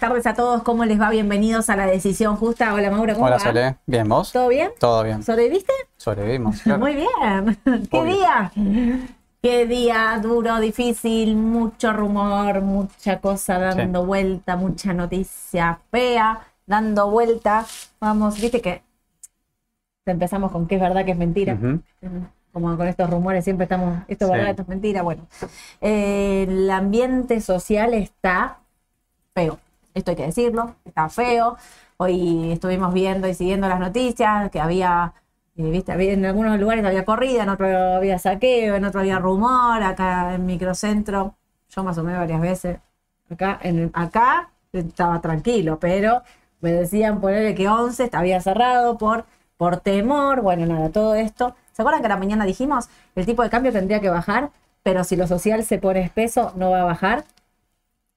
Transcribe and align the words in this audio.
tardes 0.00 0.26
a 0.26 0.34
todos. 0.34 0.62
¿Cómo 0.62 0.84
les 0.86 1.00
va? 1.00 1.10
Bienvenidos 1.10 1.68
a 1.70 1.76
la 1.76 1.86
decisión 1.86 2.36
justa. 2.36 2.72
Hola 2.74 2.90
Mauro, 2.90 3.12
¿cómo 3.14 3.26
Hola, 3.26 3.36
va? 3.36 3.42
Sole. 3.42 3.76
Bien, 3.86 4.08
¿vos? 4.08 4.32
¿Todo 4.32 4.48
bien? 4.48 4.70
Todo 4.80 5.04
bien. 5.04 5.22
¿Sobreviviste? 5.22 5.72
Sobrevivimos. 5.96 6.60
claro. 6.62 6.80
Muy 6.80 6.94
bien. 6.96 7.58
¿Qué 7.90 7.98
Obvio. 7.98 8.14
día? 8.16 8.52
Qué 9.42 9.66
día 9.66 10.18
duro, 10.22 10.58
difícil, 10.58 11.36
mucho 11.36 11.92
rumor, 11.92 12.60
mucha 12.62 13.20
cosa 13.20 13.58
dando 13.58 14.00
Sí. 14.00 14.06
vuelta, 14.06 14.56
mucha 14.56 14.92
noticia 14.92 15.78
fea 15.90 16.40
dando 16.66 17.10
vuelta. 17.10 17.66
Vamos, 18.00 18.40
viste 18.40 18.60
que 18.60 18.82
empezamos 20.06 20.50
con 20.50 20.66
qué 20.66 20.74
es 20.76 20.80
verdad, 20.80 21.04
qué 21.04 21.12
es 21.12 21.16
mentira. 21.18 21.56
Como 22.52 22.76
con 22.76 22.86
estos 22.88 23.08
rumores 23.08 23.44
siempre 23.44 23.64
estamos, 23.64 23.98
esto 24.08 24.24
es 24.24 24.30
Sí. 24.30 24.36
verdad, 24.36 24.50
esto 24.50 24.62
es 24.62 24.68
mentira. 24.68 25.02
Bueno, 25.02 25.26
eh, 25.80 26.46
el 26.48 26.70
ambiente 26.70 27.40
social 27.40 27.94
está 27.94 28.58
feo. 29.34 29.58
Esto 29.94 30.10
hay 30.12 30.16
que 30.16 30.26
decirlo, 30.26 30.76
está 30.84 31.08
feo. 31.08 31.56
Hoy 31.96 32.52
estuvimos 32.52 32.94
viendo 32.94 33.28
y 33.28 33.34
siguiendo 33.34 33.68
las 33.68 33.80
noticias 33.80 34.50
que 34.50 34.60
había, 34.60 35.12
eh, 35.56 35.70
viste, 35.70 35.92
había- 35.92 36.12
en 36.12 36.24
algunos 36.24 36.58
lugares 36.60 36.84
había 36.84 37.04
corrida, 37.04 37.42
en 37.42 37.48
otros 37.50 37.70
había 37.96 38.18
saqueo, 38.18 38.76
en 38.76 38.84
otros 38.84 39.00
había 39.02 39.18
rumor, 39.18 39.82
acá 39.82 40.34
en 40.34 40.46
microcentro, 40.46 41.34
yo 41.68 41.84
me 41.84 41.90
asomé 41.90 42.14
varias 42.16 42.40
veces. 42.40 42.78
Acá, 43.30 43.58
en, 43.62 43.90
acá 43.94 44.50
estaba 44.72 45.20
tranquilo, 45.20 45.78
pero 45.78 46.22
me 46.60 46.72
decían 46.72 47.20
ponerle 47.20 47.54
que 47.54 47.68
11 47.68 48.08
había 48.12 48.40
cerrado 48.40 48.96
por, 48.98 49.24
por 49.56 49.78
temor, 49.78 50.40
bueno, 50.42 50.66
nada, 50.66 50.90
todo 50.90 51.14
esto. 51.14 51.54
¿Se 51.72 51.82
acuerdan 51.82 52.02
que 52.02 52.08
la 52.08 52.16
mañana 52.16 52.44
dijimos 52.44 52.88
el 53.14 53.26
tipo 53.26 53.42
de 53.42 53.50
cambio 53.50 53.72
tendría 53.72 54.00
que 54.00 54.10
bajar, 54.10 54.50
pero 54.82 55.04
si 55.04 55.16
lo 55.16 55.26
social 55.26 55.64
se 55.64 55.78
pone 55.78 56.00
espeso 56.00 56.52
no 56.56 56.70
va 56.70 56.80
a 56.82 56.84
bajar? 56.84 57.24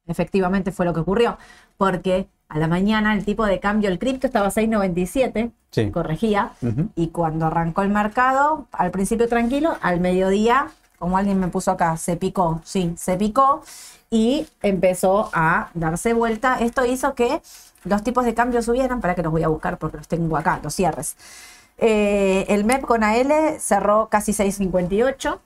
Efectivamente 0.05 0.71
fue 0.73 0.85
lo 0.85 0.93
que 0.93 0.99
ocurrió, 0.99 1.37
porque 1.77 2.27
a 2.49 2.59
la 2.59 2.67
mañana 2.67 3.13
el 3.15 3.25
tipo 3.25 3.45
de 3.45 3.59
cambio, 3.59 3.89
el 3.89 3.97
cripto 3.99 4.27
estaba 4.27 4.47
a 4.47 4.51
6.97, 4.51 5.51
Sí. 5.71 5.89
corregía, 5.89 6.51
y 6.95 7.07
cuando 7.07 7.47
arrancó 7.47 7.81
el 7.81 7.89
mercado, 7.89 8.67
al 8.71 8.91
principio 8.91 9.27
tranquilo, 9.27 9.75
al 9.81 9.99
mediodía, 9.99 10.67
como 10.99 11.17
alguien 11.17 11.39
me 11.39 11.47
puso 11.47 11.71
acá, 11.71 11.97
se 11.97 12.15
picó, 12.15 12.61
sí, 12.63 12.93
se 12.95 13.17
picó 13.17 13.63
y 14.11 14.45
empezó 14.61 15.31
a 15.33 15.71
darse 15.73 16.13
vuelta. 16.13 16.57
Esto 16.59 16.85
hizo 16.85 17.15
que 17.15 17.41
los 17.85 18.03
tipos 18.03 18.23
de 18.23 18.35
cambio 18.35 18.61
subieran, 18.61 19.01
para 19.01 19.15
que 19.15 19.23
los 19.23 19.31
voy 19.31 19.41
a 19.41 19.47
buscar 19.47 19.79
porque 19.79 19.97
los 19.97 20.07
tengo 20.07 20.37
acá, 20.37 20.59
los 20.61 20.75
cierres. 20.75 21.15
Eh, 21.79 22.45
el 22.49 22.65
MEP 22.65 22.83
con 22.83 23.03
AL 23.03 23.59
cerró 23.59 24.07
casi 24.09 24.31
6.58. 24.31 25.39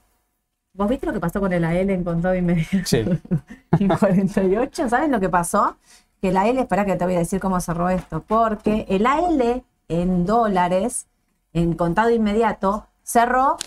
¿Vos 0.73 0.89
viste 0.89 1.05
lo 1.07 1.13
que 1.13 1.19
pasó 1.21 1.39
con 1.39 1.53
el 1.53 1.63
AL 1.63 1.89
en 1.89 2.03
contado 2.03 2.35
inmediato? 2.35 2.85
Sí. 2.85 3.05
en 3.79 3.87
48, 3.87 4.89
¿saben 4.89 5.11
lo 5.11 5.19
que 5.21 5.29
pasó? 5.29 5.77
Que 6.21 6.29
el 6.29 6.37
AL, 6.37 6.57
espera 6.57 6.85
que 6.85 6.95
te 6.95 7.05
voy 7.05 7.15
a 7.15 7.19
decir 7.19 7.39
cómo 7.39 7.59
cerró 7.59 7.89
esto, 7.89 8.23
porque 8.27 8.85
el 8.89 9.05
AL 9.05 9.63
en 9.87 10.25
dólares, 10.25 11.07
en 11.53 11.73
contado 11.73 12.09
inmediato, 12.09 12.87
cerró 13.03 13.57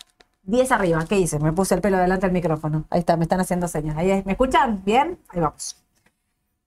10 0.42 0.72
arriba. 0.72 1.04
¿Qué 1.08 1.18
hice? 1.18 1.38
Me 1.38 1.52
puse 1.52 1.74
el 1.74 1.80
pelo 1.80 1.98
delante 1.98 2.26
del 2.26 2.32
micrófono. 2.32 2.84
Ahí 2.90 3.00
está, 3.00 3.16
me 3.16 3.24
están 3.24 3.40
haciendo 3.40 3.68
señas. 3.68 3.96
Ahí, 3.96 4.22
¿Me 4.24 4.32
escuchan? 4.32 4.82
¿Bien? 4.84 5.18
Ahí 5.28 5.40
vamos. 5.40 5.76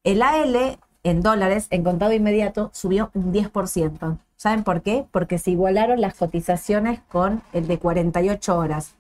El 0.04 0.22
AL 0.22 0.78
en 1.04 1.22
dólares, 1.22 1.68
en 1.70 1.84
contado 1.84 2.14
inmediato, 2.14 2.70
subió 2.74 3.12
un 3.14 3.34
10%. 3.34 4.18
¿Saben 4.38 4.64
por 4.64 4.82
qué? 4.82 5.06
Porque 5.12 5.38
se 5.38 5.52
igualaron 5.52 6.02
las 6.02 6.16
cotizaciones 6.16 7.00
con 7.10 7.42
el 7.52 7.68
de 7.68 7.80
48 7.80 8.58
horas. 8.58 8.96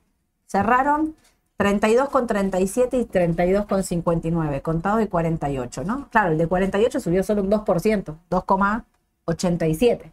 Cerraron 0.46 1.16
32,37 1.58 3.00
y 3.00 3.06
32,59, 3.06 4.62
contado 4.62 5.00
y 5.02 5.08
48, 5.08 5.84
¿no? 5.84 6.09
Claro, 6.09 6.31
el 6.31 6.38
de 6.38 6.47
48 6.47 7.00
subió 7.00 7.24
solo 7.24 7.41
un 7.41 7.52
2%, 7.52 8.16
2,87. 8.30 10.12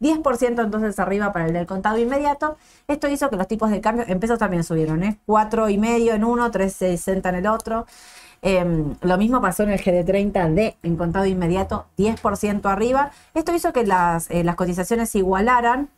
10% 0.00 0.64
entonces 0.64 0.98
arriba 0.98 1.32
para 1.32 1.46
el 1.46 1.52
del 1.52 1.66
contado 1.66 1.98
inmediato. 1.98 2.56
Esto 2.86 3.08
hizo 3.08 3.28
que 3.30 3.36
los 3.36 3.48
tipos 3.48 3.70
de 3.70 3.80
cambio, 3.80 4.04
en 4.08 4.20
pesos 4.20 4.38
también 4.38 4.64
subieron, 4.64 5.02
¿eh? 5.02 5.18
4,5 5.26 6.14
en 6.14 6.24
uno, 6.24 6.50
3,60 6.50 7.28
en 7.28 7.34
el 7.34 7.46
otro. 7.46 7.86
Em, 8.40 8.94
lo 9.02 9.18
mismo 9.18 9.40
pasó 9.40 9.64
en 9.64 9.70
el 9.70 9.80
GD30D 9.80 10.76
en 10.82 10.96
contado 10.96 11.26
inmediato, 11.26 11.86
10% 11.96 12.70
arriba. 12.70 13.10
Esto 13.34 13.52
hizo 13.54 13.72
que 13.72 13.84
las, 13.84 14.30
eh, 14.30 14.44
las 14.44 14.54
cotizaciones 14.54 15.10
se 15.10 15.18
igualaran. 15.18 15.88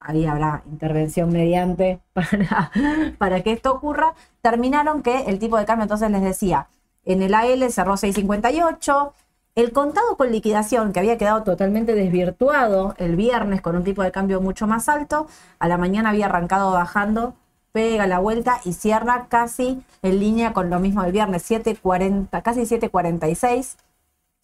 Ahí 0.00 0.26
habrá 0.26 0.62
intervención 0.70 1.30
mediante 1.30 2.00
para, 2.12 2.70
para 3.18 3.42
que 3.42 3.52
esto 3.52 3.72
ocurra. 3.72 4.14
Terminaron 4.42 5.02
que 5.02 5.22
el 5.22 5.38
tipo 5.38 5.58
de 5.58 5.64
cambio, 5.64 5.84
entonces 5.84 6.10
les 6.10 6.22
decía, 6.22 6.68
en 7.04 7.22
el 7.22 7.34
AL 7.34 7.70
cerró 7.70 7.96
658. 7.96 9.14
El 9.54 9.72
contado 9.72 10.16
con 10.16 10.30
liquidación, 10.30 10.92
que 10.92 11.00
había 11.00 11.18
quedado 11.18 11.42
totalmente 11.42 11.94
desvirtuado 11.94 12.94
el 12.98 13.16
viernes 13.16 13.60
con 13.60 13.74
un 13.74 13.82
tipo 13.82 14.04
de 14.04 14.12
cambio 14.12 14.40
mucho 14.40 14.68
más 14.68 14.88
alto, 14.88 15.26
a 15.58 15.66
la 15.66 15.78
mañana 15.78 16.10
había 16.10 16.26
arrancado 16.26 16.70
bajando, 16.70 17.34
pega 17.72 18.06
la 18.06 18.20
vuelta 18.20 18.60
y 18.64 18.74
cierra 18.74 19.26
casi 19.28 19.82
en 20.02 20.20
línea 20.20 20.52
con 20.52 20.70
lo 20.70 20.78
mismo 20.78 21.02
del 21.02 21.10
viernes, 21.10 21.50
7.40, 21.50 22.40
casi 22.42 22.60
7.46. 22.60 23.76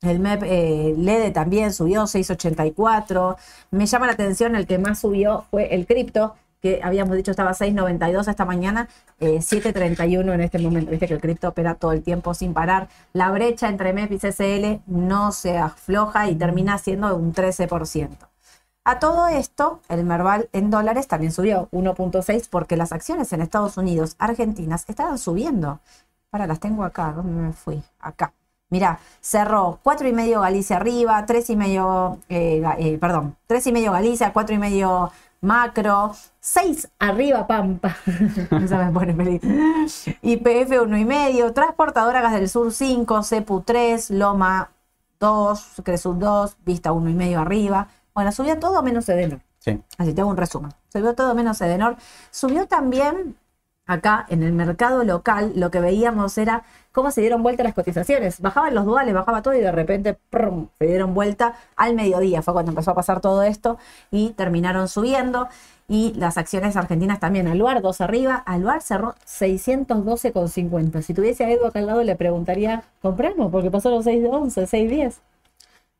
El 0.04 0.20
MEP 0.20 0.42
eh, 0.44 0.94
LEDE 0.97 1.31
también 1.31 1.72
subió 1.72 2.03
6.84. 2.03 3.37
Me 3.70 3.87
llama 3.87 4.06
la 4.06 4.12
atención, 4.12 4.55
el 4.55 4.67
que 4.67 4.78
más 4.78 5.00
subió 5.00 5.46
fue 5.50 5.75
el 5.75 5.87
cripto, 5.87 6.34
que 6.61 6.81
habíamos 6.82 7.17
dicho 7.17 7.31
estaba 7.31 7.52
6.92 7.52 8.28
esta 8.28 8.44
mañana, 8.44 8.88
eh, 9.20 9.38
7.31 9.38 10.32
en 10.32 10.40
este 10.40 10.58
momento. 10.58 10.90
Viste 10.90 11.06
que 11.06 11.14
el 11.14 11.20
cripto 11.20 11.49
opera 11.49 11.75
todo 11.75 11.93
el 11.93 12.02
tiempo 12.02 12.34
sin 12.34 12.55
parar. 12.55 12.88
La 13.12 13.31
brecha 13.31 13.69
entre 13.69 13.93
MEP 13.93 14.12
y 14.12 14.19
CCL 14.19 14.82
no 14.87 15.32
se 15.32 15.58
afloja 15.58 16.28
y 16.28 16.37
termina 16.37 16.78
siendo 16.78 17.14
un 17.17 17.34
13%. 17.34 18.17
A 18.87 18.99
todo 18.99 19.28
esto, 19.28 19.81
el 19.88 20.05
Merval 20.05 20.50
en 20.52 20.69
dólares 20.70 21.08
también 21.08 21.32
subió 21.32 21.69
1.6 21.73 22.49
porque 22.50 22.76
las 22.76 22.93
acciones 22.93 23.32
en 23.32 23.40
Estados 23.40 23.78
Unidos, 23.78 24.14
argentinas, 24.19 24.84
estaban 24.88 25.17
subiendo. 25.19 25.81
Para, 26.28 26.46
las 26.46 26.61
tengo 26.61 26.84
acá, 26.84 27.12
¿dónde 27.12 27.40
me 27.40 27.52
fui? 27.55 27.82
Acá. 27.99 28.34
Mirá, 28.75 28.99
cerró 29.21 29.79
4,5 29.85 30.41
Galicia 30.41 30.75
arriba, 30.79 31.25
3,5, 31.26 32.19
eh, 32.29 32.59
Ga- 32.61 32.75
eh, 32.76 32.99
perdón, 32.99 33.37
3,5 33.47 33.93
Galicia, 33.93 34.32
4,5 34.32 35.12
Macro, 35.43 36.12
6 36.41 36.88
arriba 36.99 37.47
Pampa, 37.47 37.94
Esa 38.65 38.79
me 38.85 38.91
pone 38.91 39.15
feliz. 39.15 39.41
IPF 40.23 40.71
1,5, 40.82 41.53
Transportadora 41.53 42.21
Gas 42.21 42.32
del 42.32 42.49
Sur 42.49 42.73
5, 42.73 43.23
CEPU 43.23 43.61
3, 43.61 44.11
Loma 44.11 44.71
2, 45.21 45.82
Cresud 45.85 46.17
2, 46.17 46.56
Vista 46.65 46.91
1,5 46.91 47.37
arriba. 47.38 47.87
Bueno, 48.12 48.32
subió 48.32 48.59
todo 48.59 48.82
menos 48.82 49.09
Edenor. 49.09 49.38
Sí. 49.61 49.81
Así 49.99 50.12
te 50.12 50.21
hago 50.21 50.31
un 50.31 50.37
resumen. 50.37 50.73
Subió 50.93 51.15
todo 51.15 51.32
menos 51.37 51.61
Edenor. 51.61 51.94
Subió 52.32 52.67
también 52.67 53.37
acá 53.86 54.25
en 54.28 54.42
el 54.42 54.52
mercado 54.52 55.04
local, 55.04 55.52
lo 55.56 55.70
que 55.70 55.81
veíamos 55.81 56.36
era 56.38 56.62
cómo 56.92 57.10
se 57.10 57.20
dieron 57.20 57.42
vuelta 57.42 57.62
las 57.64 57.75
cotizaciones. 57.75 58.40
Bajaban 58.40 58.75
los 58.75 58.84
duales, 58.84 59.12
bajaba 59.14 59.42
todo 59.42 59.54
y 59.54 59.60
de 59.60 59.72
repente 59.72 60.16
¡prum! 60.31 60.69
se 60.78 60.86
dieron 60.86 61.12
vuelta 61.14 61.54
al 61.76 61.94
mediodía. 61.94 62.40
Fue 62.42 62.54
cuando 62.54 62.70
empezó 62.72 62.92
a 62.92 62.94
pasar 62.94 63.20
todo 63.20 63.42
esto 63.42 63.78
y 64.10 64.31
terminaron 64.31 64.88
subiendo. 64.88 65.48
Y 65.86 66.14
las 66.16 66.38
acciones 66.38 66.76
argentinas 66.76 67.20
también. 67.20 67.46
Aluar 67.46 67.82
2 67.82 68.00
arriba. 68.00 68.36
Aluar 68.46 68.81
cerró 68.81 69.14
612,50. 69.26 71.02
Si 71.02 71.12
tuviese 71.12 71.44
a 71.44 71.50
Edu 71.50 71.66
acá 71.66 71.78
al 71.80 71.87
lado, 71.87 72.02
le 72.02 72.16
preguntaría: 72.16 72.84
¿compramos? 73.02 73.50
Porque 73.52 73.70
pasaron 73.70 74.02
6,11, 74.02 74.66
6,10. 74.66 75.14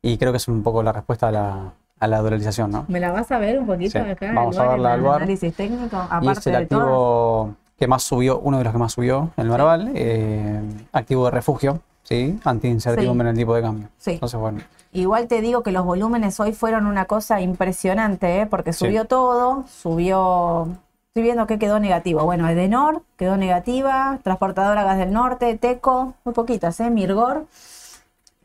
Y 0.01 0.17
creo 0.17 0.31
que 0.31 0.37
es 0.37 0.47
un 0.47 0.63
poco 0.63 0.81
la 0.81 0.91
respuesta 0.91 1.27
a 1.27 1.31
la, 1.31 1.73
a 1.99 2.07
la 2.07 2.17
dolarización, 2.19 2.71
¿no? 2.71 2.85
¿Me 2.87 2.99
la 2.99 3.11
vas 3.11 3.31
a 3.31 3.37
ver 3.37 3.59
un 3.59 3.67
poquito 3.67 3.91
Sí, 4.03 4.09
acá? 4.09 4.31
vamos 4.33 4.57
a 4.57 4.61
Aluar, 4.61 4.75
en 4.75 4.79
el 4.79 4.85
Aluar. 4.87 5.15
análisis 5.17 5.55
técnico, 5.55 5.95
Y 5.97 5.99
aparte 6.09 6.39
es 6.39 6.47
el 6.47 6.53
de 6.53 6.65
todas. 6.67 7.55
Que 7.77 7.87
más 7.87 8.03
subió, 8.03 8.39
uno 8.39 8.57
de 8.57 8.63
los 8.63 8.73
que 8.73 8.79
más 8.79 8.93
subió, 8.93 9.31
el 9.37 9.49
Merval, 9.49 9.91
eh, 9.95 10.61
activo 10.93 11.25
de 11.25 11.31
refugio, 11.31 11.81
¿sí? 12.03 12.39
Anti-incertidumbre 12.43 13.27
en 13.29 13.35
el 13.35 13.37
tipo 13.39 13.53
de 13.55 13.61
cambio. 13.61 13.89
Sí. 13.97 14.11
Entonces, 14.11 14.39
bueno, 14.39 14.59
Igual 14.93 15.27
te 15.27 15.41
digo 15.41 15.61
que 15.61 15.73
los 15.73 15.83
volúmenes 15.83 16.39
hoy 16.39 16.53
fueron 16.53 16.85
una 16.87 17.03
cosa 17.03 17.41
impresionante, 17.41 18.39
¿eh? 18.39 18.45
porque 18.45 18.71
Sí. 18.71 18.85
subió 18.85 19.03
todo, 19.03 19.65
subió, 19.67 20.69
estoy 21.09 21.23
viendo 21.23 21.47
que 21.47 21.59
quedó 21.59 21.79
negativo. 21.81 22.23
Bueno, 22.23 22.47
Edenor 22.47 23.01
quedó 23.17 23.35
negativa, 23.35 24.19
Transportadora 24.23 24.85
Gas 24.85 24.97
del 24.99 25.11
Norte, 25.11 25.57
Teco, 25.57 26.13
muy 26.23 26.33
poquitas, 26.33 26.79
¿eh? 26.79 26.89
Mirgor. 26.89 27.45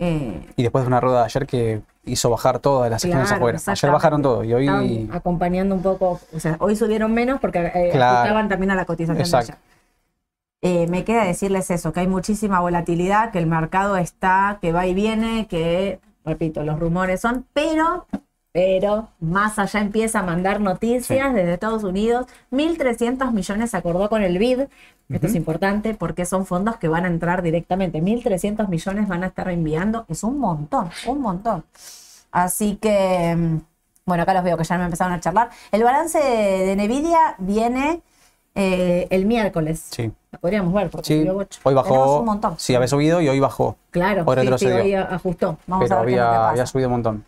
eh, 0.00 0.44
y 0.56 0.62
después 0.62 0.82
de 0.82 0.88
una 0.88 0.98
rueda 1.00 1.18
de 1.20 1.24
ayer 1.26 1.46
que 1.46 1.82
hizo 2.04 2.30
bajar 2.30 2.58
todas 2.58 2.90
las 2.90 3.02
Claro, 3.02 3.22
afuera. 3.22 3.58
Ayer 3.66 3.90
bajaron 3.90 4.22
todo 4.22 4.44
y 4.44 4.52
hoy... 4.54 4.64
estaban 4.66 5.08
acompañando 5.12 5.74
un 5.74 5.82
poco, 5.82 6.20
o 6.34 6.40
sea, 6.40 6.56
hoy 6.60 6.76
subieron 6.76 7.12
menos 7.12 7.40
porque 7.40 7.58
eh, 7.74 7.90
Claro. 7.92 8.48
también 8.48 8.70
a 8.70 8.74
la 8.74 8.84
cotización 8.84 9.18
de 9.30 9.36
ayer. 9.36 9.56
Eh, 10.62 10.86
me 10.88 11.04
queda 11.04 11.24
decirles 11.24 11.70
eso, 11.70 11.92
que 11.92 12.00
hay 12.00 12.06
muchísima 12.06 12.60
volatilidad, 12.60 13.30
que 13.32 13.38
el 13.38 13.46
mercado 13.46 13.96
está, 13.96 14.58
que 14.60 14.72
va 14.72 14.86
y 14.86 14.92
viene, 14.94 15.46
que, 15.48 16.00
repito, 16.24 16.62
los 16.64 16.78
rumores 16.78 17.20
son, 17.20 17.46
pero 17.54 18.06
Pero 18.52 19.08
más 19.20 19.60
allá 19.60 19.80
empieza 19.80 20.18
a 20.18 20.22
mandar 20.24 20.60
noticias 20.60 21.32
desde 21.32 21.54
Estados 21.54 21.84
Unidos. 21.84 22.26
1.300 22.50 23.30
millones 23.32 23.70
se 23.70 23.76
acordó 23.76 24.08
con 24.08 24.22
el 24.24 24.38
BID. 24.38 24.62
Esto 25.12 25.26
es 25.26 25.34
importante 25.34 25.94
porque 25.94 26.24
son 26.24 26.46
fondos 26.46 26.76
que 26.76 26.88
van 26.88 27.04
a 27.04 27.08
entrar 27.08 27.42
directamente. 27.42 28.00
1.300 28.00 28.68
millones 28.68 29.08
van 29.08 29.24
a 29.24 29.26
estar 29.28 29.48
enviando. 29.50 30.04
Es 30.08 30.22
un 30.22 30.38
montón, 30.38 30.88
un 31.06 31.20
montón. 31.20 31.64
Así 32.30 32.76
que, 32.76 33.34
mm, 33.36 33.56
bueno, 34.06 34.22
acá 34.22 34.34
los 34.34 34.44
veo 34.44 34.56
que 34.56 34.64
ya 34.64 34.78
me 34.78 34.84
empezaron 34.84 35.12
a 35.12 35.20
charlar. 35.20 35.50
El 35.72 35.82
balance 35.82 36.18
de 36.18 36.76
Nvidia 36.76 37.34
viene 37.38 38.02
eh, 38.54 39.06
el 39.10 39.26
miércoles. 39.26 39.88
Sí. 39.90 40.12
La 40.30 40.38
podríamos 40.38 40.72
ver 40.72 40.90
porque 40.90 41.06
Sí, 41.06 41.14
hoy 41.28 41.46
Tenemos 41.64 41.74
bajó. 41.74 42.18
un 42.20 42.26
montón. 42.26 42.54
Sí, 42.58 42.74
había 42.74 42.86
subido 42.88 43.20
y 43.20 43.28
hoy 43.28 43.40
bajó. 43.40 43.76
Claro, 43.90 44.22
Hoy 44.26 44.46
sí, 44.46 44.58
sí, 44.58 44.66
hoy 44.66 44.94
ajustó. 44.94 45.58
Vamos 45.66 45.88
pero 45.88 46.00
a 46.00 46.04
ver 46.04 46.16
lo 46.16 46.24
había 46.24 46.66
subido 46.66 46.88
un 46.88 46.92
montón. 46.92 47.24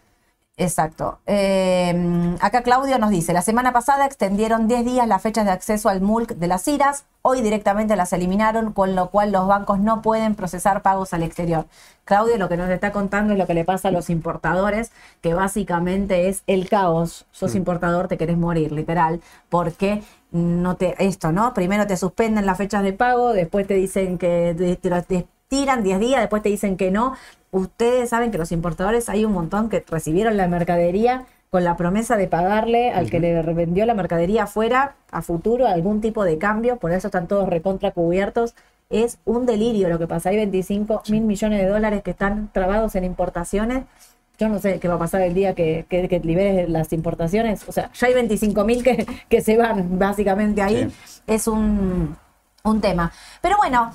Exacto. 0.59 1.19
Eh, 1.27 2.37
acá 2.41 2.63
Claudio 2.63 2.99
nos 2.99 3.11
dice, 3.11 3.33
la 3.33 3.41
semana 3.41 3.73
pasada 3.73 4.05
extendieron 4.05 4.69
10 4.69 4.85
días 4.85 5.09
las 5.09 5.23
fechas 5.23 5.47
de 5.47 5.51
acceso 5.51 5.89
al 5.89 6.03
MULC 6.03 6.35
de 6.35 6.47
las 6.47 6.69
IRAs, 6.69 7.05
hoy 7.23 7.41
directamente 7.41 7.97
las 7.97 8.13
eliminaron, 8.13 8.73
con 8.75 8.95
lo 8.95 9.09
cual 9.11 9.33
los 9.33 9.47
bancos 9.49 9.79
no 9.81 10.03
pueden 10.03 10.35
procesar 10.35 10.83
pagos 10.83 11.15
al 11.15 11.23
exterior. 11.23 11.67
Claudio 12.05 12.37
lo 12.37 12.51
que 12.51 12.59
nos 12.59 12.69
está 12.69 12.93
contando 12.93 13.33
es 13.33 13.39
lo 13.39 13.47
que 13.47 13.55
le 13.55 13.65
pasa 13.65 13.89
a 13.89 13.93
los 13.93 14.11
importadores, 14.11 14.93
que 15.23 15.33
básicamente 15.33 16.29
es 16.29 16.43
el 16.47 16.69
caos. 16.69 17.27
Sos 17.33 17.55
Mm. 17.55 17.57
importador, 17.57 18.09
te 18.09 18.19
querés 18.19 18.37
morir, 18.37 18.73
literal, 18.73 19.23
porque 19.49 20.03
no 20.33 20.77
te, 20.77 20.95
esto, 21.05 21.33
¿no? 21.33 21.55
Primero 21.55 21.87
te 21.87 21.97
suspenden 21.97 22.45
las 22.47 22.59
fechas 22.59 22.83
de 22.83 22.93
pago, 22.93 23.33
después 23.33 23.67
te 23.67 23.75
dicen 23.75 24.19
que 24.19 24.55
te, 24.57 24.77
te 24.77 25.03
te 25.03 25.27
tiran 25.53 25.83
10 25.83 26.01
días, 26.01 26.21
después 26.23 26.43
te 26.43 26.49
dicen 26.49 26.79
que 26.79 26.91
no. 26.91 27.15
Ustedes 27.51 28.09
saben 28.09 28.31
que 28.31 28.39
los 28.39 28.53
importadores 28.53 29.11
hay 29.11 29.27
un 29.27 29.33
montón 29.33 29.69
que 29.69 29.85
recibieron 29.87 30.39
la 30.39 30.49
mercadería 30.49 31.27
con 31.51 31.63
la 31.63 31.77
promesa 31.77 32.17
de 32.17 32.27
pagarle 32.27 32.91
al 32.91 33.11
que 33.11 33.21
le 33.21 33.43
vendió 33.43 33.85
la 33.85 33.93
mercadería 33.93 34.45
afuera 34.45 34.95
a 35.11 35.21
futuro 35.21 35.67
algún 35.67 36.01
tipo 36.01 36.25
de 36.25 36.39
cambio, 36.39 36.79
por 36.79 36.91
eso 36.93 37.09
están 37.09 37.29
todos 37.29 37.51
recontra 37.51 37.91
cubiertos. 37.91 38.55
Es 38.89 39.19
un 39.27 39.45
delirio 39.45 39.91
lo 39.91 39.99
que 39.99 40.07
pasa. 40.07 40.31
Hay 40.31 40.37
25 40.37 41.03
mil 41.11 41.21
millones 41.21 41.61
de 41.61 41.69
dólares 41.69 42.03
que 42.03 42.13
están 42.13 42.49
trabados 42.55 42.95
en 42.95 43.05
importaciones. 43.05 43.85
Yo 44.39 44.49
no 44.49 44.59
sé 44.59 44.81
qué 44.81 44.89
va 44.89 44.95
a 44.95 44.99
pasar 44.99 45.21
el 45.21 45.35
día 45.35 45.55
que, 45.55 45.85
que, 45.91 46.09
que 46.09 46.21
liberes 46.21 46.71
las 46.71 46.95
importaciones. 46.95 47.69
O 47.69 47.73
sea, 47.73 47.91
ya 47.93 48.07
hay 48.07 48.15
25 48.15 48.65
mil 48.65 48.83
que, 48.83 49.07
que 49.29 49.43
se 49.43 49.59
van 49.59 49.99
básicamente 49.99 50.63
ahí. 50.63 50.91
Sí. 51.07 51.21
Es 51.27 51.47
un, 51.47 52.17
un 52.65 52.81
tema. 52.81 53.13
Pero 53.43 53.59
bueno, 53.59 53.93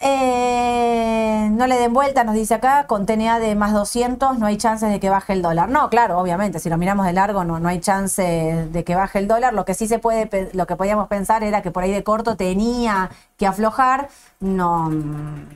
eh, 0.00 1.48
no 1.52 1.66
le 1.66 1.76
den 1.78 1.92
vuelta, 1.92 2.24
nos 2.24 2.34
dice 2.34 2.54
acá, 2.54 2.86
con 2.86 3.06
TNA 3.06 3.38
de 3.38 3.54
más 3.54 3.72
200 3.72 4.38
no 4.38 4.46
hay 4.46 4.56
chances 4.56 4.90
de 4.90 4.98
que 5.00 5.10
baje 5.10 5.32
el 5.34 5.42
dólar. 5.42 5.68
No, 5.68 5.90
claro, 5.90 6.18
obviamente, 6.18 6.58
si 6.58 6.68
lo 6.70 6.78
miramos 6.78 7.06
de 7.06 7.12
largo 7.12 7.44
no, 7.44 7.60
no 7.60 7.68
hay 7.68 7.80
chance 7.80 8.22
de 8.22 8.84
que 8.84 8.94
baje 8.94 9.18
el 9.18 9.28
dólar. 9.28 9.52
Lo 9.54 9.64
que 9.64 9.74
sí 9.74 9.86
se 9.86 9.98
puede, 9.98 10.50
lo 10.54 10.66
que 10.66 10.76
podíamos 10.76 11.08
pensar 11.08 11.42
era 11.44 11.62
que 11.62 11.70
por 11.70 11.82
ahí 11.82 11.92
de 11.92 12.02
corto 12.02 12.36
tenía 12.36 13.10
que 13.36 13.46
aflojar. 13.46 14.08
No, 14.40 14.88
mm, 14.90 15.46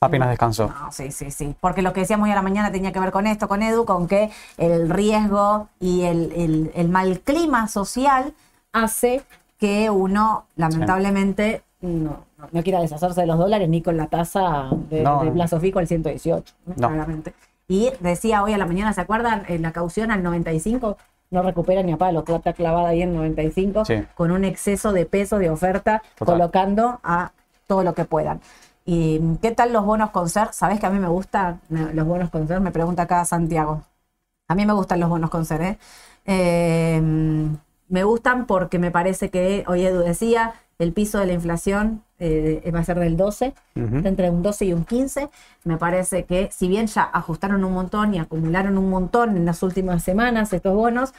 Apenas 0.00 0.28
descansó. 0.28 0.66
no, 0.68 0.92
sí, 0.92 1.10
sí, 1.12 1.30
sí. 1.30 1.54
Porque 1.60 1.80
lo 1.80 1.92
que 1.94 2.00
decíamos 2.00 2.26
hoy 2.26 2.32
a 2.32 2.34
la 2.34 2.42
mañana 2.42 2.70
tenía 2.72 2.92
que 2.92 3.00
ver 3.00 3.10
con 3.12 3.26
esto, 3.26 3.48
con 3.48 3.62
Edu, 3.62 3.84
con 3.86 4.06
que 4.06 4.30
el 4.58 4.90
riesgo 4.90 5.68
y 5.80 6.02
el, 6.02 6.32
el- 6.36 6.72
el 6.74 6.88
mal 6.90 7.20
clima 7.20 7.68
social 7.68 8.34
hace 8.72 9.22
que 9.58 9.88
uno, 9.88 10.44
lamentablemente, 10.56 11.62
no, 11.80 12.24
no 12.52 12.62
quiera 12.62 12.80
deshacerse 12.80 13.20
de 13.20 13.26
los 13.26 13.38
dólares 13.38 13.68
ni 13.68 13.82
con 13.82 13.96
la 13.96 14.06
tasa 14.06 14.68
de, 14.90 15.02
No, 15.02 15.24
de 15.24 15.30
plazo 15.30 15.60
fijo 15.60 15.78
al 15.78 15.86
118, 15.86 16.54
¿no? 16.66 16.74
No. 16.76 16.88
claramente. 16.88 17.34
Y 17.68 17.90
decía 18.00 18.42
hoy 18.42 18.52
a 18.52 18.58
la 18.58 18.66
mañana, 18.66 18.92
¿se 18.92 19.00
acuerdan? 19.00 19.44
En 19.48 19.62
la 19.62 19.72
caución 19.72 20.10
al 20.10 20.22
95 20.22 20.96
no 21.30 21.42
recupera 21.42 21.82
ni 21.82 21.92
a 21.92 21.96
palo, 21.96 22.24
está 22.26 22.52
clavada 22.52 22.88
ahí 22.90 23.02
en 23.02 23.14
95 23.14 23.84
Sí. 23.86 24.04
con 24.14 24.30
un 24.30 24.44
exceso 24.44 24.92
de 24.92 25.06
peso 25.06 25.38
de 25.38 25.50
oferta, 25.50 26.02
Total. 26.16 26.34
colocando 26.36 27.00
a 27.02 27.32
todo 27.66 27.82
lo 27.82 27.94
que 27.94 28.04
puedan. 28.04 28.40
¿Y 28.84 29.18
qué 29.40 29.50
tal 29.50 29.72
los 29.72 29.84
bonos 29.84 30.10
con 30.10 30.28
ser? 30.28 30.48
¿Sabés 30.52 30.78
que 30.78 30.86
a 30.86 30.90
mí 30.90 30.98
me 30.98 31.08
gustan 31.08 31.60
los 31.70 32.06
bonos 32.06 32.28
con 32.30 32.46
ser? 32.46 32.60
Me 32.60 32.70
pregunta 32.70 33.02
acá 33.04 33.24
Santiago. 33.24 33.82
A 34.46 34.54
mí 34.54 34.66
me 34.66 34.74
gustan 34.74 35.00
los 35.00 35.08
bonos 35.08 35.30
con 35.30 35.46
ser, 35.46 35.62
¿eh? 35.62 35.78
Eh, 36.26 37.00
me 37.88 38.04
gustan 38.04 38.46
porque 38.46 38.78
me 38.78 38.90
parece 38.90 39.30
que, 39.30 39.64
hoy 39.66 39.84
Edu 39.86 40.00
decía, 40.00 40.52
el 40.78 40.92
piso 40.92 41.18
de 41.18 41.26
la 41.26 41.32
inflación 41.34 42.02
eh, 42.18 42.70
va 42.74 42.80
a 42.80 42.84
ser 42.84 42.98
del 42.98 43.16
12, 43.16 43.54
Ujú. 43.76 43.96
está 43.96 44.08
entre 44.08 44.30
un 44.30 44.42
12 44.42 44.64
y 44.66 44.72
un 44.72 44.84
15. 44.84 45.28
Me 45.64 45.76
parece 45.76 46.24
que 46.24 46.48
si 46.52 46.68
bien 46.68 46.86
ya 46.86 47.02
ajustaron 47.02 47.64
un 47.64 47.72
montón 47.72 48.14
y 48.14 48.18
acumularon 48.18 48.78
un 48.78 48.90
montón 48.90 49.36
en 49.36 49.44
las 49.44 49.62
últimas 49.62 50.02
semanas 50.02 50.52
estos 50.52 50.74
bonos, 50.74 51.12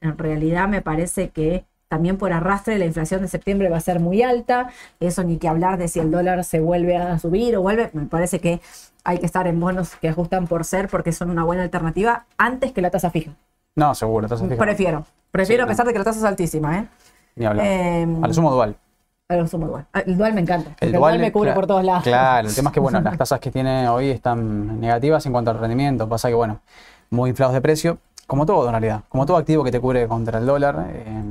en 0.00 0.16
realidad 0.16 0.68
me 0.68 0.80
parece 0.82 1.30
que 1.30 1.64
también 1.88 2.16
por 2.18 2.32
arrastre 2.32 2.78
la 2.78 2.84
inflación 2.84 3.20
de 3.20 3.26
septiembre 3.28 3.68
va 3.68 3.76
a 3.78 3.80
ser 3.80 3.98
muy 3.98 4.22
alta. 4.22 4.70
Eso 5.00 5.24
ni 5.24 5.38
que 5.38 5.48
hablar 5.48 5.76
de 5.76 5.88
si 5.88 5.98
el 5.98 6.10
dólar 6.12 6.44
se 6.44 6.60
vuelve 6.60 6.96
a 6.96 7.18
subir 7.18 7.56
o 7.56 7.62
vuelve. 7.62 7.90
Me 7.94 8.06
parece 8.06 8.38
que 8.38 8.60
hay 9.02 9.18
que 9.18 9.26
estar 9.26 9.46
en 9.48 9.58
bonos 9.58 9.96
que 9.96 10.08
ajustan 10.08 10.46
por 10.46 10.64
ser 10.64 10.88
porque 10.88 11.10
son 11.12 11.30
una 11.30 11.42
buena 11.42 11.64
alternativa 11.64 12.26
antes 12.38 12.70
que 12.72 12.80
la 12.80 12.90
tasa 12.90 13.10
fija. 13.10 13.32
No, 13.74 13.92
seguro. 13.94 14.28
tasa 14.28 14.44
fija. 14.46 14.56
Prefiero. 14.56 15.04
Prefiero 15.32 15.62
Sí, 15.62 15.64
a 15.64 15.68
pesar 15.68 15.86
de 15.86 15.92
que 15.92 15.98
la 15.98 16.04
tasa 16.04 16.18
es 16.20 16.24
altísima, 16.24 16.78
¿eh? 16.78 16.86
Ni 17.36 17.46
hablar. 17.46 17.66
Eh, 17.66 18.06
Al 18.22 18.34
sumo 18.34 18.52
dual. 18.52 18.76
Pero 19.30 19.46
sumo 19.46 19.68
dual. 19.68 19.86
Ah, 19.92 20.02
El 20.04 20.18
dual 20.18 20.34
me 20.34 20.40
encanta. 20.40 20.72
El 20.80 20.90
dual, 20.90 21.20
me 21.20 21.30
cubre 21.30 21.52
por 21.52 21.64
todos 21.64 21.84
lados. 21.84 22.02
Claro, 22.02 22.48
el 22.48 22.52
tema 22.52 22.70
es 22.70 22.74
que, 22.74 22.80
bueno, 22.80 23.00
las 23.04 23.16
tasas 23.16 23.38
que 23.38 23.52
tiene 23.52 23.88
hoy 23.88 24.10
están 24.10 24.80
negativas 24.80 25.24
en 25.24 25.30
cuanto 25.30 25.52
al 25.52 25.58
rendimiento. 25.60 26.08
Pasa 26.08 26.28
que, 26.28 26.34
bueno, 26.34 26.58
muy 27.10 27.30
inflados 27.30 27.54
de 27.54 27.60
precio, 27.60 27.98
como 28.26 28.44
todo 28.44 28.66
en 28.66 28.72
realidad. 28.72 29.02
Como 29.08 29.26
todo 29.26 29.36
activo 29.36 29.62
que 29.62 29.70
te 29.70 29.78
cubre 29.78 30.08
contra 30.08 30.40
el 30.40 30.46
dólar, 30.46 30.84
eh, 30.88 31.22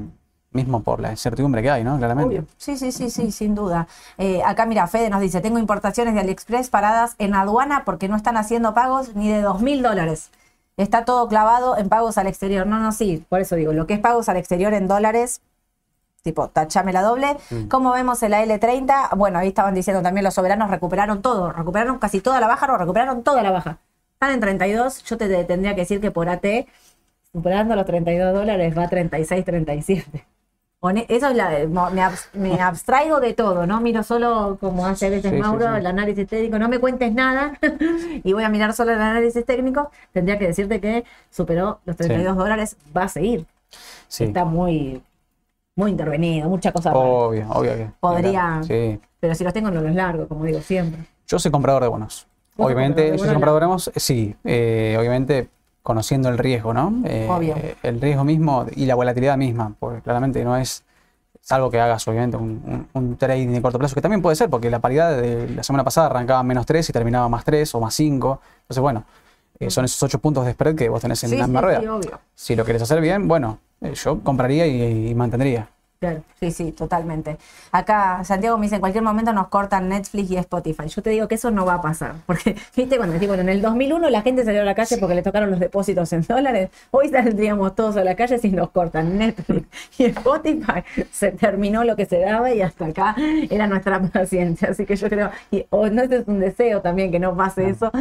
mismo 0.51 0.81
por 0.81 1.01
la 1.01 1.11
incertidumbre 1.11 1.61
que 1.61 1.71
hay, 1.71 1.83
¿no? 1.83 1.97
Claramente. 1.97 2.39
Obvio. 2.39 2.47
Sí, 2.55 2.77
sí, 2.77 2.93
sí, 2.93 3.09
sí, 3.09 3.33
sin 3.33 3.53
duda. 3.53 3.85
Eh, 4.17 4.41
acá, 4.45 4.65
mira, 4.65 4.87
Fede 4.87 5.09
nos 5.09 5.19
dice, 5.19 5.41
tengo 5.41 5.59
importaciones 5.59 6.13
de 6.13 6.21
AliExpress 6.21 6.69
paradas 6.69 7.15
en 7.17 7.33
aduana 7.33 7.83
porque 7.83 8.07
no 8.07 8.15
están 8.15 8.37
haciendo 8.37 8.73
pagos 8.73 9.13
ni 9.13 9.29
de 9.29 9.41
dos 9.41 9.61
mil 9.61 9.81
dólares. 9.81 10.29
Está 10.77 11.03
todo 11.03 11.27
clavado 11.27 11.77
en 11.77 11.89
pagos 11.89 12.17
al 12.17 12.27
exterior. 12.27 12.65
No, 12.65 12.79
no, 12.79 12.93
sí, 12.93 13.25
por 13.27 13.41
eso 13.41 13.57
digo, 13.57 13.73
lo 13.73 13.87
que 13.87 13.95
es 13.95 13.99
pagos 13.99 14.29
al 14.29 14.37
exterior 14.37 14.73
en 14.73 14.87
dólares, 14.87 15.41
tipo, 16.29 16.47
tachame 16.49 16.93
la 16.93 17.01
doble. 17.01 17.35
¿Cómo 17.69 17.91
vemos 17.91 18.21
el 18.23 18.33
AL30? 18.33 19.15
Bueno, 19.17 19.39
ahí 19.39 19.47
estaban 19.49 19.73
diciendo 19.73 20.01
también 20.01 20.23
los 20.23 20.33
soberanos 20.33 20.69
recuperaron 20.69 21.21
todo, 21.21 21.51
recuperaron 21.51 21.97
casi 21.99 22.21
toda 22.21 22.39
la 22.39 22.47
baja, 22.47 22.67
no, 22.67 22.77
recuperaron 22.77 23.23
toda 23.23 23.41
la 23.43 23.51
baja. 23.51 23.77
Están 24.13 24.31
en 24.31 24.39
32, 24.39 25.03
yo 25.03 25.17
te, 25.17 25.27
te 25.27 25.43
tendría 25.45 25.73
que 25.75 25.81
decir 25.81 25.99
que 26.01 26.11
por 26.11 26.27
AT, 26.29 26.45
superando 27.31 27.75
los 27.75 27.85
32 27.85 28.33
dólares, 28.33 28.77
va 28.77 28.83
a 28.83 28.89
36, 28.89 29.45
37. 29.45 30.25
Hone- 30.81 31.05
Eso 31.09 31.27
es 31.29 31.35
la, 31.35 31.49
me, 31.49 32.01
abs- 32.01 32.29
me 32.33 32.61
abstraigo 32.61 33.19
de 33.19 33.33
todo, 33.33 33.65
¿no? 33.67 33.81
Miro 33.81 34.01
solo, 34.03 34.57
como 34.61 34.85
hace 34.85 35.07
a 35.07 35.09
veces 35.09 35.31
Sí, 35.31 35.37
Mauro, 35.37 35.67
sí. 35.73 35.77
el 35.79 35.85
análisis 35.87 36.27
técnico, 36.27 36.57
no 36.57 36.69
me 36.69 36.79
cuentes 36.79 37.13
nada 37.13 37.53
y 38.23 38.33
voy 38.33 38.43
a 38.43 38.49
mirar 38.49 38.73
solo 38.73 38.91
el 38.93 39.01
análisis 39.01 39.45
técnico. 39.45 39.91
Tendría 40.13 40.37
que 40.39 40.47
decirte 40.47 40.79
que 40.79 41.03
superó 41.29 41.79
los 41.85 41.95
32 41.97 42.35
dólares, 42.37 42.77
va 42.95 43.03
a 43.03 43.09
seguir. 43.09 43.45
Está 44.09 44.43
muy, 44.45 45.01
muy 45.79 45.91
intervenido, 45.91 46.49
mucha 46.49 46.71
cosa. 46.71 46.93
Obvio, 46.93 47.47
obvio 47.49 47.75
que. 47.75 47.89
Podría- 47.99 48.61
Sí. 48.63 48.99
Pero 49.19 49.33
si 49.35 49.43
los 49.43 49.53
tengo, 49.53 49.71
no 49.71 49.81
los 49.81 49.95
largo, 49.95 50.27
como 50.27 50.45
digo 50.45 50.59
siempre. 50.61 51.03
Yo 51.27 51.39
soy 51.39 51.51
comprador 51.51 51.81
de 51.83 51.89
bonos. 51.89 52.27
¿Vos 52.55 52.65
sos 52.65 52.65
Obviamente, 52.67 53.01
comprador 53.01 53.11
de 53.11 53.17
yo 53.17 53.23
soy 53.25 53.33
comprador 53.33 53.61
de 53.61 53.67
bonos, 53.67 53.91
sí. 53.95 54.35
eh, 54.43 54.95
obviamente, 54.99 55.49
conociendo 55.81 56.29
el 56.29 56.37
riesgo, 56.37 56.73
¿no? 56.73 56.93
Eh, 57.05 57.27
Obvio. 57.29 57.55
El 57.83 57.99
riesgo 58.01 58.23
mismo 58.23 58.65
y 58.75 58.85
la 58.85 58.95
volatilidad 58.95 59.37
misma, 59.37 59.73
porque 59.79 60.01
claramente 60.01 60.43
no 60.43 60.55
es. 60.57 60.83
Salvo 61.41 61.71
que 61.71 61.79
hagas, 61.79 62.05
obviamente, 62.07 62.37
un, 62.37 62.61
un, 62.65 62.87
un 62.93 63.17
trading 63.17 63.47
de 63.47 63.61
corto 63.61 63.79
plazo, 63.79 63.95
que 63.95 64.01
también 64.01 64.21
puede 64.21 64.35
ser, 64.35 64.49
porque 64.49 64.69
la 64.69 64.79
paridad 64.79 65.19
de 65.19 65.47
la 65.49 65.63
semana 65.63 65.83
pasada 65.83 66.07
arrancaba 66.07 66.41
en 66.41 66.47
menos 66.47 66.65
3 66.65 66.87
y 66.89 66.93
terminaba 66.93 67.27
más 67.29 67.43
3 67.45 67.73
o 67.75 67.79
más 67.79 67.93
5. 67.95 68.39
Entonces, 68.63 68.81
bueno, 68.81 69.05
eh, 69.59 69.69
son 69.71 69.85
esos 69.85 70.03
8 70.03 70.19
puntos 70.19 70.45
de 70.45 70.51
spread 70.51 70.75
que 70.75 70.89
vos 70.89 71.01
tenés 71.01 71.23
en 71.23 71.29
Sí, 71.31 71.37
la 71.37 71.45
sí, 71.47 71.55
rueda. 71.57 71.79
sí, 71.79 71.87
obvio. 71.87 72.19
Si 72.35 72.55
lo 72.55 72.65
querés 72.65 72.81
hacer 72.83 73.01
bien, 73.01 73.27
bueno, 73.27 73.57
eh, 73.61 73.68
yo 73.81 74.23
compraría 74.23 74.67
y, 74.67 75.09
y 75.09 75.15
mantendría. 75.15 75.69
Claro, 76.01 76.23
sí, 76.39 76.51
sí, 76.51 76.71
totalmente. 76.71 77.37
Acá 77.73 78.23
Santiago 78.23 78.57
me 78.57 78.67
dice, 78.67 78.75
en 78.75 78.79
cualquier 78.79 79.03
momento 79.03 79.33
nos 79.33 79.49
cortan 79.49 79.89
Netflix 79.89 80.31
y 80.31 80.37
Spotify. 80.37 80.87
Yo 80.87 81.01
te 81.01 81.09
digo 81.09 81.27
que 81.27 81.35
eso 81.35 81.51
no 81.51 81.65
va 81.65 81.73
a 81.73 81.81
pasar. 81.81 82.15
Porque, 82.25 82.55
viste, 82.77 82.95
cuando 82.95 83.15
decís, 83.15 83.27
bueno, 83.27 83.41
en 83.41 83.49
el 83.49 83.61
2001 83.61 84.09
la 84.09 84.21
gente 84.21 84.45
salió 84.45 84.61
a 84.61 84.63
la 84.63 84.75
calle 84.75 84.97
porque 84.97 85.13
le 85.13 85.23
tocaron 85.23 85.51
los 85.51 85.59
depósitos 85.59 86.13
en 86.13 86.21
dólares. 86.21 86.69
Hoy 86.91 87.09
saldríamos 87.09 87.75
todos 87.75 87.97
a 87.97 88.05
la 88.05 88.15
calle 88.15 88.39
si 88.39 88.49
nos 88.49 88.69
cortan 88.69 89.17
Netflix 89.17 89.67
y 89.97 90.05
Spotify. 90.05 90.85
Se 91.11 91.33
terminó 91.33 91.83
lo 91.83 91.97
que 91.97 92.05
se 92.05 92.19
daba 92.19 92.53
y 92.53 92.61
hasta 92.61 92.85
acá 92.85 93.13
era 93.49 93.67
nuestra 93.67 94.01
paciencia. 94.13 94.69
Así 94.69 94.85
que 94.85 94.95
yo 94.95 95.09
creo, 95.09 95.31
y, 95.51 95.65
o 95.69 95.89
no 95.89 96.03
este 96.03 96.19
es 96.19 96.27
un 96.29 96.39
deseo 96.39 96.81
también 96.81 97.11
que 97.11 97.19
no 97.19 97.35
pase 97.35 97.69
eso. 97.71 97.91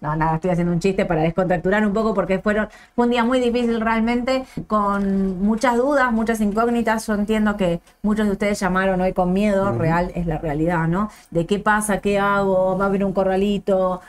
No, 0.00 0.16
nada, 0.16 0.34
estoy 0.34 0.50
haciendo 0.50 0.72
un 0.72 0.80
chiste 0.80 1.06
para 1.06 1.22
descontracturar 1.22 1.86
un 1.86 1.92
poco 1.92 2.14
porque 2.14 2.40
fueron, 2.40 2.68
fue 2.96 3.04
un 3.04 3.12
día 3.12 3.22
muy 3.22 3.38
difícil 3.38 3.80
realmente, 3.80 4.44
con 4.66 5.40
muchas 5.40 5.76
dudas, 5.76 6.10
muchas 6.10 6.40
incógnitas. 6.40 7.06
Yo 7.06 7.14
entiendo 7.14 7.43
entiendo 7.50 7.56
que 7.56 7.80
muchos 8.02 8.26
de 8.26 8.32
ustedes 8.32 8.58
llamaron 8.58 9.00
hoy 9.00 9.12
con 9.12 9.32
miedo, 9.32 9.72
real 9.72 10.10
es 10.14 10.26
la 10.26 10.38
realidad, 10.38 10.88
¿no? 10.88 11.10
De 11.30 11.46
qué 11.46 11.58
pasa, 11.58 11.98
qué 12.00 12.18
hago, 12.18 12.76
va 12.78 12.86
a 12.86 12.88
haber 12.88 13.04
un 13.04 13.12
corralito. 13.12 14.00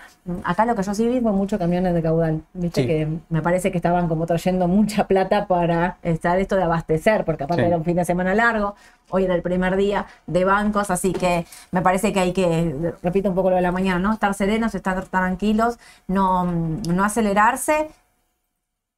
Acá 0.44 0.66
lo 0.66 0.76
que 0.76 0.82
yo 0.84 0.94
sí 0.96 1.08
vi 1.08 1.20
fue 1.20 1.32
muchos 1.32 1.60
camiones 1.60 1.94
de 1.94 2.02
caudal, 2.02 2.42
viste 2.54 2.82
Sí. 2.82 2.88
que 2.88 3.08
me 3.30 3.42
parece 3.42 3.72
que 3.72 3.78
estaban 3.78 4.08
como 4.08 4.26
trayendo 4.26 4.68
mucha 4.68 5.06
plata 5.08 5.48
para 5.48 5.98
estar 6.02 6.40
esto 6.40 6.56
de 6.56 6.64
abastecer, 6.64 7.26
porque 7.26 7.44
aparte 7.44 7.64
Sí. 7.64 7.68
era 7.68 7.78
un 7.78 7.84
fin 7.84 7.98
de 7.98 8.06
semana 8.06 8.34
largo, 8.34 8.76
hoy 9.10 9.26
era 9.26 9.36
el 9.36 9.42
primer 9.42 9.76
día 9.76 10.06
de 10.26 10.46
bancos, 10.46 10.90
así 10.90 11.14
que 11.14 11.46
me 11.72 11.82
parece 11.82 12.12
que 12.14 12.20
hay 12.22 12.34
que, 12.34 12.94
repito 13.04 13.30
un 13.30 13.36
poco 13.36 13.50
lo 13.52 13.58
de 13.58 13.62
la 13.62 13.72
mañana, 13.72 14.00
¿no? 14.00 14.14
Estar 14.14 14.34
serenos, 14.34 14.74
estar 14.74 15.04
tranquilos, 15.06 15.78
no, 16.08 16.46
no 16.46 17.04
acelerarse 17.04 17.88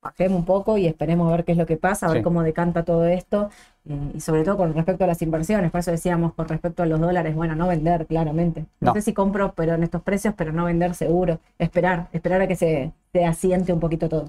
bajemos 0.07 0.39
un 0.39 0.45
poco 0.45 0.77
y 0.77 0.87
esperemos 0.87 1.27
a 1.27 1.35
ver 1.35 1.45
qué 1.45 1.51
es 1.51 1.57
lo 1.57 1.65
que 1.65 1.77
pasa, 1.77 2.05
a 2.05 2.09
ver 2.09 2.19
Sí. 2.19 2.23
cómo 2.23 2.41
decanta 2.43 2.83
todo 2.83 3.05
esto 3.05 3.49
eh, 3.89 4.11
y 4.15 4.19
sobre 4.21 4.43
todo 4.43 4.57
con 4.57 4.73
respecto 4.73 5.03
a 5.03 5.07
las 5.07 5.21
inversiones. 5.21 5.69
Por 5.71 5.79
eso 5.79 5.91
decíamos 5.91 6.33
con 6.33 6.47
respecto 6.47 6.83
a 6.83 6.85
los 6.85 6.99
dólares, 6.99 7.35
bueno, 7.35 7.55
no 7.55 7.67
vender 7.67 8.05
claramente. 8.07 8.61
No, 8.79 8.87
No. 8.87 8.93
sé 8.93 9.01
si 9.01 9.13
compro 9.13 9.53
pero 9.55 9.73
en 9.75 9.83
estos 9.83 10.01
precios, 10.01 10.33
pero 10.37 10.51
no 10.53 10.65
vender 10.65 10.95
seguro. 10.95 11.39
Esperar, 11.59 12.07
esperar 12.13 12.41
a 12.41 12.47
que 12.47 12.55
se, 12.55 12.91
se 13.13 13.25
asiente 13.25 13.73
un 13.73 13.79
poquito 13.79 14.07
todo. 14.09 14.25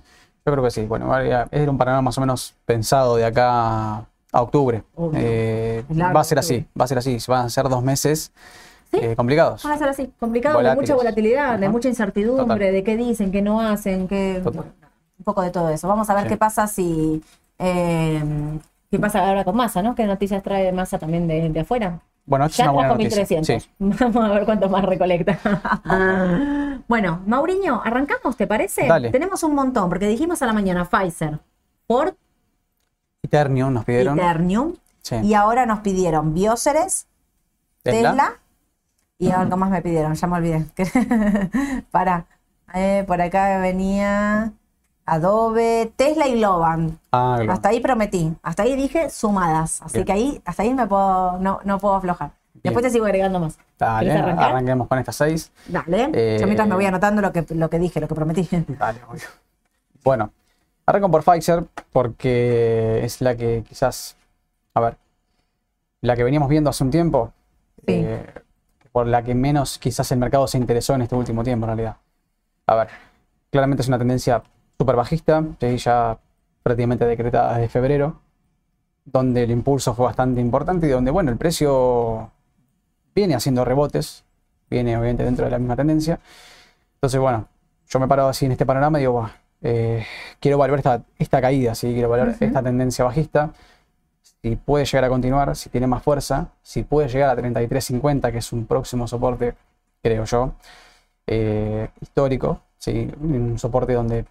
Yo 0.47 0.52
creo 0.52 0.62
que 0.64 0.70
sí. 0.70 0.85
Bueno, 0.87 1.16
era 1.18 1.47
era 1.50 1.70
un 1.70 1.78
panorama 1.78 2.02
más 2.02 2.18
o 2.18 2.20
menos 2.20 2.54
pensado 2.64 3.16
de 3.16 3.25
acá 3.25 3.99
a 4.32 4.42
octubre. 4.42 4.82
Eh, 5.14 5.85
Es 5.88 5.97
largo, 5.97 6.14
va 6.14 6.20
a 6.20 6.25
ser 6.25 6.38
octubre. 6.38 6.56
así, 6.61 6.66
va 6.78 6.85
a 6.85 6.88
ser 6.88 6.99
así. 6.99 7.18
Van 7.28 7.47
a 7.47 7.50
ser 7.50 7.68
dos 7.68 7.82
meses 7.82 8.32
Sí. 8.90 8.99
eh, 9.02 9.14
complicados. 9.16 9.62
Van 9.64 9.73
a 9.75 9.78
ser 9.78 9.88
así, 9.90 10.11
complicado, 10.18 10.62
de 10.62 10.75
mucha 10.75 10.94
volatilidad, 10.94 11.58
de 11.58 11.68
mucha 11.68 11.88
incertidumbre, 11.88 12.44
Total. 12.47 12.73
de 12.73 12.82
qué 12.85 12.97
dicen, 12.97 13.30
qué 13.30 13.42
no 13.42 13.61
hacen, 13.61 14.08
qué... 14.08 14.40
Total. 14.42 14.64
Un 15.18 15.25
poco 15.25 15.42
de 15.42 15.50
todo 15.50 15.68
eso. 15.70 15.88
Vamos 15.88 16.08
a 16.10 16.14
ver 16.14 16.25
Sí. 16.25 16.28
qué 16.30 16.37
pasa 16.37 16.66
si... 16.66 17.22
eh, 17.58 18.22
¿Qué 18.90 18.98
pasa 18.98 19.26
ahora 19.28 19.44
con 19.44 19.54
Massa, 19.54 19.82
no? 19.82 19.94
¿Qué 19.94 20.06
noticias 20.06 20.42
trae 20.42 20.72
Massa 20.72 20.98
también 20.98 21.28
de, 21.28 21.48
de 21.50 21.60
afuera? 21.60 22.00
Bueno, 22.25 22.46
esto 22.46 22.54
es 22.54 22.58
Ya 22.58 22.64
una 22.64 22.72
buena 22.72 22.88
noticia. 22.94 23.22
1300. 23.22 23.62
Sí. 23.62 23.70
Vamos 24.04 24.25
a 24.30 24.34
ver 24.34 24.44
cuánto 24.44 24.68
más 24.68 24.84
recolecta. 24.84 25.38
bueno, 26.88 27.20
Mauriño, 27.26 27.82
arrancamos, 27.84 28.37
¿te 28.37 28.46
parece? 28.46 28.87
Dale. 28.87 29.10
Tenemos 29.10 29.42
un 29.42 29.54
montón, 29.54 29.88
porque 29.88 30.06
dijimos 30.06 30.40
a 30.42 30.46
la 30.46 30.52
mañana 30.52 30.84
Pfizer, 30.84 31.38
Ford, 31.87 32.14
Eternium 33.22 33.72
nos 33.75 33.84
pidieron. 33.84 34.18
Eternium, 34.18 34.75
Sí. 35.02 35.16
y 35.22 35.34
ahora 35.34 35.64
nos 35.66 35.80
pidieron 35.80 36.34
Bioceres, 36.34 37.06
Tesla. 37.82 38.10
Tesla, 38.10 38.32
y 39.18 39.30
algo 39.30 39.56
más 39.56 39.70
me 39.70 39.80
pidieron, 39.82 40.14
ya 40.14 40.26
me 40.26 40.37
olvidé. 40.37 40.66
Para, 41.90 42.26
por 43.06 43.20
acá 43.20 43.58
venía 43.58 44.52
Adobe, 45.15 45.93
Tesla 45.97 46.27
y 46.29 46.35
Globan. 46.38 46.99
Ah, 47.12 47.35
claro. 47.38 47.53
Hasta 47.53 47.69
ahí 47.71 47.81
prometí, 47.81 48.33
hasta 48.43 48.62
ahí 48.65 48.77
dije 48.77 49.11
sumadas, 49.11 49.81
así 49.83 49.95
Bien. 49.99 50.07
que 50.07 50.12
ahí, 50.12 50.43
hasta 50.45 50.62
ahí 50.62 50.75
me 50.75 50.87
puedo, 50.87 51.38
no, 51.38 51.61
no 51.65 51.79
puedo 51.79 51.95
aflojar. 51.95 52.31
Después 52.62 52.83
te 52.85 52.91
sigo 52.91 53.05
agregando 53.05 53.38
más. 53.41 53.57
Dale, 53.79 54.12
arranquemos 54.12 54.88
con 54.88 54.99
estas 54.99 55.15
seis. 55.17 55.53
Dale. 55.69 56.11
Eh, 56.12 56.38
Yo 56.41 56.47
mientras 56.47 56.69
me 56.69 56.75
voy 56.75 56.85
anotando 56.87 57.23
lo 57.23 57.33
que, 57.33 57.47
lo 57.55 57.71
que 57.71 57.79
dije, 57.79 58.00
lo 58.00 58.09
que 58.09 58.15
prometí. 58.15 58.49
Dale, 58.79 59.00
obvio. 59.09 59.23
Bueno, 60.03 60.33
arranco 60.87 61.11
por 61.11 61.23
Pfizer 61.23 61.65
porque 61.93 63.00
es 63.05 63.21
la 63.21 63.37
que 63.37 63.62
quizás, 63.69 64.17
a 64.75 64.81
ver, 64.81 64.97
la 66.00 66.17
que 66.17 66.25
veníamos 66.25 66.49
viendo 66.49 66.71
hace 66.71 66.85
un 66.85 66.91
tiempo, 66.91 67.33
Sí. 67.87 67.95
eh, 67.95 68.27
por 68.93 69.07
la 69.07 69.23
que 69.23 69.35
menos 69.35 69.79
quizás 69.79 70.11
el 70.12 70.19
mercado 70.19 70.47
se 70.49 70.59
interesó 70.59 70.95
en 70.95 71.03
este 71.03 71.15
último 71.15 71.45
tiempo 71.45 71.65
en 71.65 71.69
realidad. 71.69 71.97
A 72.67 72.75
ver, 72.75 72.88
claramente 73.50 73.83
es 73.83 73.88
una 73.88 73.99
tendencia 73.99 74.43
súper 74.78 74.97
bajista, 74.97 75.44
¿sí? 75.61 75.76
ya 75.76 76.16
prácticamente 76.62 77.04
decretada 77.04 77.54
desde 77.54 77.68
febrero, 77.68 78.20
donde 79.04 79.42
el 79.42 79.50
impulso 79.50 79.94
fue 79.94 80.06
bastante 80.06 80.40
importante 80.40 80.87
y 80.87 80.90
donde, 80.90 81.11
bueno, 81.11 81.30
el 81.30 81.37
precio 81.37 82.30
viene 83.14 83.35
haciendo 83.35 83.64
rebotes, 83.64 84.25
viene 84.70 84.97
obviamente 84.97 85.25
dentro 85.25 85.47
de 85.47 85.50
la 85.50 85.58
misma 85.58 85.75
tendencia. 85.75 86.20
Entonces, 86.94 87.18
bueno, 87.20 87.49
yo 87.88 87.99
me 87.99 88.06
paro 88.06 88.28
así 88.28 88.47
en 88.47 88.52
este 88.52 88.66
panorama 88.66 88.99
y 88.99 89.02
digo, 89.02 89.14
"Buah, 89.14 89.30
eh, 89.62 90.06
quiero 90.38 90.56
evaluar 90.56 90.78
esta, 90.78 91.02
esta 91.18 91.40
caída, 91.40 91.75
¿sí? 91.75 91.92
quiero 91.92 92.11
Ujú. 92.11 92.44
esta 92.44 92.62
tendencia 92.62 93.04
bajista, 93.04 93.50
si 94.42 94.54
puede 94.54 94.85
llegar 94.85 95.04
a 95.04 95.08
continuar, 95.08 95.56
si 95.56 95.70
tiene 95.70 95.88
más 95.88 96.02
fuerza, 96.02 96.52
si 96.62 96.85
puede 96.85 97.08
llegar 97.08 97.30
a 97.30 97.37
33.50, 97.37 98.30
que 98.30 98.38
es 98.38 98.52
un 98.52 98.66
próximo 98.66 99.08
soporte, 99.08 99.54
creo 100.02 100.25
yo, 100.25 100.52
eh, 101.26 101.88
histórico, 102.00 102.61
¿sí? 102.78 103.11
un 103.20 103.58
soporte 103.58 103.94
donde 103.94 104.26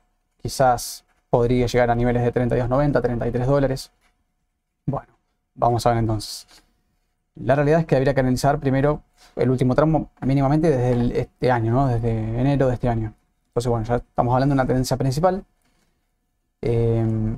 quizás 0.48 1.04
podría 1.30 1.68
llegar 1.68 1.92
a 1.92 1.96
niveles 1.96 2.24
de 2.24 2.34
32.90, 2.34 3.01
33 3.01 3.48
dólares. 3.48 3.92
Bueno, 4.86 5.10
vamos 5.56 5.86
a 5.86 5.89
ver 5.89 6.00
entonces. 6.00 6.48
La 7.36 7.54
realidad 7.54 7.82
es 7.82 7.86
que 7.86 7.98
habría 7.98 8.13
que 8.13 8.22
analizar 8.22 8.58
primero 8.60 9.01
el 9.36 9.50
último 9.50 9.75
tramo 9.75 10.10
mínimamente 10.22 10.70
desde 10.70 11.20
este 11.20 11.51
año, 11.51 11.74
¿no? 11.74 11.88
Desde 11.88 12.39
enero 12.39 12.70
de 12.70 12.75
este 12.75 12.88
año. 12.88 13.13
Entonces, 13.50 13.70
bueno, 13.70 13.86
ya 13.86 13.96
estamos 13.98 14.34
hablando 14.34 14.54
de 14.54 14.62
una 14.62 14.66
tendencia 14.66 14.96
principal. 14.96 15.44
Eh, 16.62 17.38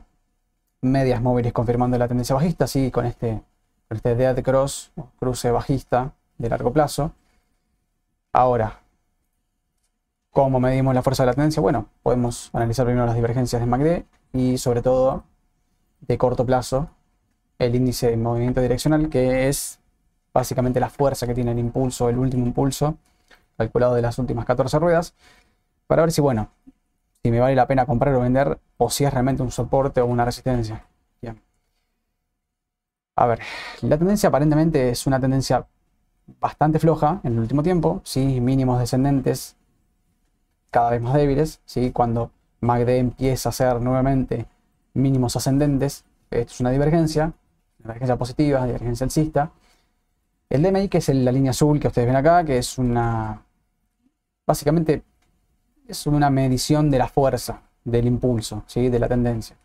medias 0.81 1.19
móviles 1.19 1.51
confirmando 1.51 1.97
la 1.97 2.07
tendencia 2.07 2.35
bajista, 2.35 2.67
sí, 2.67 2.91
con 2.91 3.07
este, 3.07 3.41
con 3.87 3.97
este 3.97 4.15
dead 4.15 4.43
cross, 4.43 4.91
cruce 5.19 5.49
bajista 5.49 6.13
de 6.37 6.47
largo 6.47 6.71
plazo. 6.71 7.11
Ahora, 8.31 8.79
¿cómo 10.43 10.61
medimos 10.61 10.95
la 10.95 11.01
fuerza 11.01 11.23
de 11.23 11.27
la 11.27 11.33
tendencia? 11.33 11.59
Bueno, 11.59 11.87
podemos 12.01 12.49
analizar 12.53 12.85
primero 12.85 13.05
las 13.05 13.15
divergencias 13.15 13.61
de 13.61 13.65
MACD 13.65 14.05
y 14.31 14.57
sobre 14.57 14.81
todo 14.81 15.25
de 15.99 16.17
corto 16.17 16.45
plazo 16.45 16.89
el 17.57 17.75
índice 17.75 18.11
de 18.11 18.15
movimiento 18.15 18.61
direccional, 18.61 19.09
que 19.09 19.49
es 19.49 19.81
básicamente 20.33 20.79
la 20.79 20.89
fuerza 20.89 21.27
que 21.27 21.33
tiene 21.33 21.51
el 21.51 21.59
impulso, 21.59 22.07
el 22.07 22.17
último 22.17 22.45
impulso, 22.45 22.95
calculado 23.57 23.95
de 23.95 24.01
las 24.01 24.17
últimas 24.17 24.45
14 24.45 24.79
ruedas, 24.79 25.13
para 25.87 26.03
ver 26.03 26.13
si, 26.13 26.21
bueno, 26.21 26.47
si 27.21 27.31
me 27.31 27.41
vale 27.41 27.55
la 27.55 27.67
pena 27.67 27.85
comprar 27.85 28.15
o 28.15 28.21
vender, 28.21 28.59
o 28.77 28.89
si 28.89 29.03
es 29.03 29.11
realmente 29.11 29.43
un 29.43 29.51
soporte 29.51 29.99
o 29.99 30.05
una 30.05 30.23
resistencia. 30.23 30.85
Bien. 31.21 31.41
A 33.17 33.25
ver, 33.25 33.41
la 33.81 33.97
tendencia 33.97 34.29
aparentemente 34.29 34.89
es 34.89 35.05
una 35.05 35.19
tendencia 35.19 35.67
bastante 36.39 36.79
floja 36.79 37.19
en 37.25 37.33
el 37.33 37.39
último 37.39 37.61
tiempo, 37.61 37.99
sí, 38.05 38.39
mínimos 38.39 38.79
descendentes 38.79 39.58
cada 40.71 40.91
vez 40.91 41.01
más 41.01 41.13
débiles, 41.15 41.61
sí, 41.65 41.91
cuando 41.91 42.31
MACD 42.61 42.97
empieza 42.99 43.49
a 43.49 43.51
hacer 43.51 43.81
nuevamente 43.81 44.47
mínimos 44.93 45.35
ascendentes, 45.35 46.05
esto 46.31 46.53
es 46.53 46.59
una 46.59 46.71
divergencia, 46.71 47.33
divergencia 47.79 48.17
positiva, 48.17 48.65
divergencia 48.65 49.05
alcista. 49.05 49.51
El 50.49 50.63
DMI, 50.63 50.89
que 50.89 50.99
es 50.99 51.09
la 51.09 51.31
línea 51.31 51.51
azul 51.51 51.79
que 51.79 51.87
ustedes 51.89 52.07
ven 52.07 52.17
acá, 52.17 52.43
que 52.45 52.57
es 52.59 52.77
una, 52.77 53.43
básicamente, 54.45 55.03
es 55.87 56.07
una 56.07 56.29
medición 56.29 56.91
de 56.91 56.99
la 56.99 57.07
fuerza, 57.09 57.61
del 57.83 58.07
impulso, 58.07 58.63
¿sí? 58.67 58.89
de 58.89 58.99
la 58.99 59.07
tendencia. 59.09 59.57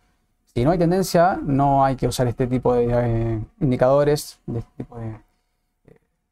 Si 0.54 0.64
no 0.64 0.72
hay 0.72 0.78
tendencia, 0.78 1.38
no 1.42 1.84
hay 1.84 1.96
que 1.96 2.08
usar 2.08 2.28
este 2.28 2.46
tipo 2.48 2.74
de 2.74 2.88
eh, 3.36 3.40
indicadores, 3.60 4.40
de 4.46 4.60
este 4.60 4.72
tipo 4.78 4.98
de, 4.98 5.16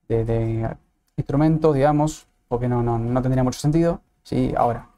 de- 0.08 0.24
de 0.24 0.76
instrumentos, 1.16 1.74
digamos, 1.74 2.26
porque 2.48 2.68
no, 2.68 2.82
no, 2.82 2.98
no 2.98 3.22
tendría 3.22 3.44
mucho 3.44 3.58
sentido. 3.60 4.00
¿Sí? 4.22 4.54
Ahora, 4.56 4.88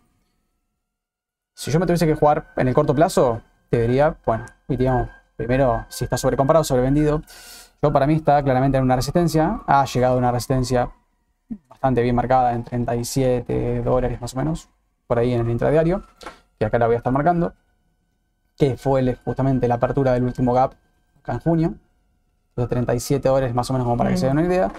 si 1.54 1.71
yo 1.71 1.78
me 1.78 1.87
tuviese 1.87 2.07
que 2.07 2.14
jugar 2.14 2.52
en 2.57 2.69
el 2.69 2.75
corto 2.75 2.95
plazo, 2.95 3.43
debería, 3.71 4.16
bueno, 4.26 4.45
digamos, 4.69 5.09
primero 5.37 5.87
si 5.88 6.04
está 6.04 6.16
sobrecomprado 6.16 6.64
sobrevendido. 6.64 7.23
Yo 7.83 7.93
para 7.93 8.07
mí 8.07 8.14
está 8.14 8.43
claramente 8.43 8.78
en 8.78 8.85
una 8.85 8.97
resistencia. 8.97 9.61
Ha 9.66 9.85
llegado 9.85 10.14
a 10.14 10.19
una 10.19 10.33
resistencia 10.33 10.90
bastante 11.69 12.02
bien 12.02 12.16
marcada 12.16 12.54
en 12.54 12.64
37 12.64 13.83
dólares 13.83 14.21
más 14.21 14.35
o 14.35 14.38
menos, 14.38 14.69
por 15.07 15.19
ahí 15.19 15.33
en 15.33 15.43
el 15.43 15.50
intradiario, 15.50 16.04
que 16.59 16.64
acá 16.64 16.78
la 16.78 16.87
voy 16.87 16.95
a 16.95 16.99
estar 16.99 17.12
marcando, 17.12 17.52
que 18.57 18.76
fue 18.76 19.14
justamente 19.25 19.69
la 19.69 19.75
apertura 19.75 20.12
del 20.12 20.25
último 20.25 20.54
gap 20.54 20.75
acá 21.19 21.35
en 21.35 21.40
junio. 21.40 21.75
Entonces 22.50 22.71
37 22.71 23.28
dólares 23.28 23.54
más 23.54 23.69
o 23.71 23.73
menos 23.75 23.85
como 23.85 23.97
para 23.97 24.11
que 24.11 24.16
se 24.16 24.26
den 24.26 24.38
una 24.38 24.47
idea. 24.47 24.73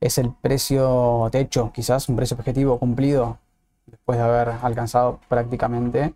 Es 0.00 0.18
el 0.18 0.34
precio 0.34 1.28
techo, 1.30 1.70
quizás 1.72 2.08
un 2.08 2.16
precio 2.16 2.36
objetivo 2.36 2.78
cumplido 2.78 3.38
después 3.86 4.18
de 4.18 4.24
haber 4.24 4.48
alcanzado 4.62 5.20
prácticamente 5.28 6.14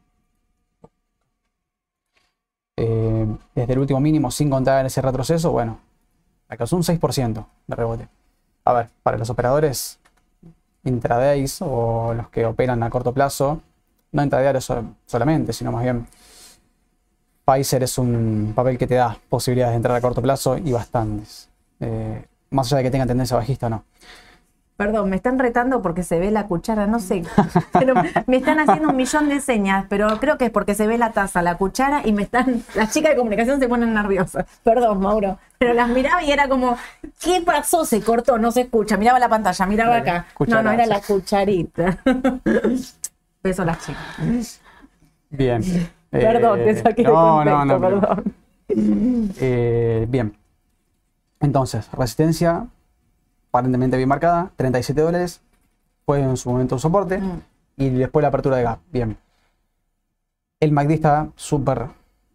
eh, 2.76 3.26
desde 3.54 3.72
el 3.72 3.78
último 3.78 4.00
mínimo 4.00 4.30
sin 4.30 4.50
contar 4.50 4.84
ese 4.86 5.00
retroceso, 5.02 5.52
bueno, 5.52 5.78
alcanzó 6.48 6.76
un 6.76 6.84
6% 6.84 7.48
de 7.66 7.76
rebote. 7.76 8.08
A 8.64 8.72
ver, 8.72 8.88
para 9.02 9.18
los 9.18 9.30
operadores 9.30 9.98
intradays 10.84 11.58
o 11.62 12.14
los 12.14 12.30
que 12.30 12.46
operan 12.46 12.82
a 12.84 12.90
corto 12.90 13.14
plazo, 13.14 13.62
no 14.12 14.22
intradiarios 14.24 14.64
so- 14.66 14.84
solamente, 15.06 15.52
sino 15.52 15.72
más 15.72 15.84
bien 15.84 16.06
Pfizer 17.44 17.82
es 17.84 17.96
un 17.98 18.52
papel 18.54 18.76
que 18.76 18.86
te 18.86 18.96
da 18.96 19.16
posibilidades 19.28 19.72
de 19.72 19.76
entrar 19.76 19.96
a 19.96 20.00
corto 20.00 20.20
plazo 20.20 20.58
y 20.58 20.72
bastantes. 20.72 21.48
Eh, 21.80 22.24
más 22.50 22.66
allá 22.68 22.78
de 22.78 22.82
que 22.84 22.90
tenga 22.90 23.06
tendencia 23.06 23.36
bajista 23.36 23.66
o 23.66 23.70
no. 23.70 23.84
Perdón, 24.76 25.08
me 25.08 25.16
están 25.16 25.38
retando 25.38 25.80
porque 25.80 26.02
se 26.02 26.18
ve 26.18 26.30
la 26.30 26.46
cuchara, 26.46 26.86
no 26.86 26.98
sé. 27.00 27.22
Pero 27.72 27.94
me 28.26 28.36
están 28.36 28.60
haciendo 28.60 28.90
un 28.90 28.96
millón 28.96 29.28
de 29.30 29.40
señas, 29.40 29.86
pero 29.88 30.20
creo 30.20 30.36
que 30.36 30.46
es 30.46 30.50
porque 30.50 30.74
se 30.74 30.86
ve 30.86 30.98
la 30.98 31.12
taza, 31.12 31.40
la 31.40 31.54
cuchara 31.56 32.02
y 32.04 32.12
me 32.12 32.22
están. 32.24 32.62
Las 32.74 32.92
chicas 32.92 33.12
de 33.12 33.16
comunicación 33.16 33.58
se 33.58 33.68
ponen 33.68 33.94
nerviosas. 33.94 34.44
Perdón, 34.62 35.00
Mauro. 35.00 35.38
Pero 35.58 35.72
las 35.72 35.88
miraba 35.88 36.22
y 36.22 36.30
era 36.30 36.46
como, 36.48 36.76
¿qué 37.20 37.40
pasó? 37.40 37.86
Se 37.86 38.02
cortó, 38.02 38.36
no 38.36 38.52
se 38.52 38.62
escucha. 38.62 38.98
Miraba 38.98 39.18
la 39.18 39.30
pantalla, 39.30 39.64
miraba 39.64 39.96
acá. 39.96 40.26
no, 40.46 40.62
no, 40.62 40.70
era 40.70 40.84
la 40.84 41.00
cucharita. 41.00 41.98
Beso 43.42 43.62
a 43.62 43.64
las 43.64 43.78
chicas. 43.86 44.60
Bien. 45.30 45.62
Perdón, 46.10 46.58
te 46.64 46.70
Eh, 46.70 46.82
saqué 46.82 47.02
de 47.02 47.08
no, 47.08 47.14
contexto, 47.14 47.64
no, 47.64 47.64
no, 47.64 47.80
perdón. 47.80 48.34
Eh, 48.68 50.06
bien. 50.08 50.36
Entonces, 51.40 51.88
resistencia 51.92 52.66
aparentemente 53.56 53.96
bien 53.96 54.08
marcada, 54.08 54.50
37 54.56 55.00
dólares. 55.00 55.40
Fue 56.04 56.20
en 56.20 56.36
su 56.36 56.50
momento 56.50 56.74
un 56.74 56.80
soporte. 56.80 57.18
Mm. 57.18 57.40
Y 57.78 57.88
después 57.90 58.22
la 58.22 58.28
apertura 58.28 58.56
de 58.58 58.62
gap. 58.62 58.78
Bien. 58.92 59.16
El 60.60 60.72
MACD 60.72 60.90
está 60.92 61.28
súper, 61.36 61.86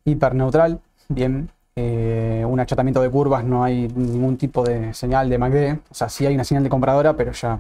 hiper 0.04 0.34
neutral. 0.36 0.80
Bien. 1.10 1.50
Eh, 1.76 2.44
un 2.48 2.60
achatamiento 2.60 3.02
de 3.02 3.10
curvas, 3.10 3.44
no 3.44 3.64
hay 3.64 3.88
ningún 3.88 4.38
tipo 4.38 4.64
de 4.64 4.94
señal 4.94 5.30
de 5.30 5.38
MACD. 5.38 5.80
O 5.90 5.94
sea, 5.94 6.10
sí 6.10 6.26
hay 6.26 6.34
una 6.34 6.44
señal 6.44 6.64
de 6.64 6.70
compradora, 6.70 7.16
pero 7.16 7.32
ya 7.32 7.60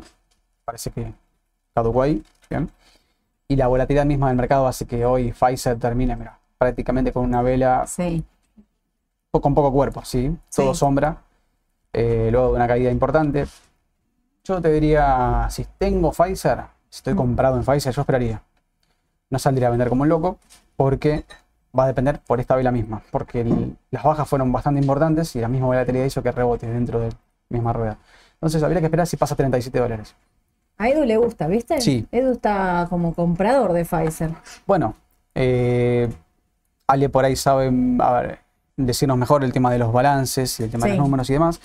parece 0.65 0.89
que 0.91 1.13
caducó 1.73 2.01
ahí. 2.01 2.23
Bien. 2.49 2.69
Y 3.47 3.55
la 3.55 3.67
volatilidad 3.67 4.05
misma 4.05 4.29
del 4.29 4.37
mercado 4.37 4.67
hace 4.67 4.85
que 4.85 5.05
hoy 5.05 5.31
Pfizer 5.33 5.77
termine, 5.77 6.15
mira, 6.15 6.39
prácticamente 6.57 7.11
con 7.11 7.25
una 7.25 7.41
vela 7.41 7.85
Sí, 7.87 8.23
con 9.31 9.53
poco 9.53 9.71
cuerpo, 9.71 10.03
¿sí? 10.03 10.35
Todo 10.53 10.73
Sí. 10.73 10.79
sombra. 10.79 11.21
Eh, 11.93 12.29
luego 12.31 12.49
de 12.49 12.55
una 12.55 12.67
caída 12.67 12.91
importante. 12.91 13.45
Yo 14.43 14.61
te 14.61 14.71
diría, 14.71 15.47
si 15.49 15.65
tengo 15.77 16.11
Pfizer, 16.11 16.59
si 16.89 16.97
estoy 16.97 17.15
comprado 17.15 17.57
en 17.57 17.63
Pfizer, 17.63 17.93
yo 17.93 18.01
esperaría. 18.01 18.41
No 19.29 19.39
saldría 19.39 19.67
a 19.67 19.71
vender 19.71 19.89
como 19.89 20.01
un 20.03 20.09
loco 20.09 20.39
porque 20.75 21.25
va 21.77 21.83
a 21.85 21.87
depender 21.87 22.19
por 22.25 22.39
esta 22.39 22.55
vela 22.55 22.71
misma. 22.71 23.01
Porque 23.11 23.41
el- 23.41 23.77
las 23.91 24.03
bajas 24.03 24.27
fueron 24.27 24.51
bastante 24.51 24.81
importantes 24.81 25.35
y 25.35 25.39
la 25.41 25.47
misma 25.47 25.67
volatilidad 25.67 26.05
hizo 26.05 26.21
que 26.23 26.31
rebote 26.31 26.67
dentro 26.67 26.99
de 26.99 27.09
la 27.09 27.15
misma 27.49 27.71
rueda. 27.71 27.97
Entonces 28.33 28.61
habría 28.63 28.79
que 28.79 28.87
esperar 28.87 29.07
si 29.07 29.17
pasa 29.17 29.35
37 29.35 29.79
dólares. 29.79 30.15
a 30.77 30.89
Edu 30.89 31.05
le 31.05 31.15
gusta, 31.17 31.45
¿viste? 31.45 31.79
Sí. 31.79 32.07
Edu 32.11 32.31
está 32.31 32.87
como 32.89 33.13
comprador 33.13 33.71
de 33.71 33.85
Pfizer. 33.85 34.31
Bueno, 34.65 34.95
eh, 35.35 36.11
Ale 36.87 37.07
por 37.07 37.23
ahí 37.23 37.35
sabe 37.35 37.71
a 37.99 38.11
ver, 38.13 38.39
decirnos 38.77 39.17
mejor 39.17 39.43
el 39.43 39.51
tema 39.53 39.71
de 39.71 39.77
los 39.79 39.91
balances 39.93 40.59
y 40.59 40.63
el 40.63 40.71
tema 40.71 40.85
de 40.87 40.95
los 40.95 41.05
números 41.05 41.29
y 41.29 41.33
demás. 41.33 41.59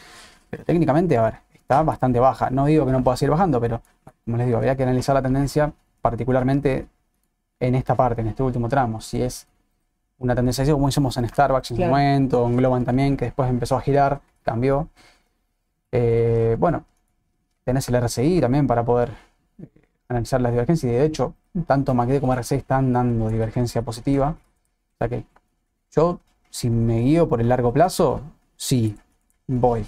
Pero 0.50 0.64
técnicamente, 0.64 1.16
a 1.18 1.22
ver, 1.22 1.34
está 1.54 1.82
bastante 1.82 2.20
baja. 2.20 2.50
No 2.50 2.66
digo 2.66 2.86
que 2.86 2.92
no 2.92 3.02
pueda 3.02 3.16
seguir 3.16 3.30
bajando, 3.30 3.60
pero 3.60 3.80
como 4.24 4.36
les 4.36 4.46
digo, 4.46 4.58
habría 4.58 4.76
que 4.76 4.82
analizar 4.82 5.14
la 5.14 5.22
tendencia, 5.22 5.72
particularmente 6.00 6.86
en 7.60 7.74
esta 7.74 7.94
parte, 7.94 8.20
en 8.20 8.28
este 8.28 8.42
último 8.42 8.68
tramo. 8.68 9.00
Si 9.00 9.22
es 9.22 9.46
una 10.18 10.34
tendencia 10.34 10.62
así, 10.62 10.72
como 10.72 10.88
hicimos 10.88 11.16
en 11.16 11.28
Starbucks 11.28 11.70
en 11.72 11.76
Claro. 11.76 11.90
su 11.90 11.92
momento, 11.96 12.46
en 12.46 12.56
Globan 12.56 12.84
también, 12.84 13.16
que 13.16 13.26
después 13.26 13.48
empezó 13.50 13.76
a 13.76 13.80
girar, 13.80 14.20
cambió. 14.42 14.88
Eh, 15.92 16.56
bueno, 16.58 16.84
tenés 17.64 17.88
el 17.88 17.96
RSI 17.96 18.40
también 18.40 18.66
para 18.66 18.84
poder 18.84 19.10
eh, 19.60 19.66
analizar 20.08 20.40
las 20.40 20.52
divergencias. 20.52 20.92
Y 20.92 20.94
de 20.94 21.04
hecho, 21.04 21.34
tanto 21.66 21.94
MACD 21.94 22.20
como 22.20 22.34
RSI 22.34 22.56
están 22.56 22.92
dando 22.92 23.28
divergencia 23.28 23.82
positiva. 23.82 24.30
O 24.30 24.96
sea 24.98 25.08
que 25.08 25.24
yo, 25.92 26.20
si 26.56 26.70
me 26.70 27.00
guío 27.00 27.28
por 27.28 27.42
el 27.42 27.50
largo 27.50 27.70
plazo, 27.70 28.22
sí, 28.56 28.96
voy. 29.46 29.84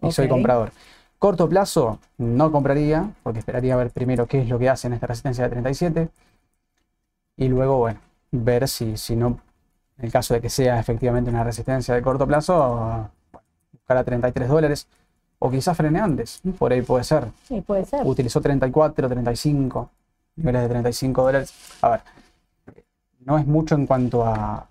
Y 0.00 0.10
soy 0.12 0.28
comprador. 0.28 0.72
Corto 1.18 1.46
plazo, 1.46 1.98
no 2.16 2.50
compraría, 2.50 3.10
porque 3.22 3.40
esperaría 3.40 3.76
ver 3.76 3.90
primero 3.90 4.24
qué 4.26 4.40
es 4.40 4.48
lo 4.48 4.58
que 4.58 4.70
hace 4.70 4.86
en 4.86 4.94
esta 4.94 5.06
resistencia 5.06 5.44
de 5.44 5.50
37. 5.50 6.08
Y 7.36 7.48
luego, 7.48 7.76
bueno, 7.76 8.00
ver 8.30 8.66
si, 8.66 8.96
si 8.96 9.14
no, 9.14 9.38
en 9.98 10.06
el 10.06 10.10
caso 10.10 10.32
de 10.32 10.40
que 10.40 10.48
sea 10.48 10.80
efectivamente 10.80 11.28
una 11.28 11.44
resistencia 11.44 11.94
de 11.94 12.00
corto 12.00 12.26
plazo, 12.26 13.10
buscar 13.72 13.98
a 13.98 14.04
33 14.04 14.48
dólares. 14.48 14.86
O 15.38 15.50
quizás 15.50 15.76
frene 15.76 16.00
antes, 16.00 16.40
por 16.58 16.72
ahí 16.72 16.80
puede 16.80 17.04
ser 17.04 17.26
Sí, 17.46 17.60
puede 17.60 17.84
ser. 17.84 18.06
utilizó 18.06 18.40
34, 18.40 19.06
35, 19.06 19.90
niveles 20.36 20.62
de 20.62 20.68
35 20.70 21.22
dólares. 21.22 21.52
A 21.82 21.90
ver, 21.90 22.00
no 23.20 23.36
es 23.36 23.46
mucho 23.46 23.74
en 23.74 23.86
cuanto 23.86 24.24
a 24.24 24.66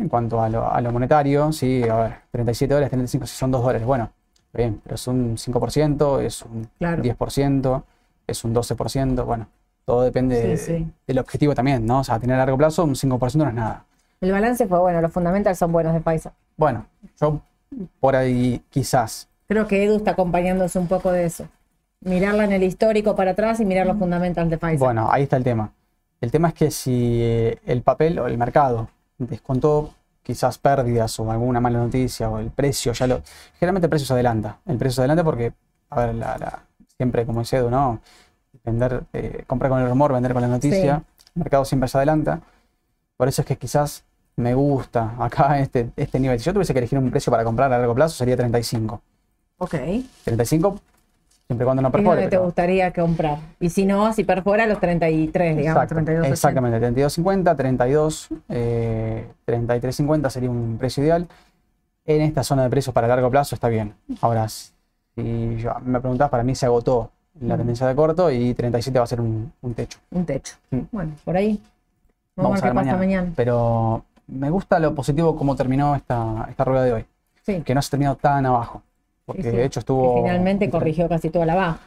en 0.00 0.08
cuanto 0.08 0.40
a 0.42 0.48
lo, 0.48 0.70
a 0.70 0.80
lo 0.80 0.92
monetario, 0.92 1.52
sí, 1.52 1.82
a 1.88 1.96
ver, 1.96 2.12
37 2.30 2.74
dólares, 2.74 2.90
35 2.90 3.26
si 3.26 3.36
son 3.36 3.50
2 3.50 3.62
dólares, 3.62 3.86
bueno, 3.86 4.10
bien, 4.52 4.80
pero 4.82 4.94
es 4.94 5.06
un 5.06 5.36
5%, 5.36 6.20
es 6.20 6.42
un 6.42 6.68
Claro. 6.78 7.02
10%, 7.02 7.82
es 8.26 8.44
un 8.44 8.54
12%, 8.54 9.24
bueno, 9.24 9.46
todo 9.84 10.02
depende 10.02 10.40
Sí, 10.40 10.48
de- 10.48 10.56
sí. 10.56 10.92
del 11.06 11.18
objetivo 11.18 11.54
también, 11.54 11.84
¿no? 11.86 12.00
O 12.00 12.04
sea, 12.04 12.18
tener 12.18 12.34
a 12.36 12.38
largo 12.40 12.56
plazo 12.58 12.84
un 12.84 12.96
5% 12.96 13.44
no 13.44 13.50
es 13.50 13.54
nada. 13.56 13.84
El 14.20 14.32
balance 14.32 14.66
fue 14.66 14.78
bueno, 14.78 15.00
los 15.00 15.12
fundamentals 15.12 15.58
son 15.58 15.72
buenos 15.72 15.92
de 15.94 16.00
Pfizer. 16.00 16.32
Bueno, 16.56 16.86
yo 17.20 17.40
por 18.00 18.16
ahí 18.16 18.62
quizás 18.70 19.28
Creo 19.48 19.66
que 19.68 19.84
Edu 19.84 19.96
está 19.98 20.12
acompañándose 20.12 20.78
un 20.78 20.88
poco 20.88 21.12
de 21.12 21.24
eso. 21.26 21.46
Mirarla 22.00 22.44
en 22.44 22.52
el 22.52 22.62
histórico 22.64 23.14
para 23.14 23.30
atrás 23.32 23.60
y 23.60 23.64
mirar 23.64 23.86
los 23.86 23.96
fundamentals 23.96 24.50
de 24.50 24.58
Pfizer. 24.58 24.78
Bueno, 24.78 25.08
ahí 25.10 25.22
está 25.22 25.36
el 25.36 25.44
tema. 25.44 25.70
El 26.20 26.30
tema 26.32 26.48
es 26.48 26.54
que 26.54 26.70
si 26.72 27.22
el 27.64 27.82
papel 27.82 28.18
o 28.18 28.26
el 28.26 28.36
mercado 28.38 28.88
descontó 29.18 29.94
quizás 30.22 30.58
pérdidas 30.58 31.18
o 31.20 31.30
alguna 31.30 31.60
mala 31.60 31.78
noticia 31.78 32.28
o 32.28 32.38
el 32.38 32.50
precio, 32.50 32.92
ya 32.92 33.06
lo. 33.06 33.22
Generalmente 33.58 33.86
el 33.86 33.90
precio 33.90 34.06
se 34.06 34.12
adelanta. 34.12 34.58
El 34.66 34.76
precio 34.76 34.96
se 34.96 35.00
adelanta 35.02 35.22
porque, 35.24 35.52
a 35.90 36.00
ver, 36.06 36.14
la- 36.16 36.36
la- 36.38 36.62
siempre 36.96 37.24
como 37.26 37.40
dice 37.40 37.58
Edu, 37.58 37.70
¿no? 37.70 38.00
Vender, 38.64 39.04
eh, 39.12 39.44
comprar 39.46 39.70
con 39.70 39.80
el 39.80 39.88
rumor, 39.88 40.12
vender 40.12 40.32
con 40.32 40.42
la 40.42 40.48
noticia. 40.48 41.02
El 41.34 41.40
mercado 41.40 41.64
siempre 41.64 41.88
se 41.88 41.98
adelanta. 41.98 42.40
Por 43.16 43.28
eso 43.28 43.42
es 43.42 43.46
que 43.46 43.56
quizás 43.56 44.02
me 44.36 44.54
gusta 44.54 45.14
acá 45.18 45.58
este, 45.60 45.90
este 45.96 46.18
nivel. 46.18 46.38
Si 46.40 46.44
yo 46.46 46.52
tuviese 46.52 46.72
que 46.72 46.80
elegir 46.80 46.98
un 46.98 47.10
precio 47.10 47.30
para 47.30 47.44
comprar 47.44 47.72
a 47.72 47.78
largo 47.78 47.94
plazo, 47.94 48.16
sería 48.16 48.36
35. 48.36 49.00
ok. 49.58 49.74
35, 50.24 50.80
siempre 51.46 51.64
cuando 51.64 51.82
no 51.82 51.88
Es 51.88 51.92
perfore. 51.92 52.16
donde 52.22 52.30
te 52.30 52.38
gustaría 52.38 52.92
comprar. 52.92 53.38
Y 53.60 53.70
si 53.70 53.86
no, 53.86 54.12
si 54.12 54.24
perfora 54.24 54.66
los 54.66 54.80
33, 54.80 55.56
digamos, 55.56 55.82
Exacto, 55.82 55.94
32. 55.94 56.26
exactamente, 56.28 56.80
32.50, 56.80 57.56
32, 57.56 58.28
eh, 58.48 59.26
33.50 59.46 60.30
sería 60.30 60.50
un 60.50 60.76
precio 60.78 61.02
ideal. 61.04 61.26
En 62.04 62.22
esta 62.22 62.42
zona 62.44 62.62
de 62.64 62.70
precios 62.70 62.92
para 62.94 63.08
largo 63.08 63.30
plazo 63.30 63.54
está 63.54 63.68
bien. 63.68 63.94
Ahora, 64.20 64.48
si 64.48 65.56
yo- 65.58 65.74
me 65.84 66.00
preguntás, 66.00 66.30
para 66.30 66.42
mí 66.42 66.54
se 66.54 66.66
agotó 66.66 67.10
la 67.40 67.56
tendencia 67.56 67.86
de 67.86 67.94
corto 67.94 68.30
y 68.30 68.54
37 68.54 68.98
va 68.98 69.04
a 69.04 69.08
ser 69.08 69.20
un, 69.20 69.52
un 69.60 69.74
techo. 69.74 69.98
Un 70.10 70.24
techo. 70.24 70.54
Mm. 70.70 70.78
Bueno, 70.90 71.12
por 71.24 71.36
ahí. 71.36 71.60
Vamos, 72.36 72.52
a 72.60 72.64
ver 72.64 72.70
qué 72.72 72.74
pasa 72.74 72.96
mañana. 72.96 73.32
Pero 73.36 74.04
me 74.28 74.50
gusta 74.50 74.78
lo 74.78 74.94
positivo 74.94 75.36
como 75.36 75.54
terminó 75.56 75.94
esta, 75.96 76.46
esta 76.48 76.64
rueda 76.64 76.84
de 76.84 76.92
hoy. 76.92 77.04
Sí. 77.42 77.60
Que 77.62 77.74
no 77.74 77.82
se 77.82 77.90
terminó 77.90 78.14
tan 78.16 78.46
abajo. 78.46 78.82
Porque 79.26 79.42
Sí, 79.42 79.50
sí. 79.50 79.56
de 79.56 79.64
hecho 79.64 79.80
estuvo... 79.80 80.14
Que 80.14 80.20
finalmente 80.22 80.70
corrigió 80.70 81.08
casi 81.08 81.28
toda 81.30 81.44
la 81.46 81.54
baja. 81.54 81.78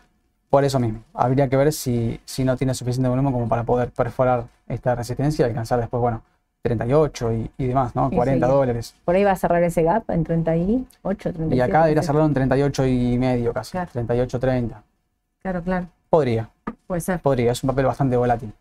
Por 0.49 0.63
eso 0.65 0.80
mismo. 0.80 1.02
Habría 1.13 1.47
que 1.47 1.56
ver 1.58 1.71
si, 1.73 2.19
si 2.25 2.43
no 2.43 2.58
tiene 2.58 2.73
suficiente 2.73 3.08
volumen 3.10 3.32
como 3.34 3.47
para 3.47 3.63
poder 3.63 3.89
perforar 3.91 4.45
esta 4.67 4.93
resistencia 4.95 5.45
y 5.45 5.49
alcanzar 5.49 5.80
después, 5.80 6.02
bueno, 6.02 6.21
38 6.63 7.34
y, 7.34 7.52
y 7.58 7.67
demás, 7.67 7.95
¿no? 7.95 8.10
Y 8.12 8.15
40 8.15 8.45
seguir. 8.45 8.60
dólares. 8.60 8.95
Por 9.06 9.15
ahí 9.15 9.23
va 9.23 9.32
a 9.32 9.36
cerrar 9.36 9.63
ese 9.63 9.84
gap 9.84 10.10
en 10.10 10.23
38, 10.23 11.34
37. 11.34 11.56
Y 11.56 11.62
acá 11.62 11.84
debería 11.84 12.04
cerrarlo 12.04 12.25
en 12.25 12.34
38 12.34 12.86
y 12.88 13.17
medio 13.17 13.54
casi. 13.54 13.71
Claro. 13.71 13.89
38, 13.93 14.39
30. 14.39 14.84
Claro, 15.41 15.63
claro. 15.63 15.88
Podría, 16.10 16.49
Puede 16.88 17.02
ser. 17.02 17.19
podría. 17.21 17.52
Es 17.54 17.63
un 17.63 17.69
papel 17.69 17.86
bastante 17.86 18.17
volátil. 18.17 18.52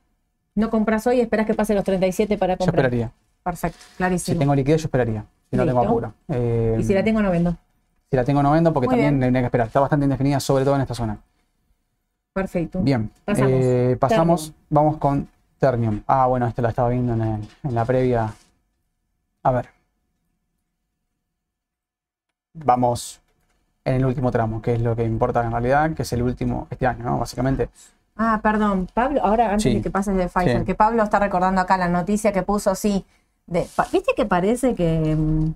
No 0.55 0.71
compras 0.71 1.07
hoy, 1.07 1.21
esperas 1.21 1.47
que 1.47 1.55
pase 1.55 1.75
los 1.75 1.83
37 1.85 2.37
para 2.38 2.55
Yo 2.55 2.59
comprar. 2.59 2.85
esperaría. 2.87 3.12
Perfecto, 3.43 3.79
Si 3.81 3.97
clarísimo. 3.97 4.38
tengo 4.38 4.55
liquidez, 4.55 4.83
yo 4.83 4.87
esperaría. 4.87 5.25
Si 5.51 5.57
no 5.57 5.64
tengo 5.64 5.81
apuro. 5.81 6.12
Eh, 6.29 6.77
Y 6.79 6.85
si 6.85 6.93
la 6.95 7.03
tengo, 7.03 7.23
no 7.23 7.31
vendo. 7.31 7.57
Si 8.11 8.16
la 8.16 8.25
tengo, 8.25 8.42
no 8.42 8.53
vendo 8.53 8.73
porque 8.73 8.87
Muy 8.87 8.94
también 8.97 9.21
bien. 9.21 9.33
que 9.35 9.44
esperar. 9.47 9.66
Está 9.66 9.81
bastante 9.81 10.05
indefinida, 10.05 10.40
sobre 10.40 10.64
todo 10.64 10.75
en 10.77 10.81
esta 10.83 10.94
zona. 10.94 11.18
Perfecto. 12.33 12.81
Bien. 12.81 13.11
Pasamos. 13.25 13.51
Eh, 13.53 13.97
pasamos. 14.01 14.53
Vamos 14.71 14.97
con 14.99 15.29
Ternium. 15.59 16.03
Ah, 16.07 16.27
bueno, 16.27 16.47
esto 16.47 16.62
lo 16.62 16.68
estaba 16.68 16.88
viendo 16.88 17.12
en, 17.14 17.21
el- 17.23 17.49
en 17.64 17.75
la 17.75 17.85
previa. 17.85 18.33
A 19.42 19.51
ver. 19.51 19.68
Vamos 22.55 23.21
en 23.85 23.94
el 23.97 24.05
último 24.07 24.31
tramo, 24.31 24.61
que 24.62 24.75
es 24.75 24.81
lo 24.83 24.97
que 24.97 25.05
importa 25.05 25.44
en 25.44 25.51
realidad, 25.53 25.92
que 25.94 26.03
es 26.03 26.12
el 26.12 26.23
último 26.23 26.66
este 26.71 26.87
año, 26.87 27.05
¿no? 27.05 27.18
Básicamente. 27.18 27.68
Ah, 28.16 28.40
perdón, 28.42 28.88
Pablo, 28.92 29.21
ahora 29.25 29.47
antes 29.51 29.62
Sí. 29.62 29.75
de 29.75 29.83
que 29.83 29.90
pases 29.90 30.16
de 30.16 30.29
Pfizer, 30.29 30.61
Sí. 30.61 30.64
que 30.64 30.75
Pablo 30.75 31.03
está 31.05 31.18
recordando 31.21 31.61
acá 31.61 31.77
la 31.77 31.88
noticia 31.88 32.33
que 32.33 32.42
puso, 32.42 32.75
sí, 32.75 33.05
de, 33.47 33.66
¿viste 33.92 34.12
que 34.16 34.27
parece 34.27 34.75
que, 34.75 35.14
mm, 35.16 35.55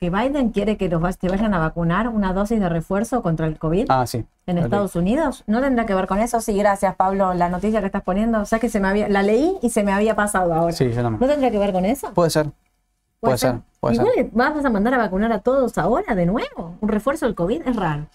que 0.00 0.10
Biden 0.10 0.50
quiere 0.50 0.76
que 0.76 0.88
los 0.88 1.18
te 1.18 1.28
vayan 1.28 1.54
a 1.54 1.58
vacunar 1.58 2.08
una 2.08 2.32
dosis 2.32 2.60
de 2.60 2.68
refuerzo 2.68 3.22
contra 3.22 3.46
el 3.46 3.58
COVID 3.58 3.86
Ah, 3.88 4.06
sí. 4.06 4.24
en. 4.46 4.58
Estados 4.58 4.96
Unidos? 4.96 5.44
¿No 5.46 5.60
tendrá 5.60 5.86
que 5.86 5.94
ver 5.94 6.06
con 6.06 6.18
eso? 6.18 6.40
Sí, 6.40 6.56
gracias 6.58 6.94
Pablo, 6.96 7.32
la 7.34 7.48
noticia 7.48 7.80
que 7.80 7.86
estás 7.86 8.02
poniendo, 8.02 8.40
o 8.40 8.44
sea 8.44 8.58
que 8.58 8.68
se 8.68 8.80
me 8.80 8.88
había, 8.88 9.08
la 9.08 9.22
leí 9.22 9.56
y 9.62 9.70
se 9.70 9.82
me 9.82 9.92
había 9.92 10.14
pasado 10.16 10.52
ahora. 10.52 10.72
Sí, 10.72 10.90
yo 10.90 11.02
también. 11.02 11.20
¿No 11.20 11.26
tendrá 11.26 11.50
que 11.50 11.58
ver 11.58 11.72
con 11.72 11.84
eso? 11.84 12.12
Puede 12.12 12.30
ser. 12.30 12.50
Puede 13.20 13.38
ser, 13.38 13.60
puede 13.80 13.94
Igual 13.94 14.12
ser. 14.14 14.30
vas 14.32 14.64
a 14.64 14.68
mandar 14.70 14.92
a 14.94 14.98
vacunar 14.98 15.32
a 15.32 15.38
todos 15.38 15.78
ahora 15.78 16.14
de 16.14 16.26
nuevo. 16.26 16.76
Un 16.80 16.88
refuerzo 16.90 17.24
del 17.24 17.34
COVID 17.34 17.62
es 17.66 17.74
raro. 17.76 18.06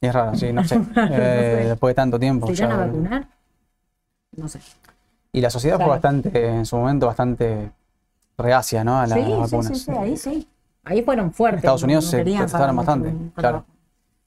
Y 0.00 0.06
es 0.06 0.14
raro, 0.14 0.34
sí, 0.34 0.52
no 0.52 0.64
sé. 0.64 0.80
Eh, 0.96 1.66
Después 1.68 1.90
de 1.90 1.94
tanto 1.94 2.18
tiempo. 2.18 2.48
¿Se 2.48 2.54
ya- 2.54 2.72
a 2.72 2.76
vacunar? 2.86 3.28
No 4.36 4.48
sé. 4.48 4.58
Y 5.32 5.40
la 5.40 5.50
sociedad 5.50 5.76
Claro. 5.76 5.90
fue 5.90 5.96
bastante, 5.98 6.46
en 6.48 6.66
su 6.66 6.76
momento, 6.76 7.06
bastante 7.06 7.70
reacia, 8.36 8.82
¿no? 8.82 8.98
A 8.98 9.06
las 9.06 9.18
sí, 9.18 9.24
sí, 9.24 9.30
vacunas. 9.32 9.66
sí, 9.68 9.74
sí, 9.84 9.90
ahí 9.92 10.16
sí. 10.16 10.48
Ahí 10.84 11.02
fueron 11.02 11.32
fuertes. 11.32 11.58
Estados 11.58 11.82
Unidos 11.82 12.04
no 12.04 12.10
se 12.10 12.22
protestaron 12.22 12.76
bastante, 12.76 13.14
claro. 13.34 13.64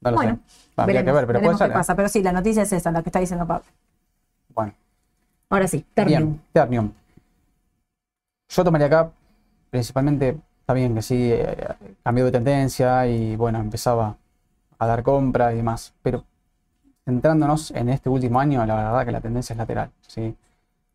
No 0.02 0.12
lo 0.12 0.18
Bueno, 0.18 0.40
sé. 0.46 0.82
Habría 0.82 1.04
que 1.04 1.12
ver, 1.12 1.28
pero 1.28 1.42
puede 1.42 1.58
ser. 1.58 1.68
qué 1.68 1.74
¿eh? 1.74 1.78
pasa. 1.78 1.96
Pero 1.96 2.10
sí, 2.10 2.22
la 2.22 2.32
noticia 2.32 2.64
es 2.64 2.74
esa, 2.74 2.92
la 2.92 3.02
que 3.02 3.10
está 3.10 3.20
diciendo 3.20 3.46
Pablo. 3.48 3.66
Bueno, 4.54 4.74
Ahora 5.50 5.68
sí, 5.68 5.86
Ternium. 5.94 6.40
Ternium. 6.52 6.92
Yo 8.50 8.64
tomaría 8.64 8.88
acá, 8.88 9.12
principalmente, 9.70 10.38
está 10.60 10.74
bien 10.74 10.94
que 10.96 11.02
sí, 11.02 11.32
eh, 11.32 11.68
cambió 12.04 12.26
de 12.26 12.32
tendencia 12.32 13.08
y 13.08 13.36
bueno, 13.36 13.60
empezaba 13.60 14.16
a 14.78 14.88
dar 14.88 15.02
compra 15.04 15.54
y 15.54 15.58
demás, 15.58 15.94
pero 16.04 16.24
centrándonos 17.06 17.72
en 17.72 17.90
este 17.90 18.10
último 18.10 18.40
año, 18.40 18.66
la 18.66 18.76
verdad 18.76 19.06
que 19.06 19.12
la 19.12 19.22
tendencia 19.22 19.54
es 19.54 19.58
lateral, 19.58 19.92
¿sí? 20.08 20.36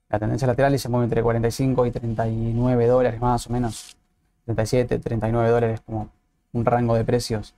La 0.09 0.19
tendencia 0.19 0.47
lateral 0.47 0.75
y 0.75 0.79
se 0.79 0.89
mueve 0.89 1.05
entre 1.05 1.23
45 1.23 1.87
y 1.87 1.91
39 1.91 2.87
dólares 2.87 3.21
más 3.21 3.47
o 3.47 3.51
menos, 3.51 3.97
37, 4.49 4.99
39 4.99 5.51
dólares 5.51 5.81
como 5.85 6.09
un 6.55 6.65
rango 6.65 6.95
de 6.95 7.05
precios 7.05 7.55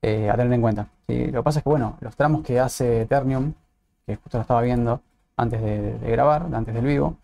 eh, 0.00 0.30
a 0.30 0.36
tener 0.36 0.50
en 0.54 0.62
cuenta. 0.62 0.88
¿sí? 1.06 1.26
Lo 1.26 1.40
que 1.40 1.42
pasa 1.42 1.58
es 1.58 1.62
que, 1.62 1.68
bueno, 1.68 1.98
los 2.00 2.16
tramos 2.16 2.42
que 2.42 2.58
hace 2.58 3.02
Eternium, 3.02 3.52
que 4.06 4.16
justo 4.16 4.38
lo 4.38 4.42
estaba 4.42 4.62
viendo 4.62 5.02
antes 5.36 5.60
de, 5.60 5.98
grabar, 6.10 6.48
antes 6.54 6.74
del 6.74 6.86
vivo, 6.86 7.18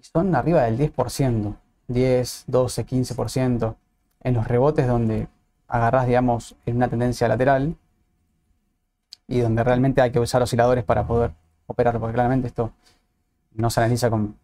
son 0.00 0.34
arriba 0.34 0.62
del 0.62 0.78
10%, 0.78 1.54
10, 1.86 2.44
12, 2.48 2.86
15%, 2.86 3.76
en 4.24 4.34
los 4.34 4.48
rebotes 4.48 4.88
donde 4.88 5.28
agarrás, 5.68 6.08
digamos, 6.08 6.56
en 6.66 6.76
una 6.76 6.88
tendencia 6.88 7.28
lateral 7.28 7.76
y 9.28 9.40
donde 9.40 9.62
realmente 9.62 10.00
hay 10.00 10.10
que 10.10 10.18
usar 10.18 10.42
osciladores 10.42 10.82
para 10.82 11.06
poder 11.06 11.30
operar, 11.68 12.00
porque 12.00 12.14
claramente 12.14 12.48
esto 12.48 12.72
no 13.52 13.70
se 13.70 13.78
analiza 13.78 14.10
con, 14.10 14.36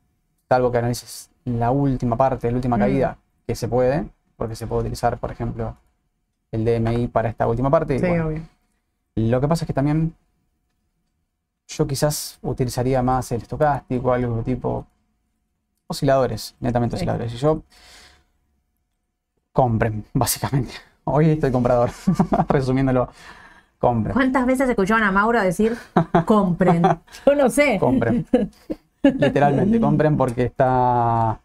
salvo 0.49 0.71
que 0.71 0.79
analices 0.79 1.31
la 1.45 1.71
última 1.71 2.17
parte, 2.17 2.51
la 2.51 2.57
última 2.57 2.77
Mm. 2.77 2.81
caída, 2.81 3.19
que 3.47 3.55
se 3.55 3.69
puede, 3.69 4.07
porque 4.37 4.57
se 4.57 4.67
puede 4.67 4.83
utilizar, 4.83 5.19
por 5.19 5.31
ejemplo, 5.31 5.77
el 6.53 6.65
DMI 6.65 7.09
para 7.09 7.29
esta 7.29 7.47
última 7.47 7.71
parte. 7.71 7.99
Sí, 7.99 8.07
bueno, 8.07 8.27
obvio. 8.29 8.43
lo 9.17 9.41
que 9.41 9.49
pasa 9.49 9.65
es 9.65 9.67
que 9.67 9.73
también 9.75 10.15
yo 11.69 11.87
quizás 11.87 12.39
utilizaría 12.43 13.03
más 13.03 13.31
el 13.33 13.43
estocástico, 13.43 14.13
algo 14.13 14.43
tipo 14.43 14.87
osciladores, 15.87 16.55
netamente 16.61 16.97
Sí. 16.97 17.03
osciladores. 17.03 17.33
Y 17.35 17.37
yo 17.37 17.63
compren, 19.53 20.05
básicamente. 20.15 20.73
Hoy 21.05 21.31
estoy 21.31 21.53
comprador, 21.53 21.91
resumiéndolo, 22.49 23.09
compren, 23.79 24.15
¿Cuántas 24.15 24.47
veces 24.47 24.69
escucharon 24.69 25.03
a 25.05 25.13
Mauro 25.13 25.43
decir 25.43 25.77
compren? 26.25 26.83
Yo 27.27 27.35
no 27.35 27.51
sé. 27.51 27.77
compren. 27.79 28.27
Literalmente, 29.19 29.81
compren 29.81 30.17
porque 30.17 30.45
está 30.45 31.41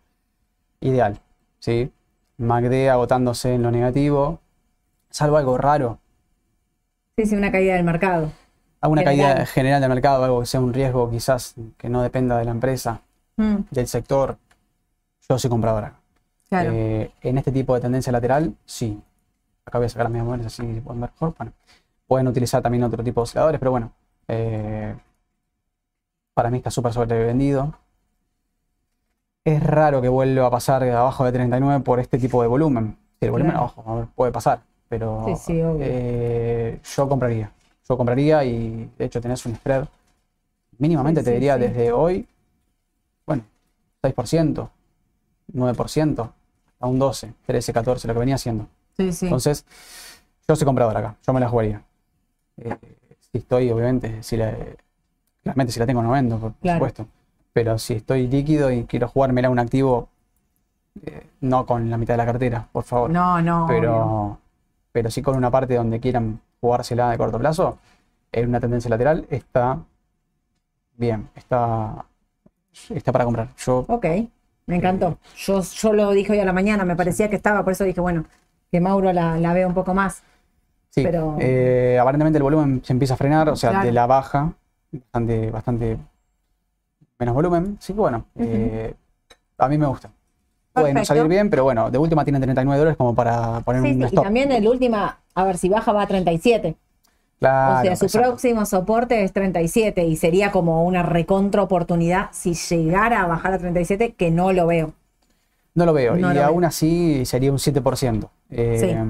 ideal, 0.82 1.19
¿sí? 1.60 1.91
MACD 2.38 2.89
agotándose 2.89 3.54
en 3.56 3.63
lo 3.63 3.72
negativo, 3.72 4.39
salvo 5.10 5.38
algo 5.38 5.58
raro, 5.58 6.00
Sí, 7.17 7.26
sí, 7.26 7.36
una 7.36 7.52
caída 7.52 7.76
del 7.76 7.84
mercado. 7.84 8.32
alguna 8.80 9.02
General. 9.02 9.34
caída 9.34 9.45
general 9.45 9.82
del 9.82 9.89
mercado, 9.89 10.24
algo 10.24 10.39
que 10.39 10.45
sea 10.45 10.62
un 10.62 10.74
riesgo 10.74 11.10
quizás 11.12 11.54
que 11.78 11.89
no 11.89 12.02
dependa 12.02 12.38
de 12.38 12.45
la 12.45 12.52
empresa, 12.52 13.02
Mm, 13.36 13.56
del 13.72 13.88
sector, 13.88 14.38
yo 15.30 15.38
soy 15.39 15.50
compradora. 15.50 15.95
claro. 16.50 16.72
Eh, 16.74 17.12
en 17.22 17.38
este 17.38 17.52
tipo 17.52 17.76
de 17.76 17.82
tendencia 17.82 18.12
lateral, 18.12 18.54
sí. 18.65 19.02
Acá 19.65 19.80
voy 19.80 19.86
a 19.86 19.89
sacar 19.89 20.10
las 20.10 20.13
mismas 20.13 20.45
así 20.45 20.63
pueden 20.82 21.02
ver 21.02 21.12
mejor. 21.12 21.36
Bueno, 21.38 21.52
pueden 22.08 22.28
utilizar 22.28 22.62
también 22.62 22.84
otro 22.86 23.04
tipo 23.04 23.19
de 23.22 23.24
osciladores, 23.24 23.60
pero 23.60 23.72
bueno, 23.72 23.91
eh, 24.30 24.95
para 26.39 26.49
mí 26.52 26.56
está 26.60 26.71
súper 26.71 26.93
sobrevendido. 26.93 27.73
Es 29.43 29.62
raro 29.62 30.02
que 30.02 30.08
vuelva 30.08 30.45
a 30.47 30.49
pasar 30.49 30.82
abajo 30.84 31.25
de 31.25 31.34
39 31.34 31.84
por 31.84 31.99
este 31.99 32.17
tipo 32.17 32.41
de 32.41 32.47
volumen. 32.47 32.97
Si 33.19 33.25
el 33.25 33.32
volumen, 33.32 33.52
Claro. 33.58 33.73
ojo, 33.75 34.08
puede 34.15 34.32
pasar, 34.32 34.62
pero 34.88 35.25
Sí, 35.25 35.36
sí, 35.36 35.62
obvio. 35.62 35.82
eh, 35.82 36.80
yo 36.95 37.10
compraría. 37.10 37.52
Yo 37.89 37.97
compraría 37.97 38.45
y 38.45 38.89
de 38.97 39.04
hecho 39.04 39.19
tenés 39.19 39.45
un 39.45 39.56
spread. 39.58 39.86
Mínimamente 40.78 41.19
Sí, 41.19 41.25
te 41.25 41.32
diría 41.34 41.58
desde 41.58 41.91
hoy, 41.91 42.25
bueno, 43.28 43.43
6%, 44.02 44.69
9%, 45.52 46.32
a 46.80 46.88
un 46.88 46.99
12, 46.99 47.34
13, 47.47 47.73
14, 47.73 48.08
lo 48.08 48.13
que 48.13 48.19
venía 48.21 48.36
haciendo. 48.36 48.65
sí, 48.95 49.12
sí. 49.12 49.25
Entonces, 49.25 49.65
yo 50.47 50.56
soy 50.56 50.63
comprador 50.63 50.95
acá, 50.95 51.17
yo 51.28 51.34
me 51.34 51.41
la 51.41 51.49
jugaría. 51.49 51.84
Eh, 52.56 52.78
si 53.19 53.39
estoy, 53.39 53.69
obviamente, 53.71 54.23
si 54.23 54.38
la, 54.38 54.56
claramente 55.43 55.73
si 55.73 55.80
la 55.80 55.86
tengo 55.86 56.02
no 56.02 56.12
vendo, 56.12 56.38
por 56.38 56.54
Claro. 56.56 56.78
supuesto. 56.80 57.08
Pero 57.54 57.78
si 57.80 57.95
estoy 57.95 58.28
líquido 58.28 58.71
y 58.71 58.84
quiero 58.86 59.08
jugármela 59.08 59.49
un 59.49 59.60
activo, 59.60 60.10
eh, 61.06 61.28
no 61.41 61.65
con 61.65 61.89
la 61.89 61.97
mitad 61.97 62.13
de 62.13 62.17
la 62.17 62.25
cartera, 62.25 62.67
por 62.71 62.84
favor. 62.84 63.10
no, 63.10 63.41
no. 63.41 63.65
obvio. 63.65 63.80
pero, 63.80 64.38
pero 64.91 65.12
sí 65.12 65.21
con 65.21 65.36
una 65.36 65.49
parte 65.52 65.75
donde 65.75 65.99
quieran 65.99 66.39
jugársela 66.62 67.10
de 67.12 67.17
corto 67.17 67.39
plazo, 67.39 67.78
en 68.32 68.49
una 68.49 68.60
tendencia 68.60 68.89
lateral, 68.89 69.25
está 69.30 69.80
bien, 70.97 71.30
está, 71.36 72.06
está 72.89 73.12
para 73.12 73.25
comprar. 73.25 73.49
Yo 73.58 73.86
Ok, 73.88 74.06
me 74.67 74.75
encantó. 74.75 75.17
Yo, 75.38 75.62
yo 75.62 75.93
lo 75.93 76.12
dije 76.12 76.34
hoy 76.34 76.39
a 76.39 76.45
la 76.45 76.54
mañana, 76.54 76.86
me 76.86 76.95
parecía 76.95 77.30
que 77.30 77.36
estaba, 77.36 77.63
por 77.63 77.73
eso 77.73 77.84
dije, 77.86 78.02
bueno, 78.02 78.25
que 78.71 78.80
Mauro 78.80 79.12
la, 79.13 79.38
la 79.38 79.54
vea 79.54 79.67
un 79.67 79.73
poco 79.73 79.93
más. 79.93 80.21
Sí, 80.89 81.04
Pero- 81.04 81.38
eh, 81.39 81.97
aparentemente 81.99 82.38
el 82.38 82.43
volumen 82.43 82.82
se 82.84 82.93
empieza 82.93 83.13
a 83.13 83.17
frenar, 83.17 83.49
o 83.49 83.56
sea, 83.56 83.69
Claro. 83.71 83.86
de 83.86 83.91
la 83.93 84.06
baja, 84.08 84.54
bastante, 84.91 85.52
bastante 85.52 85.97
menos 87.19 87.36
volumen. 87.36 87.78
Sí 87.80 87.93
que 87.93 87.99
bueno, 87.99 88.25
eh, 88.36 88.93
a 89.58 89.67
mí 89.69 89.78
me 89.78 89.86
gusta. 89.88 90.12
Puede 90.73 90.93
no 90.93 91.04
salir 91.06 91.28
bien, 91.28 91.49
pero 91.49 91.63
bueno, 91.63 91.91
de 91.91 91.97
última 91.97 92.23
tienen 92.23 92.41
39 92.41 92.80
dólares 92.80 92.97
como 92.97 93.15
para 93.15 93.62
poner 93.62 93.82
Sí, 93.82 93.89
un 93.89 93.93
sí, 93.95 93.99
y 94.02 94.06
stop. 94.06 94.23
también 94.25 94.52
el 94.52 94.67
última, 94.67 95.19
a 95.36 95.43
ver 95.43 95.58
si 95.58 95.69
baja 95.69 95.91
va 95.91 96.04
a 96.04 96.08
37. 96.08 96.75
Claro, 97.39 97.80
o 97.80 97.82
sea, 97.82 97.95
su 97.95 98.06
exacto. 98.06 98.28
próximo 98.30 98.65
soporte 98.65 99.23
es 99.23 99.34
37 99.34 100.06
y 100.06 100.15
sería 100.17 100.52
como 100.52 100.84
una 100.86 101.04
recontra 101.04 101.62
oportunidad 101.63 102.30
si 102.34 102.54
llegara 102.54 103.21
a 103.23 103.28
bajar 103.28 103.54
a 103.54 103.58
37, 103.60 104.13
que 104.13 104.32
no 104.32 104.52
lo 104.54 104.67
veo. 104.67 104.93
No 105.75 105.86
lo 105.86 105.93
veo, 105.93 106.17
No 106.17 106.32
y 106.32 106.34
lo 106.34 106.43
aún 106.43 106.63
veo. 106.63 106.67
así 106.67 107.25
sería 107.25 107.52
un 107.52 107.60
7%. 107.60 108.30
Eh, 108.49 109.06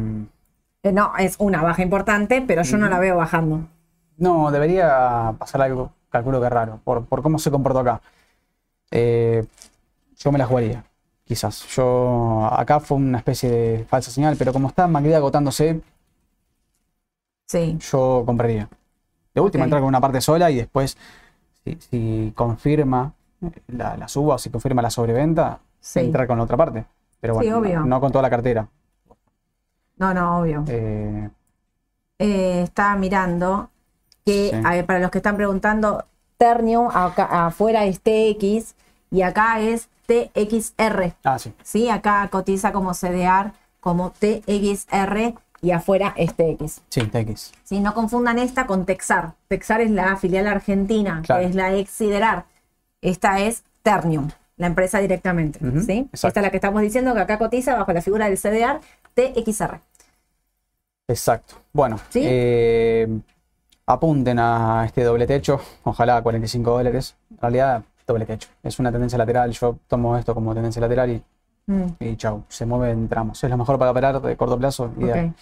Eh, 0.84 0.92
No, 0.92 1.14
es 1.18 1.36
una 1.40 1.62
baja 1.62 1.82
importante, 1.84 2.42
pero 2.46 2.64
yo 2.64 2.78
no 2.78 2.90
la 2.90 3.00
veo 3.00 3.18
bajando. 3.18 3.68
No, 4.20 4.52
debería 4.52 5.34
pasar 5.40 5.62
algo, 5.62 5.92
calculo 6.10 6.42
que 6.42 6.50
raro, 6.50 6.80
por, 6.84 7.06
por 7.06 7.22
cómo 7.24 7.40
se 7.40 7.52
comportó 7.52 7.80
acá. 7.80 8.02
Eh, 8.92 9.46
yo 10.18 10.32
me 10.32 10.40
la 10.40 10.46
jugaría, 10.48 10.86
quizás. 11.26 11.68
Yo, 11.76 12.48
acá 12.52 12.80
fue 12.80 12.98
una 12.98 13.20
especie 13.20 13.50
de 13.52 13.86
falsa 13.86 14.12
señal, 14.12 14.36
pero 14.38 14.54
como 14.54 14.70
está 14.70 14.88
MACD 14.88 15.16
agotándose, 15.16 15.82
Sí, 17.48 17.78
yo 17.80 18.24
compraría. 18.26 18.70
De 19.34 19.42
última, 19.42 19.64
Ok. 19.64 19.68
entrar 19.68 19.82
con 19.82 19.90
una 19.90 20.02
parte 20.02 20.22
sola 20.22 20.52
y 20.52 20.58
después, 20.58 20.98
si, 21.64 21.78
si 21.90 22.34
confirma 22.36 23.14
la, 23.68 23.98
la 23.98 24.08
suba 24.08 24.36
o 24.36 24.38
si 24.38 24.50
confirma 24.50 24.82
la 24.82 24.90
sobreventa, 24.92 25.60
Sí. 25.80 26.02
entrar 26.02 26.28
con 26.28 26.38
la 26.38 26.44
otra 26.46 26.58
parte. 26.58 26.86
Pero 27.22 27.36
Sí, 27.36 27.50
bueno, 27.50 27.52
no- 27.52 27.60
obvio. 27.60 27.86
no, 27.86 28.02
con 28.02 28.12
toda 28.12 28.24
la 28.24 28.30
cartera. 28.30 28.68
no, 29.98 30.14
no, 30.14 30.40
obvio. 30.40 30.64
Eh, 30.68 31.30
Eh, 32.20 32.64
estaba 32.64 32.96
mirando 32.96 33.70
que, 34.32 34.50
Sí. 34.52 34.62
a 34.64 34.70
ver, 34.72 34.86
para 34.86 35.00
los 35.00 35.12
que 35.12 35.18
están 35.20 35.36
preguntando, 35.38 36.06
Ternium 36.38 36.90
acá, 36.94 37.48
afuera 37.48 37.86
es 37.86 38.00
TX 38.02 38.76
y 39.12 39.22
acá 39.24 39.60
es 39.60 39.90
TXR. 40.08 41.14
ah, 41.24 41.38
sí, 41.40 41.54
¿sí? 41.64 41.90
Acá 41.90 42.28
cotiza 42.32 42.72
como 42.72 42.94
CDR, 42.94 43.52
como 43.80 44.12
TXR 44.12 45.34
y 45.62 45.72
afuera 45.72 46.14
es 46.16 46.34
TX. 46.36 46.82
sí, 46.90 47.02
TX. 47.06 47.52
¿sí? 47.64 47.80
No 47.80 47.94
confundan 47.94 48.40
esta 48.40 48.66
con 48.66 48.86
Texar. 48.86 49.34
Texar 49.50 49.82
es 49.82 49.92
la 49.92 50.16
filial 50.16 50.48
argentina, 50.48 51.22
Claro. 51.26 51.42
que 51.42 51.50
es 51.50 51.56
la 51.56 51.74
ex 51.76 51.92
Siderar. 51.92 52.46
Esta 53.02 53.40
es 53.42 53.64
Ternium, 53.84 54.30
la 54.58 54.68
empresa 54.68 55.00
directamente. 55.00 55.60
¿sí? 55.86 56.00
exacto. 56.12 56.28
Esta 56.30 56.40
es 56.40 56.44
la 56.44 56.50
que 56.52 56.58
estamos 56.58 56.82
diciendo 56.82 57.14
que 57.14 57.20
acá 57.22 57.38
cotiza 57.38 57.76
bajo 57.76 57.92
la 57.94 58.02
figura 58.02 58.26
del 58.30 58.38
CDR 58.38 58.80
TXR. 59.14 59.80
Exacto. 61.08 61.56
Bueno, 61.74 62.00
¿Sí? 62.10 62.22
eh, 62.24 63.08
apunten 63.90 64.38
a 64.40 64.84
este 64.86 65.04
doble 65.04 65.26
techo, 65.26 65.60
ojalá 65.84 66.18
a 66.18 66.22
45 66.22 66.72
dólares. 66.72 67.16
En 67.32 67.38
realidad, 67.42 67.84
doble 68.06 68.26
techo. 68.26 68.48
Es 68.64 68.78
una 68.80 68.92
tendencia 68.92 69.18
lateral. 69.18 69.52
Yo 69.52 69.78
tomo 69.88 70.16
esto 70.18 70.34
como 70.36 70.54
tendencia 70.54 70.80
lateral 70.82 71.10
y, 71.12 71.24
Mm, 71.68 71.86
y 72.00 72.16
chau, 72.16 72.44
se 72.48 72.66
mueve 72.66 72.92
en 72.92 73.08
tramos. 73.08 73.44
Es 73.44 73.50
lo 73.50 73.56
mejor 73.56 73.78
para 73.78 73.92
operar 73.92 74.20
de 74.22 74.36
corto 74.36 74.58
plazo. 74.58 74.92
ideal. 74.98 75.28
ok. 75.28 75.34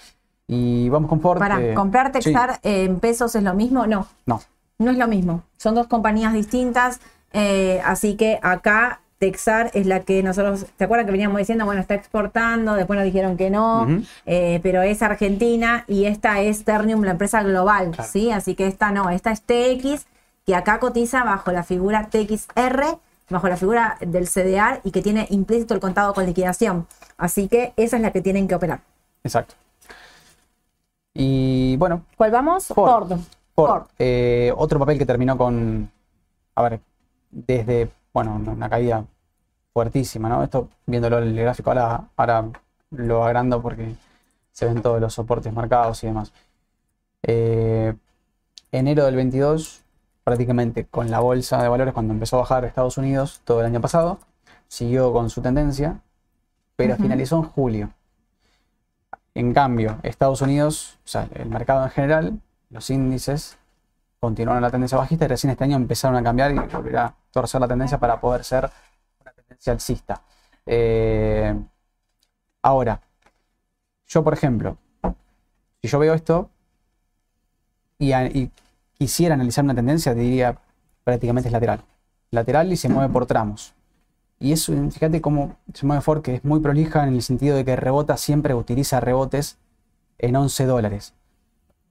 Y 0.50 0.90
vamos 0.90 1.10
con 1.10 1.22
Ford. 1.22 1.40
Para 1.40 1.62
eh, 1.62 1.74
comprar 1.74 2.08
sí, 2.08 2.12
Texar 2.20 2.60
en 2.64 3.00
pesos 3.00 3.34
es 3.36 3.44
lo 3.44 3.54
mismo, 3.54 3.88
no. 3.88 4.08
no, 4.26 4.42
No 4.78 4.92
es 4.92 4.98
lo 4.98 5.08
mismo. 5.08 5.44
Son 5.58 5.74
dos 5.76 5.88
compañías 5.88 6.34
distintas. 6.34 7.00
eh, 7.32 7.82
así 7.86 8.16
que 8.18 8.40
acá 8.44 9.00
Texar 9.20 9.72
es 9.74 9.86
la 9.88 10.02
que 10.02 10.22
nosotros, 10.22 10.66
¿te 10.78 10.84
acuerdan 10.84 11.06
que 11.08 11.12
veníamos 11.12 11.38
diciendo, 11.40 11.66
bueno, 11.66 11.82
está 11.82 11.96
exportando, 11.96 12.76
después 12.76 12.98
nos 12.98 13.06
dijeron 13.06 13.36
que 13.38 13.50
no, 13.50 13.88
eh, 14.26 14.60
pero 14.62 14.82
es 14.84 15.02
Argentina 15.02 15.84
y 15.88 16.06
esta 16.06 16.40
es 16.42 16.64
Ternium, 16.64 17.02
la 17.04 17.12
empresa 17.12 17.42
global, 17.44 17.92
Claro. 17.92 18.10
¿sí? 18.12 18.32
Así 18.32 18.54
que 18.56 18.68
esta 18.68 18.92
no, 18.92 19.10
esta 19.10 19.32
es 19.32 19.42
TX, 19.42 20.06
que 20.46 20.56
acá 20.56 20.80
cotiza 20.80 21.24
bajo 21.24 21.52
la 21.52 21.64
figura 21.64 22.10
TXR, 22.10 23.00
bajo 23.30 23.48
la 23.50 23.58
figura 23.58 23.98
del 24.02 24.28
CDR 24.28 24.82
y 24.84 24.92
que 24.92 25.02
tiene 25.02 25.28
implícito 25.32 25.74
el 25.74 25.80
contado 25.80 26.14
con 26.14 26.26
liquidación. 26.26 26.88
Así 27.18 27.48
que 27.48 27.74
esa 27.76 27.96
es 27.98 28.02
la 28.02 28.12
que 28.12 28.22
tienen 28.22 28.48
que 28.48 28.56
operar. 28.56 28.80
Exacto. 29.24 29.56
Y 31.14 31.76
bueno, 31.78 32.04
¿Cuál 32.16 32.32
vamos? 32.32 32.68
Ford. 32.68 33.08
Ford. 33.10 33.20
Ford, 33.56 33.68
Ford. 33.70 33.84
eh, 33.98 34.54
otro 34.56 34.78
papel 34.78 35.00
que 35.00 35.06
terminó 35.06 35.36
con, 35.38 35.90
a 36.56 36.62
ver, 36.62 36.80
desde, 37.32 37.90
bueno, 38.18 38.42
una 38.52 38.68
caída 38.68 39.06
fuertísima, 39.74 40.28
¿no? 40.28 40.42
Esto 40.42 40.70
viéndolo 40.88 41.20
en 41.20 41.28
el 41.28 41.36
gráfico, 41.36 41.70
ahora, 41.70 42.10
ahora 42.16 42.50
lo 42.90 43.24
agrando 43.24 43.62
porque 43.62 43.94
se 44.52 44.66
ven 44.66 44.82
todos 44.82 45.00
los 45.00 45.14
soportes 45.14 45.54
marcados 45.54 46.04
y 46.04 46.08
demás. 46.08 46.34
Eh, 47.22 47.94
enero 48.72 49.06
del 49.06 49.16
22, 49.18 49.84
prácticamente 50.24 50.86
con 50.86 51.12
la 51.12 51.20
bolsa 51.20 51.62
de 51.62 51.70
valores 51.70 51.94
cuando 51.94 52.12
empezó 52.12 52.38
a 52.38 52.40
bajar 52.40 52.66
Estados 52.66 52.98
Unidos 52.98 53.42
todo 53.46 53.60
el 53.60 53.68
año 53.68 53.82
pasado, 53.82 54.18
siguió 54.68 55.14
con 55.14 55.30
su 55.30 55.44
tendencia, 55.44 56.02
pero 56.76 56.96
finalizó 56.96 57.38
en 57.38 57.44
julio. 57.44 57.92
En 59.36 59.54
cambio, 59.54 60.00
Estados 60.02 60.42
Unidos, 60.42 60.98
o 61.06 61.08
sea, 61.08 61.28
el 61.36 61.50
mercado 61.50 61.84
en 61.84 61.92
general, 61.92 62.42
los 62.72 62.90
índices 62.90 63.60
continuaron 64.20 64.62
la 64.62 64.72
tendencia 64.72 64.98
bajista 64.98 65.26
y 65.26 65.28
recién 65.28 65.52
este 65.52 65.64
año 65.64 65.76
empezaron 65.76 66.18
a 66.18 66.24
cambiar 66.24 66.52
y 66.52 66.60
volver 66.60 66.98
a 66.98 67.16
torcer 67.32 67.62
la 67.62 67.68
tendencia 67.68 67.98
para 68.00 68.20
poder 68.20 68.44
ser 68.44 68.70
una 69.22 69.32
tendencia 69.32 69.74
alcista. 69.74 70.22
Eh, 70.66 71.56
ahora, 72.62 73.00
yo 74.08 74.24
por 74.24 74.34
ejemplo, 74.34 74.78
si 75.82 75.88
yo 75.88 76.00
veo 76.00 76.14
esto 76.14 76.50
y, 78.00 78.52
quisiera 78.94 79.36
analizar 79.36 79.64
una 79.64 79.76
tendencia, 79.76 80.14
diría 80.14 80.58
prácticamente 81.04 81.50
es 81.50 81.54
lateral. 81.54 81.84
Lateral 82.32 82.72
y 82.72 82.78
se 82.78 82.90
mueve 82.90 83.14
por 83.14 83.26
tramos. 83.28 83.74
Y 84.40 84.52
eso, 84.52 84.74
fíjate 84.92 85.22
cómo 85.22 85.58
se 85.74 85.86
mueve 85.86 86.02
Ford, 86.02 86.22
que 86.22 86.36
es 86.36 86.46
muy 86.46 86.60
prolija 86.60 87.04
en 87.04 87.14
el 87.14 87.22
sentido 87.22 87.56
de 87.56 87.64
que 87.64 87.76
rebota 87.76 88.18
siempre, 88.18 88.54
utiliza 88.54 89.00
rebotes 89.00 89.58
en 90.18 90.36
11 90.36 90.66
dólares. 90.66 91.14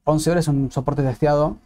11 0.05 0.31
dólares 0.31 0.45
es 0.45 0.49
un 0.49 0.71
soporte 0.71 1.03
testeado. 1.03 1.57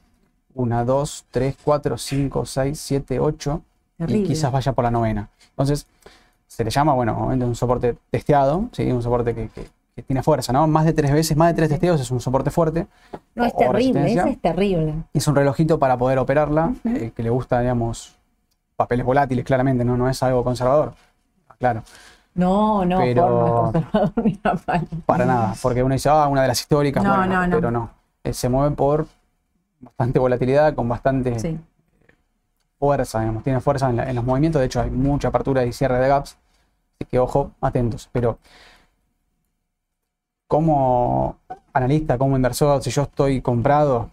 1, 0.54 0.84
2, 0.84 1.24
3, 1.30 1.56
4, 1.62 1.98
5, 1.98 2.46
6, 2.46 2.80
7, 2.80 3.20
8. 3.20 3.62
Y 4.08 4.22
quizás 4.24 4.50
vaya 4.50 4.72
por 4.72 4.84
la 4.84 4.90
novena. 4.90 5.28
Entonces, 5.50 5.86
se 6.46 6.64
le 6.64 6.70
llama, 6.70 6.94
bueno, 6.94 7.16
obviamente 7.18 7.44
un 7.44 7.54
soporte 7.54 7.96
testeado, 8.10 8.68
¿sí? 8.72 8.90
un 8.90 9.02
soporte 9.02 9.34
que, 9.34 9.48
que- 9.48 9.68
que 9.94 10.02
tiene 10.04 10.22
fuerza, 10.22 10.52
¿no? 10.52 10.66
Más 10.68 10.84
de 10.84 10.92
tres 10.92 11.12
veces, 11.12 11.36
más 11.36 11.48
de 11.48 11.54
tres 11.54 11.68
testeos 11.68 12.00
es 12.00 12.10
un 12.12 12.20
soporte 12.20 12.50
fuerte. 12.50 12.86
No, 13.34 13.44
es 13.44 13.54
terrible, 13.56 14.12
esa 14.12 14.28
es 14.28 14.40
terrible. 14.40 14.94
Es 15.12 15.26
un 15.26 15.34
relojito 15.34 15.78
para 15.80 15.98
poder 15.98 16.18
operarla, 16.18 16.72
eh, 16.84 17.10
que 17.14 17.22
le 17.24 17.28
gusta, 17.30 17.60
digamos, 17.60 18.14
papeles 18.76 19.04
volátiles, 19.04 19.44
claramente, 19.44 19.84
no, 19.84 19.96
no 19.96 20.08
es 20.08 20.22
algo 20.22 20.44
conservador. 20.44 20.94
Claro, 21.58 21.82
No, 22.34 22.84
no, 22.84 22.98
Pero- 23.00 23.70
conservador 23.72 24.12
ni 24.24 24.34
para 25.04 25.24
nada, 25.26 25.54
porque 25.60 25.82
uno 25.82 25.92
dice, 25.92 26.08
ah, 26.08 26.28
una 26.28 26.42
de 26.42 26.48
las 26.48 26.60
históricas, 26.60 27.02
No, 27.02 27.16
bueno, 27.16 27.34
no, 27.34 27.46
no. 27.48 27.56
pero 27.56 27.70
no. 27.72 27.90
Eh, 28.22 28.32
se 28.32 28.48
mueve 28.48 28.74
por 28.76 29.06
bastante 29.80 30.18
volatilidad, 30.18 30.74
con 30.74 30.88
bastante 30.88 31.38
Sí. 31.38 31.58
fuerza, 32.78 33.20
digamos, 33.20 33.42
tiene 33.44 33.60
fuerza 33.60 33.90
en, 33.90 33.96
la- 33.96 34.08
en 34.10 34.16
los 34.16 34.24
movimientos, 34.24 34.60
de 34.60 34.66
hecho 34.66 34.80
hay 34.80 34.90
mucha 34.90 35.28
apertura 35.28 35.64
y 35.64 35.72
cierre 35.72 35.98
de 35.98 36.08
gaps, 36.08 36.36
así 36.98 37.10
que 37.10 37.18
ojo, 37.18 37.52
atentos, 37.60 38.08
pero 38.12 38.38
como 40.46 41.36
analista, 41.72 42.18
como 42.18 42.36
inversor, 42.36 42.82
si 42.82 42.90
yo 42.90 43.02
estoy 43.02 43.40
comprado, 43.40 44.10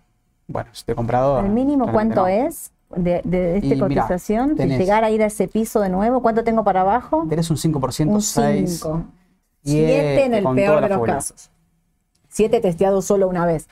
bueno, 0.47 0.69
si 0.73 0.79
estoy 0.79 0.95
comprado... 0.95 1.39
¿El 1.39 1.49
mínimo 1.49 1.91
cuánto 1.91 2.21
no. 2.21 2.27
es 2.27 2.71
de, 2.95 3.21
de 3.23 3.57
esta 3.57 3.79
cotización? 3.79 4.49
Si 4.49 4.55
tenés- 4.55 4.77
llegar 4.77 5.03
a 5.03 5.09
ir 5.09 5.23
a 5.23 5.25
ese 5.25 5.47
piso 5.47 5.79
de 5.79 5.89
nuevo, 5.89 6.21
¿cuánto 6.21 6.43
tengo 6.43 6.63
para 6.63 6.81
abajo? 6.81 7.25
Tenés 7.27 7.49
un 7.49 7.57
5%, 7.57 8.13
Un 8.13 8.21
6, 8.21 8.79
5. 8.81 9.03
7 9.63 10.25
en 10.25 10.33
el 10.35 10.43
peor 10.43 10.81
de 10.81 10.89
los 10.89 11.05
casos. 11.05 11.49
7 12.29 12.61
testeado 12.61 13.01
solo 13.01 13.27
una 13.27 13.45
vez. 13.45 13.67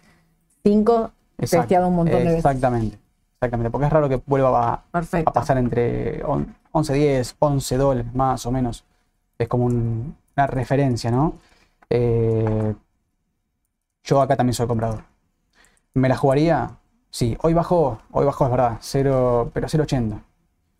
5 0.63 1.11
Exacto, 1.37 1.61
testeado 1.63 1.87
un 1.89 1.95
montón 1.95 2.19
de 2.19 2.25
veces. 2.25 2.45
Exactamente, 2.45 2.99
exactamente, 3.35 3.69
porque 3.71 3.87
es 3.87 3.93
raro 3.93 4.09
que 4.09 4.21
vuelva 4.25 4.73
a, 4.73 4.83
a 5.25 5.33
pasar 5.33 5.57
entre 5.57 6.23
on- 6.23 6.55
11, 6.71 6.93
10, 6.93 7.35
11 7.39 7.77
dólares 7.77 8.13
más 8.13 8.45
o 8.45 8.51
menos. 8.51 8.85
Es 9.37 9.47
como 9.47 9.65
un- 9.65 10.15
una 10.37 10.47
referencia, 10.47 11.11
¿no? 11.11 11.35
Eh, 11.89 12.73
yo 14.03 14.21
acá 14.21 14.35
también 14.35 14.53
soy 14.53 14.67
comprador. 14.67 15.03
¿Me 15.93 16.09
la 16.09 16.15
jugaría? 16.17 16.77
Sí, 17.09 17.37
hoy 17.41 17.53
bajó, 17.53 17.99
hoy 18.11 18.25
bajó, 18.25 18.45
es 18.45 18.51
verdad, 18.51 18.77
cero, 18.81 19.49
pero 19.53 19.67
0,80. 19.69 20.21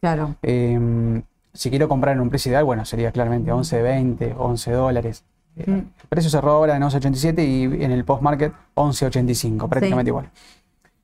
Claro. 0.02 0.36
Eh, 0.44 1.24
si 1.54 1.70
quiero 1.70 1.88
comprar 1.88 2.16
en 2.16 2.22
un 2.22 2.30
precio 2.30 2.50
ideal, 2.50 2.66
bueno, 2.66 2.84
sería 2.86 3.12
claramente 3.12 3.52
11, 3.52 3.82
20, 3.82 4.36
11 4.38 4.72
dólares. 4.72 5.24
Eh, 5.58 5.64
Mm. 5.68 5.74
El 5.74 6.08
precio 6.10 6.30
cerró 6.30 6.52
ahora 6.52 6.76
en 6.76 6.84
11.87 6.84 7.44
y 7.44 7.84
en 7.84 7.92
el 7.92 8.04
post-market 8.06 8.54
11.85, 8.76 9.68
prácticamente 9.70 10.10
Sí. 10.10 10.12
igual. 10.12 10.30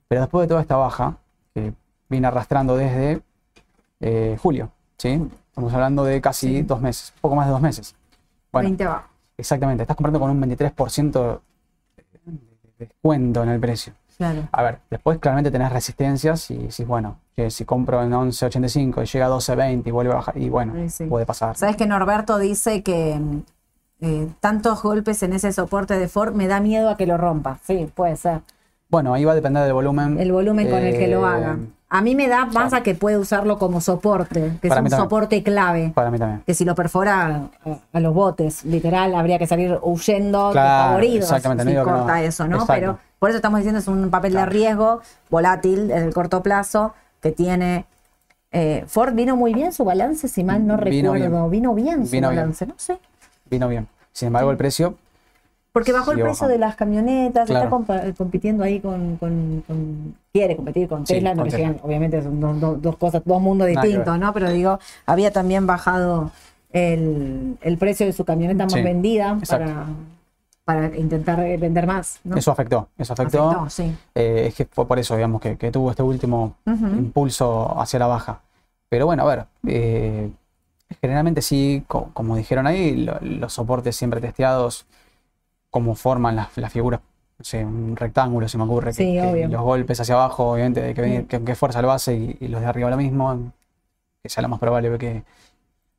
Pero 0.07 0.21
después 0.21 0.43
de 0.43 0.47
toda 0.49 0.61
esta 0.61 0.75
baja, 0.75 1.17
que 1.53 1.73
viene 2.09 2.27
arrastrando 2.27 2.75
desde 2.75 3.21
eh, 4.01 4.37
julio, 4.41 4.69
¿sí? 4.97 5.21
Estamos 5.49 5.73
hablando 5.73 6.03
de 6.03 6.19
casi 6.21 6.47
Sí. 6.57 6.61
dos 6.63 6.81
meses, 6.81 7.13
poco 7.21 7.35
más 7.35 7.45
de 7.45 7.51
dos 7.51 7.61
meses. 7.61 7.95
Bueno, 8.51 8.67
20 8.67 8.83
abajo. 8.83 9.07
exactamente, 9.37 9.83
estás 9.83 9.95
comprando 9.95 10.19
con 10.19 10.29
un 10.31 10.39
23% 10.41 11.41
de 12.25 12.41
descuento 12.79 13.43
en 13.43 13.49
el 13.49 13.59
precio. 13.59 13.93
Claro. 14.17 14.47
A 14.51 14.63
ver, 14.63 14.79
después 14.89 15.17
claramente 15.19 15.49
tenés 15.51 15.71
resistencias 15.71 16.51
y 16.51 16.57
decís, 16.57 16.85
bueno, 16.85 17.17
que 17.35 17.49
si 17.49 17.63
compro 17.65 18.03
en 18.03 18.11
11.85 18.13 19.01
y 19.03 19.05
llega 19.05 19.25
a 19.25 19.29
12.20 19.29 19.87
y 19.87 19.91
vuelve 19.91 20.11
a 20.11 20.15
bajar, 20.15 20.37
y 20.37 20.49
bueno, 20.49 20.73
Sí, 20.75 20.89
sí. 20.89 21.05
puede 21.05 21.25
pasar. 21.25 21.55
Sabes 21.57 21.75
que 21.75 21.85
Norberto 21.87 22.37
dice 22.37 22.83
que 22.83 23.15
mm, 23.19 23.41
eh, 24.01 24.27
tantos 24.39 24.81
golpes 24.83 25.21
en 25.23 25.33
ese 25.33 25.51
soporte 25.53 25.97
de 25.97 26.07
Ford 26.07 26.33
me 26.33 26.47
da 26.47 26.59
miedo 26.59 26.89
a 26.89 26.97
que 26.97 27.05
lo 27.05 27.17
rompa. 27.17 27.59
Sí, 27.65 27.89
puede 27.93 28.15
ser. 28.17 28.41
Bueno, 28.89 29.13
ahí 29.13 29.23
va 29.23 29.31
a 29.31 29.35
depender 29.35 29.63
del 29.63 29.73
volumen. 29.73 30.19
El 30.19 30.31
volumen 30.31 30.69
con 30.69 30.79
el 30.79 30.97
que 30.97 31.07
lo 31.07 31.21
Eh, 31.25 31.33
haga. 31.33 31.57
A 31.93 32.01
mí 32.01 32.15
me 32.15 32.27
da 32.29 32.45
más 32.45 32.51
claro. 32.69 32.75
a 32.77 32.83
que 32.83 32.95
puede 32.95 33.17
usarlo 33.17 33.57
como 33.59 33.81
soporte, 33.81 34.53
que 34.61 34.67
es 34.67 34.71
un 34.71 34.75
también. 34.75 34.97
soporte 34.97 35.43
clave. 35.43 35.91
Para 35.93 36.09
mí 36.09 36.17
también. 36.17 36.41
Que 36.45 36.53
si 36.53 36.63
lo 36.65 36.73
perfora 36.73 37.49
a, 37.93 37.99
los 37.99 38.13
botes, 38.13 38.63
literal, 38.63 39.13
habría 39.13 39.37
que 39.37 39.45
salir 39.45 39.77
huyendo 39.81 40.51
Claro, 40.51 40.89
favoridos 40.89 41.23
exactamente, 41.31 41.69
si 41.71 41.77
corta 41.83 42.05
no. 42.05 42.15
eso, 42.15 42.47
¿no? 42.47 42.55
Exacto. 42.61 42.73
Pero 42.73 42.99
por 43.19 43.29
eso 43.29 43.37
estamos 43.37 43.59
diciendo 43.59 43.79
es 43.79 43.87
un 43.89 44.09
papel 44.09 44.33
de 44.33 44.45
riesgo 44.45 45.01
volátil 45.29 45.91
en 45.91 46.03
el 46.03 46.13
corto 46.13 46.41
plazo 46.41 46.93
que 47.21 47.31
tiene. 47.33 47.85
eh, 48.53 48.83
Ford 48.87 49.13
vino 49.13 49.35
muy 49.35 49.53
bien 49.53 49.71
su 49.73 49.83
balance, 49.85 50.27
si 50.29 50.43
mal 50.45 50.65
no 50.65 50.77
Vino 50.77 51.13
recuerdo. 51.13 51.49
bien. 51.49 51.51
Vino 51.51 51.73
bien 51.75 52.05
su 52.05 52.11
Vino 52.11 52.29
bien. 52.29 52.39
balance, 52.41 52.65
no 52.67 52.73
sé. 52.77 52.99
Vino 53.51 53.67
bien. 53.67 53.87
Sin 54.13 54.27
embargo, 54.27 54.49
el 54.51 54.57
precio, 54.57 54.95
Porque 55.73 55.91
bajó 55.93 56.11
el 56.13 56.17
precio 56.19 56.47
bajando. 56.47 56.53
de 56.53 56.57
las 56.57 56.75
camionetas, 56.75 57.47
Claro. 57.47 57.65
está 57.65 57.75
compa- 57.75 58.15
compitiendo 58.17 58.63
ahí 58.63 58.79
con, 58.79 59.17
con- 59.17 59.63
con- 59.67 60.15
Quiere 60.33 60.55
competir 60.55 60.87
con 60.87 61.05
Sí, 61.05 61.15
Tesla, 61.15 61.31
no 61.31 61.41
con 61.41 61.45
le 61.45 61.51
Tesla. 61.51 61.67
llegan, 61.67 61.81
obviamente 61.83 62.21
son 62.23 62.39
dos, 62.39 62.59
dos- 62.59 62.81
dos 62.81 62.97
cosas, 62.97 63.21
dos 63.25 63.41
mundos 63.41 63.67
distintos. 63.67 64.17
¿no? 64.17 64.33
Pero 64.33 64.49
digo, 64.49 64.79
había 65.05 65.31
también 65.31 65.67
bajado 65.67 66.31
el, 66.71 67.57
el 67.61 67.77
precio 67.77 68.05
de 68.05 68.13
su 68.13 68.23
camioneta 68.25 68.63
más 68.63 68.73
Sí, 68.73 68.81
vendida 68.81 69.37
para, 69.49 69.85
para 70.63 70.95
intentar 70.97 71.37
vender 71.59 71.85
más, 71.85 72.19
¿no? 72.23 72.37
eso 72.37 72.51
afectó. 72.51 72.87
Eso 72.97 73.11
afectó. 73.13 73.49
Afectó, 73.49 73.69
sí. 73.69 73.93
Eh, 74.15 74.45
es 74.47 74.55
que 74.55 74.65
fue 74.65 74.85
por 74.87 74.97
eso, 74.99 75.15
digamos, 75.15 75.41
que, 75.41 75.57
que 75.57 75.69
tuvo 75.71 75.89
este 75.91 76.03
último 76.03 76.55
impulso 76.65 77.77
hacia 77.79 77.99
la 77.99 78.07
baja. 78.07 78.39
Pero 78.89 79.05
bueno, 79.05 79.23
a 79.23 79.35
ver, 79.35 79.45
eh, 79.67 80.29
generalmente 80.99 81.41
sí, 81.41 81.83
co- 81.87 82.09
como 82.13 82.35
dijeron 82.35 82.67
ahí, 82.67 82.95
lo- 82.97 83.19
los 83.21 83.53
soportes 83.53 83.95
siempre 83.95 84.19
testeados, 84.21 84.85
cómo 85.69 85.95
forman 85.95 86.35
las, 86.35 86.57
las 86.57 86.71
figuras, 86.73 86.99
no 87.39 87.45
sé, 87.45 87.63
un 87.65 87.95
rectángulo 87.95 88.47
se 88.47 88.57
me 88.57 88.65
ocurre, 88.65 88.91
que, 88.91 88.93
Sí, 88.97 89.13
que 89.13 89.21
obvio. 89.21 89.47
los 89.47 89.61
golpes 89.61 89.99
hacia 89.99 90.15
abajo, 90.15 90.51
obviamente 90.51 90.83
hay 90.83 90.93
que 90.93 91.01
venir, 91.01 91.21
Mm. 91.23 91.27
que, 91.27 91.43
que 91.43 91.55
fuerza 91.55 91.79
el 91.79 91.85
base 91.85 92.13
y, 92.15 92.37
y 92.41 92.47
los 92.49 92.61
de 92.61 92.67
arriba 92.67 92.89
lo 92.89 92.97
mismo, 92.97 93.51
que 94.21 94.29
sea 94.29 94.41
lo 94.43 94.49
más 94.49 94.59
probable 94.59 94.97
que, 94.97 95.23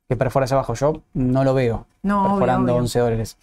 que 0.07 0.15
perfora 0.15 0.43
hacia 0.45 0.55
abajo. 0.57 0.73
Yo 0.75 1.01
no 1.13 1.43
lo 1.43 1.53
veo 1.53 1.85
No, 2.03 2.21
obvio, 2.21 2.31
perforando 2.35 2.73
obvio. 2.73 2.83
11 2.83 2.99
dólares. 2.99 3.37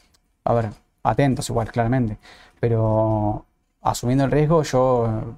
A 0.45 0.55
ver, 0.55 0.71
atentos 1.03 1.49
igual, 1.51 1.71
claramente. 1.73 2.17
Pero 2.61 3.45
asumiendo 3.83 4.25
el 4.25 4.31
riesgo, 4.31 4.63
yo, 4.63 5.35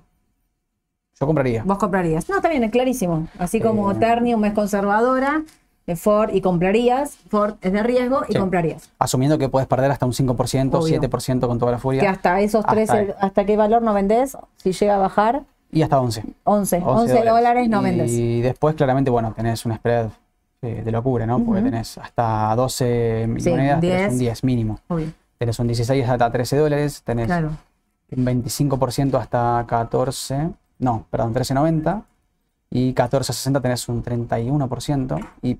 yo 1.18 1.26
compraría. 1.26 1.62
Vos 1.64 1.78
comprarías. 1.78 2.28
No, 2.28 2.36
está 2.36 2.48
bien, 2.48 2.64
es 2.64 2.70
clarísimo. 2.70 3.28
Así 3.38 3.60
como 3.60 3.90
Eh. 3.92 3.94
Ternium 3.96 4.44
es 4.44 4.52
conservadora, 4.52 5.42
eh, 5.86 5.96
Ford 5.96 6.30
y 6.32 6.40
comprarías, 6.40 7.16
Ford 7.28 7.54
es 7.60 7.72
de 7.72 7.82
riesgo 7.82 8.22
y 8.28 8.32
Sí. 8.34 8.38
comprarías. 8.38 8.90
Asumiendo 8.98 9.36
que 9.38 9.48
puedes 9.48 9.66
perder 9.68 9.90
hasta 9.90 10.06
un 10.06 10.12
5%, 10.12 10.78
Obvio. 10.78 11.00
7% 11.00 11.48
con 11.48 11.58
toda 11.58 11.72
la 11.72 11.78
Que 11.78 11.82
furia. 11.82 12.10
hasta 12.10 12.40
esos 12.40 12.60
Hasta 12.64 12.72
tres, 12.72 12.90
ahí. 12.90 13.08
¿hasta 13.20 13.44
qué 13.44 13.56
valor 13.56 13.82
no 13.82 13.92
vendés? 13.94 14.36
Si 14.56 14.72
llega 14.72 14.94
a 14.94 14.98
bajar, 14.98 15.42
Y 15.74 15.80
hasta 15.82 15.98
11. 16.00 16.22
11, 16.44 16.82
11, 16.84 17.24
dólares 17.24 17.68
no 17.70 17.80
vendes. 17.82 18.10
Y 18.12 18.42
después, 18.42 18.74
claramente, 18.74 19.10
bueno, 19.10 19.32
tenés 19.34 19.64
un 19.64 19.74
spread 19.74 20.08
eh, 20.60 20.82
de 20.84 20.92
locura, 20.92 21.26
¿no? 21.26 21.38
Porque 21.42 21.60
Ujú. 21.62 21.70
tenés 21.70 21.98
hasta 21.98 22.54
12 22.54 23.26
Sí, 23.38 23.50
monedas, 23.50 23.80
tenés 23.80 23.98
10. 24.00 24.12
un 24.12 24.18
10 24.18 24.44
mínimo. 24.44 24.78
Obvio. 24.88 25.06
Tenés 25.38 25.58
un 25.58 25.66
16 25.66 26.08
hasta 26.08 26.30
13 26.30 26.56
dólares, 26.58 27.02
tenés 27.02 27.26
Claro. 27.26 27.50
un 28.16 28.24
25% 28.24 29.18
hasta 29.18 29.64
14, 29.66 30.50
no, 30.78 31.06
perdón, 31.10 31.32
13.90 31.34 32.02
y 32.70 32.92
14.60 32.94 33.60
tenés 33.60 33.88
un 33.88 34.02
31% 34.04 35.18
y 35.42 35.58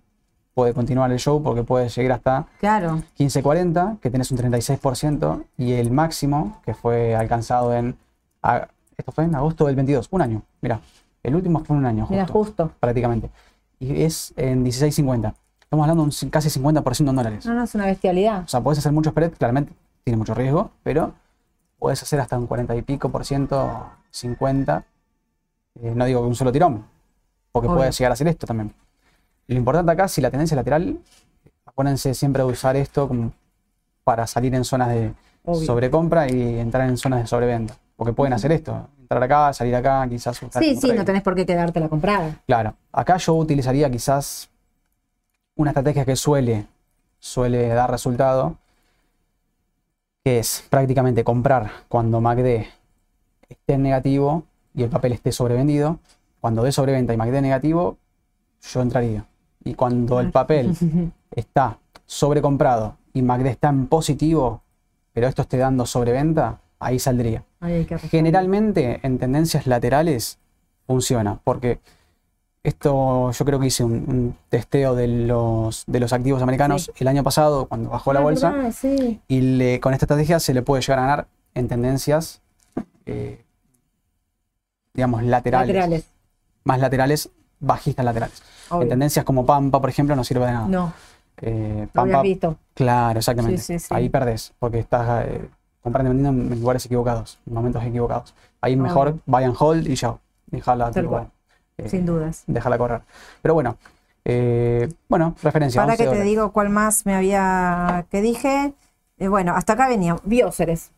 puede 0.54 0.74
continuar 0.74 1.10
el 1.12 1.18
show 1.18 1.42
porque 1.42 1.62
puede 1.62 1.88
llegar 1.88 2.12
hasta 2.18 2.46
Claro. 2.60 3.02
15.40 3.18 3.98
que 4.00 4.10
tenés 4.10 4.30
un 4.30 4.38
36% 4.38 5.44
y 5.56 5.72
el 5.72 5.90
máximo 5.90 6.60
que 6.64 6.74
fue 6.74 7.14
alcanzado 7.14 7.74
en, 7.74 7.96
a- 8.42 8.68
esto 8.96 9.12
fue 9.12 9.24
en 9.24 9.34
agosto 9.34 9.66
del 9.66 9.76
22, 9.76 10.08
un 10.10 10.22
año, 10.22 10.42
mira, 10.60 10.80
el 11.22 11.34
último 11.34 11.64
fue 11.64 11.76
un 11.76 11.86
año 11.86 12.06
Mira, 12.10 12.26
justo, 12.26 12.70
prácticamente 12.80 13.30
y 13.78 14.02
es 14.02 14.32
en 14.36 14.64
16.50. 14.64 15.34
Estamos 15.62 15.84
hablando 15.84 16.04
de 16.04 16.10
un 16.24 16.30
casi 16.30 16.50
50% 16.60 17.08
en 17.10 17.16
dólares. 17.16 17.46
No, 17.46 17.54
no, 17.54 17.64
es 17.64 17.74
una 17.74 17.86
bestialidad. 17.86 18.44
O 18.44 18.48
sea, 18.48 18.60
puedes 18.60 18.78
hacer 18.78 18.92
mucho 18.92 19.10
spread, 19.10 19.32
claramente 19.32 19.72
tiene 20.04 20.18
mucho 20.18 20.34
riesgo, 20.34 20.70
pero 20.82 21.14
puedes 21.78 22.00
hacer 22.02 22.20
hasta 22.20 22.38
un 22.38 22.46
40 22.46 22.76
y 22.76 22.82
pico 22.82 23.08
por 23.08 23.24
ciento, 23.24 23.86
50. 24.10 24.84
eh, 25.80 25.92
no 25.96 26.04
digo 26.04 26.20
que 26.20 26.26
un 26.28 26.34
solo 26.34 26.52
tirón, 26.52 26.84
porque 27.50 27.66
Obvio. 27.68 27.78
puede 27.78 27.90
llegar 27.90 28.12
a 28.12 28.14
hacer 28.14 28.28
esto 28.28 28.46
también. 28.46 28.72
Lo 29.46 29.56
importante 29.56 29.92
acá, 29.92 30.08
si 30.08 30.20
la 30.20 30.30
tendencia 30.30 30.54
es 30.54 30.56
lateral, 30.56 30.98
acuérdense 31.66 32.14
siempre 32.14 32.42
de 32.42 32.50
usar 32.50 32.76
esto 32.76 33.08
como 33.08 33.32
para 34.04 34.26
salir 34.26 34.54
en 34.54 34.64
zonas 34.64 34.88
de 34.88 35.12
Obvio. 35.44 35.66
sobrecompra 35.66 36.30
y 36.30 36.58
entrar 36.58 36.88
en 36.88 36.96
zonas 36.96 37.20
de 37.20 37.26
sobreventa. 37.26 37.74
Porque 37.96 38.12
pueden 38.12 38.32
hacer 38.32 38.52
esto, 38.52 38.88
entrar 39.00 39.22
acá, 39.22 39.52
salir 39.52 39.74
acá, 39.74 40.06
quizás 40.08 40.40
Sí, 40.58 40.76
sí, 40.76 40.92
no 40.92 41.04
tenés 41.04 41.22
por 41.22 41.34
qué 41.34 41.46
quedarte 41.46 41.80
la 41.80 41.88
comprada. 41.88 42.40
Claro, 42.46 42.74
acá 42.92 43.16
yo 43.18 43.34
utilizaría 43.34 43.90
quizás 43.90 44.48
una 45.56 45.70
estrategia 45.70 46.04
que 46.04 46.16
suele, 46.16 46.66
suele 47.18 47.68
dar 47.68 47.90
resultado, 47.90 48.56
que 50.24 50.38
es 50.38 50.64
prácticamente 50.70 51.24
comprar 51.24 51.70
cuando 51.88 52.20
MACD 52.20 52.66
esté 53.48 53.74
en 53.74 53.82
negativo 53.82 54.44
y 54.74 54.82
el 54.82 54.88
papel 54.88 55.12
esté 55.12 55.32
sobrevendido. 55.32 55.98
Cuando 56.40 56.62
dé 56.62 56.72
sobreventa 56.72 57.12
y 57.12 57.16
MACD 57.16 57.40
negativo, 57.40 57.98
yo 58.62 58.80
entraría. 58.80 59.24
Y 59.64 59.74
cuando 59.74 60.20
el 60.20 60.30
papel 60.30 60.74
está 61.30 61.78
sobrecomprado 62.06 62.96
y 63.12 63.22
MACD 63.22 63.46
está 63.46 63.68
en 63.68 63.86
positivo, 63.86 64.62
pero 65.12 65.28
esto 65.28 65.42
esté 65.42 65.56
dando 65.58 65.86
sobreventa, 65.86 66.60
ahí 66.78 66.98
saldría. 66.98 67.44
Generalmente 68.10 69.00
en 69.02 69.18
tendencias 69.18 69.66
laterales 69.66 70.38
funciona, 70.86 71.38
porque 71.44 71.78
esto 72.64 73.30
yo 73.32 73.44
creo 73.44 73.58
que 73.60 73.66
hice 73.66 73.82
un, 73.84 73.92
un 73.92 74.36
testeo 74.48 74.94
de 74.94 75.08
los, 75.08 75.84
de 75.86 76.00
los 76.00 76.12
activos 76.12 76.42
americanos 76.42 76.84
Sí. 76.86 76.92
el 77.02 77.08
año 77.08 77.22
pasado 77.24 77.66
cuando 77.66 77.90
bajó 77.90 78.12
la 78.12 78.20
Ah, 78.20 78.22
bolsa 78.22 78.50
verdad, 78.50 78.72
sí. 78.72 79.20
y 79.28 79.40
le- 79.40 79.80
con 79.80 79.92
esta 79.94 80.04
estrategia 80.06 80.38
se 80.40 80.54
le 80.54 80.62
puede 80.62 80.80
llegar 80.82 80.98
a 80.98 81.02
ganar 81.02 81.26
en 81.54 81.68
tendencias, 81.68 82.40
eh, 83.06 83.44
digamos, 84.94 85.22
laterales, 85.24 85.68
Laterales. 85.68 86.06
más 86.64 86.78
laterales, 86.80 87.30
bajistas 87.62 88.04
laterales. 88.04 88.42
Obvio. 88.68 88.82
En 88.82 88.88
tendencias 88.90 89.24
como 89.24 89.46
Pampa, 89.46 89.80
por 89.80 89.88
ejemplo, 89.88 90.14
no 90.16 90.24
sirve 90.24 90.46
de 90.46 90.52
nada. 90.52 90.68
No, 90.68 90.92
Eh, 91.40 91.88
Pampa, 91.92 92.20
visto. 92.22 92.56
claro, 92.74 93.18
exactamente. 93.18 93.58
Sí, 93.62 93.78
sí, 93.78 93.86
sí. 93.86 93.94
Ahí 93.94 94.08
perdés, 94.10 94.52
porque 94.58 94.78
estás 94.78 95.26
eh, 95.26 95.48
comprando 95.82 96.12
y 96.12 96.16
vendiendo 96.16 96.54
en 96.54 96.60
lugares 96.60 96.84
equivocados, 96.86 97.38
en 97.46 97.54
momentos 97.54 97.82
equivocados. 97.84 98.34
Ahí 98.60 98.74
Obvio. 98.74 98.82
mejor 98.82 99.16
buy 99.26 99.44
and 99.44 99.56
hold 99.58 99.88
y 99.88 99.94
ya, 99.94 100.16
cual. 101.08 101.30
eh, 101.78 101.88
Sin 101.88 102.04
dudas. 102.06 102.44
déjala 102.46 102.76
correr. 102.78 103.00
Pero 103.40 103.54
bueno, 103.54 103.76
eh, 104.24 104.88
bueno, 105.08 105.34
referencia. 105.42 105.80
Para 105.80 105.92
11 105.94 106.04
que 106.04 106.10
te 106.10 106.22
digo 106.22 106.52
cuál 106.52 106.68
más 106.68 107.06
me 107.06 107.14
había 107.16 108.06
que 108.10 108.20
dije. 108.20 108.72
Eh, 109.18 109.28
bueno, 109.28 109.54
hasta 109.56 109.72
acá 109.72 109.88
venía. 109.88 110.16
Bióceres. 110.24 110.90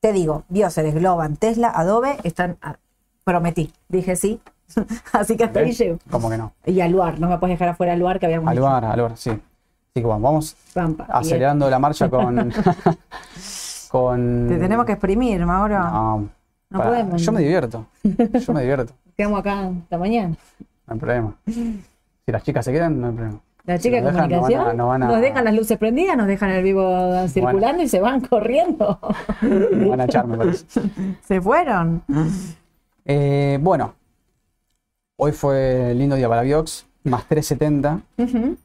Te 0.00 0.12
digo, 0.12 0.44
Bióceres, 0.48 0.94
Globan, 0.94 1.36
Tesla, 1.36 1.70
Adobe 1.74 2.18
están. 2.24 2.58
prometí. 3.24 3.72
Dije 3.88 4.16
sí. 4.16 4.40
Así 5.12 5.36
que 5.36 5.44
hasta 5.44 5.60
ahí 5.60 5.66
¿Ves? 5.66 5.78
llego. 5.78 5.98
Como 6.10 6.28
que 6.30 6.36
no. 6.38 6.52
Y 6.66 6.80
Aluar, 6.80 7.18
no 7.18 7.28
me 7.28 7.38
puedes 7.38 7.54
dejar 7.54 7.70
afuera 7.70 7.92
Aluar 7.94 8.18
que 8.20 8.26
habíamos 8.26 8.50
dicho. 8.50 8.66
Aluar, 8.66 8.84
Aluar, 8.84 9.16
sí. 9.16 9.30
Así 9.30 9.40
que 9.94 10.00
bueno, 10.02 10.20
vamos 10.20 10.56
Pampa. 10.74 11.06
Acelerando 11.08 11.68
la 11.70 11.78
marcha 11.78 12.08
con. 12.10 12.52
con 13.90 14.46
Te 14.48 14.58
tenemos 14.58 14.84
que 14.86 14.92
exprimir, 14.92 15.44
Mauro. 15.44 15.78
No, 15.78 16.28
No 16.70 16.78
para- 16.78 16.90
podemos. 16.90 17.22
Yo 17.22 17.32
me 17.32 17.40
divierto. 17.40 17.86
Yo 18.02 18.52
me 18.52 18.60
divierto. 18.60 18.92
Quedamos 19.16 19.40
acá 19.40 19.68
hasta 19.68 19.98
mañana. 19.98 20.34
No 20.86 20.94
hay 20.94 20.98
problema. 21.00 21.34
Si 21.46 22.32
las 22.32 22.42
chicas 22.42 22.64
se 22.64 22.72
quedan, 22.72 23.00
no 23.00 23.08
hay 23.08 23.12
problema. 23.14 23.40
La 23.64 23.78
chica 23.78 23.96
de 23.96 24.02
dejan, 24.02 24.14
no 24.14 24.20
comunicación 24.40 24.60
van 24.64 24.68
a- 24.70 24.74
no 24.74 24.88
van 24.88 25.02
a- 25.02 25.06
nos 25.08 25.20
dejan 25.20 25.44
las 25.44 25.54
luces 25.54 25.76
prendidas, 25.78 26.16
nos 26.16 26.26
dejan 26.26 26.50
el 26.50 26.62
vivo 26.62 27.26
circulando 27.28 27.82
y 27.82 27.88
se 27.88 28.00
van 28.00 28.20
corriendo. 28.22 28.98
Van 29.42 30.00
a 30.00 30.04
echar, 30.04 30.26
me 30.26 30.36
parece. 30.38 30.64
se 31.22 31.40
fueron. 31.40 32.02
Eh, 33.04 33.58
bueno, 33.60 33.94
hoy 35.20 35.32
fue 35.32 35.94
lindo 35.96 36.14
día 36.16 36.28
para 36.28 36.42
Biox, 36.42 36.86
más 37.04 37.24
370 37.26 38.00
Ujú. 38.18 38.56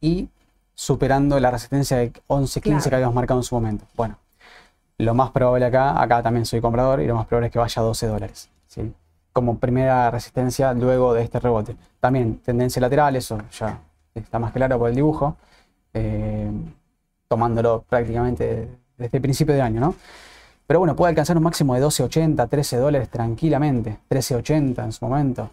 y 0.00 0.28
superando 0.74 1.38
la 1.38 1.50
resistencia 1.50 1.98
de 1.98 2.12
11.15 2.28 2.60
que 2.62 2.70
Claro. 2.88 2.96
habíamos 2.96 3.14
marcado 3.14 3.40
en 3.40 3.44
su 3.44 3.54
momento. 3.54 3.84
Bueno, 3.94 4.16
lo 4.98 5.14
más 5.14 5.30
probable 5.32 5.66
acá, 5.66 6.00
acá 6.00 6.22
también 6.22 6.46
soy 6.46 6.60
comprador 6.60 7.00
y 7.00 7.06
lo 7.06 7.14
más 7.14 7.26
probable 7.26 7.48
es 7.48 7.52
que 7.52 7.58
vaya 7.58 7.82
a 7.82 7.84
12 7.84 8.06
dólares. 8.06 8.48
¿sí? 8.66 8.92
Como 9.32 9.58
primera 9.58 10.10
resistencia 10.10 10.72
luego 10.72 11.12
de 11.12 11.22
este 11.22 11.38
rebote. 11.40 11.76
También 12.00 12.38
tendencia 12.38 12.80
lateral, 12.80 13.14
eso 13.16 13.38
ya 13.52 13.80
está 14.14 14.38
más 14.38 14.52
claro 14.52 14.78
por 14.78 14.88
el 14.88 14.94
dibujo, 14.94 15.36
eh, 15.92 16.50
tomándolo 17.28 17.84
prácticamente 17.88 18.68
desde 18.96 19.16
el 19.18 19.22
principio 19.22 19.54
de 19.54 19.60
año, 19.62 19.80
¿no? 19.80 19.94
Pero 20.66 20.78
bueno, 20.80 20.96
puede 20.96 21.10
alcanzar 21.10 21.36
un 21.36 21.42
máximo 21.42 21.74
de 21.74 21.80
12.80, 21.82 22.48
13 22.48 22.76
dólares 22.78 23.08
tranquilamente, 23.10 23.98
13.80 24.08 24.84
en 24.84 24.92
su 24.92 25.04
momento, 25.04 25.50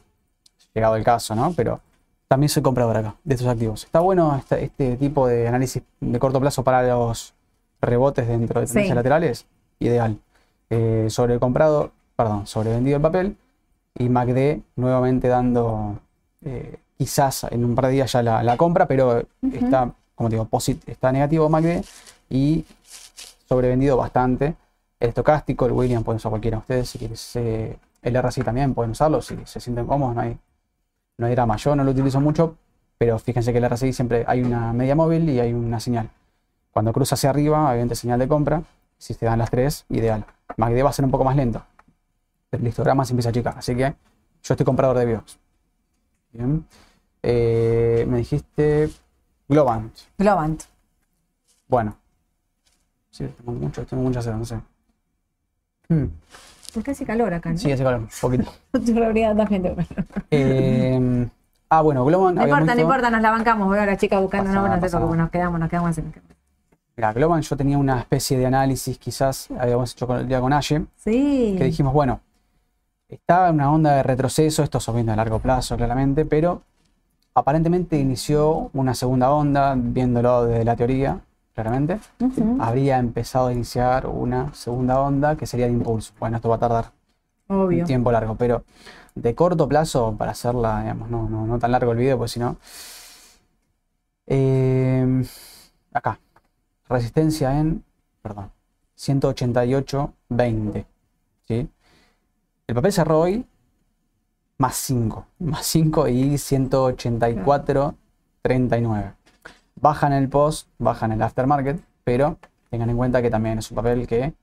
llegado 0.74 0.96
el 0.96 1.04
caso, 1.04 1.36
¿no? 1.36 1.52
Pero 1.54 1.82
también 2.28 2.48
soy 2.50 2.64
comprador 2.64 2.96
acá 2.98 3.16
de 3.24 3.36
estos 3.36 3.50
activos. 3.50 3.84
Está 3.84 4.00
bueno 4.00 4.36
esta- 4.38 4.58
este 4.58 4.96
tipo 4.96 5.28
de 5.28 5.48
análisis 5.50 5.84
de 6.00 6.20
corto 6.20 6.40
plazo 6.40 6.64
para 6.64 6.82
los 6.84 7.34
rebotes 7.82 8.26
dentro 8.28 8.62
de 8.62 8.68
Sí. 8.68 8.74
tendencias 8.74 8.96
laterales, 8.96 9.46
ideal. 9.80 10.18
Eh, 10.70 11.08
sobre 11.10 11.38
comprado, 11.40 11.92
perdón, 12.16 12.48
sobre 12.48 12.70
vendido 12.70 12.96
el 12.96 13.02
papel 13.02 13.36
y 13.98 14.08
MACD 14.08 14.62
nuevamente 14.78 15.28
dando 15.28 16.00
eh, 16.44 16.78
quizás 16.98 17.44
en 17.52 17.66
un 17.66 17.76
par 17.76 17.88
de 17.88 17.92
días 17.92 18.12
ya 18.14 18.24
la, 18.24 18.42
la 18.44 18.56
compra, 18.58 18.86
pero 18.88 19.24
está, 19.52 19.92
como 20.16 20.30
te 20.30 20.36
digo, 20.36 20.48
posit- 20.50 20.82
está 20.88 21.12
negativo 21.12 21.50
MACD 21.50 21.84
y 22.30 22.64
sobrevendido 23.50 23.98
bastante. 23.98 24.56
El 25.02 25.10
estocástico, 25.10 25.66
el 25.66 25.72
William 25.72 26.04
pueden 26.04 26.18
usar 26.18 26.30
cualquiera 26.30 26.58
de 26.58 26.62
ustedes, 26.62 26.90
si 26.90 27.00
quieres, 27.00 27.36
eh, 27.36 27.76
el 28.04 28.16
RSI 28.16 28.44
también 28.44 28.76
pueden 28.76 28.92
usarlo, 28.92 29.20
si 29.24 29.36
se 29.46 29.60
sienten 29.60 29.88
cómodos, 29.88 30.14
no 30.14 30.22
hay, 30.22 30.38
no 31.18 31.26
hay 31.26 31.34
drama. 31.34 31.56
Yo 31.58 31.76
no 31.76 31.84
lo 31.84 31.90
utilizo 31.90 32.22
mucho, 32.22 32.56
pero 33.00 33.18
fíjense 33.18 33.52
que 33.52 33.58
el 33.58 33.68
RSI 33.68 33.94
siempre 33.94 34.24
hay 34.28 34.44
una 34.44 34.74
media 34.74 34.96
móvil 34.96 35.28
y 35.28 35.40
hay 35.40 35.54
una 35.54 35.80
señal. 35.80 36.12
Cuando 36.70 36.94
cruza 36.94 37.16
hacia 37.16 37.32
arriba, 37.32 37.68
obviamente 37.72 37.96
señal 37.96 38.20
de 38.20 38.28
compra. 38.28 38.62
Si 39.00 39.16
te 39.16 39.26
dan 39.26 39.40
las 39.40 39.50
tres, 39.50 39.86
ideal. 39.90 40.24
MACD 40.58 40.86
va 40.86 40.92
a 40.92 40.94
ser 40.94 41.06
un 41.06 41.10
poco 41.10 41.24
más 41.24 41.36
lento. 41.36 41.66
El 42.52 42.68
histograma 42.68 43.04
se 43.04 43.14
empieza 43.14 43.30
a 43.30 43.32
achicar. 43.32 43.58
Así 43.58 43.76
que 43.76 43.96
yo 44.44 44.54
estoy 44.54 44.66
comprador 44.66 45.00
de 45.00 45.06
Biox. 45.08 45.40
Bien. 46.32 46.64
Eh, 47.24 48.06
me 48.08 48.20
dijiste 48.20 48.92
Globant. 49.50 49.98
Globant. 50.20 50.62
Bueno. 51.68 51.98
Sí, 53.10 53.28
tengo 53.28 53.52
mucho, 53.54 53.84
tengo 53.88 54.04
mucha 54.04 54.22
sed, 54.22 54.34
no 54.34 54.46
sé. 54.46 54.60
Hmm, 55.94 56.06
Es 56.76 56.84
casi 56.84 57.06
calor 57.06 57.34
acá, 57.34 57.52
¿no? 57.52 57.58
Sí, 57.58 57.72
hace 57.72 57.84
calor, 57.84 58.02
un 58.02 58.10
poquito. 58.22 58.52
Tu 58.72 58.94
realidad 58.94 59.36
también 59.36 59.62
tengo 59.64 59.76
calor. 59.76 60.06
Eh, 60.32 61.28
ah, 61.70 61.82
bueno, 61.82 62.06
Globant. 62.06 62.38
No 62.38 62.44
importa, 62.44 62.76
no 62.76 62.82
importa, 62.82 63.10
nos 63.10 63.22
la 63.22 63.32
bancamos. 63.32 63.70
Veo 63.70 63.82
a 63.82 63.86
la 63.86 63.98
chica 63.98 64.20
buscando 64.20 64.46
porque 64.52 64.56
nada. 64.90 65.16
nos 65.18 65.30
quedamos, 65.30 65.60
nos 65.60 65.70
quedamos 65.70 65.90
así. 65.90 66.04
Mira, 66.96 67.14
Globan 67.14 67.42
yo 67.42 67.58
tenía 67.58 67.78
una 67.78 68.00
especie 68.00 68.38
de 68.38 68.46
análisis, 68.46 68.98
quizás 68.98 69.50
habíamos 69.58 69.92
hecho 69.94 70.06
con 70.08 70.18
el 70.18 70.28
día 70.28 70.40
con 70.40 70.54
Aye, 70.54 70.86
Sí. 70.98 71.56
que 71.58 71.64
dijimos, 71.66 71.94
bueno, 71.94 72.20
está 73.10 73.48
en 73.50 73.56
una 73.56 73.72
onda 73.72 73.96
de 73.96 74.04
retroceso, 74.04 74.62
esto 74.64 74.78
es 74.78 74.94
viendo 74.94 75.12
a 75.12 75.16
largo 75.16 75.40
plazo 75.40 75.76
claramente, 75.78 76.26
pero 76.26 76.62
aparentemente 77.34 77.98
inició 77.98 78.70
una 78.74 78.94
segunda 78.94 79.32
onda, 79.32 79.74
viéndolo 79.78 80.46
desde 80.46 80.66
la 80.66 80.76
teoría, 80.76 81.20
claramente. 81.62 82.00
Habría 82.60 82.98
empezado 82.98 83.48
a 83.48 83.54
iniciar 83.54 84.08
una 84.08 84.54
segunda 84.54 85.00
onda 85.00 85.36
que 85.36 85.46
sería 85.46 85.68
de 85.68 85.74
impulso. 85.74 86.14
Bueno, 86.20 86.38
esto 86.38 86.50
va 86.50 86.56
a 86.56 86.60
tardar 86.60 86.92
Obvio. 87.48 87.80
un 87.80 87.86
tiempo 87.86 88.12
largo, 88.12 88.36
pero 88.36 88.64
de 89.16 89.36
corto 89.36 89.68
plazo, 89.68 90.16
para 90.18 90.32
hacerla, 90.32 90.82
digamos, 90.82 91.10
no, 91.10 91.28
no, 91.30 91.46
no 91.46 91.60
tan 91.60 91.72
largo 91.72 91.92
el 91.92 91.98
video, 91.98 92.18
pues 92.18 92.32
si 92.32 92.40
no. 92.40 92.58
Eh, 94.28 95.24
acá, 95.94 96.20
resistencia 96.88 97.60
en, 97.60 97.84
perdón, 98.22 98.52
188.20. 98.98 100.86
¿sí? 101.48 101.70
El 102.68 102.76
papel 102.76 102.94
cerró 102.94 103.22
hoy 103.22 103.46
más 104.58 104.76
5. 104.78 105.26
Más 105.40 105.66
5 105.66 106.08
y 106.08 106.36
184.39. 106.36 109.14
Bajan 109.76 110.14
el 110.14 110.30
post, 110.30 110.68
bajan 110.78 111.12
el 111.12 111.22
aftermarket, 111.22 111.80
pero 112.04 112.38
tengan 112.70 112.90
en 112.90 112.98
cuenta 112.98 113.22
que 113.22 113.30
también 113.30 113.58
es 113.60 113.70
un 113.72 113.76
papel 113.76 114.08
que 114.08 114.34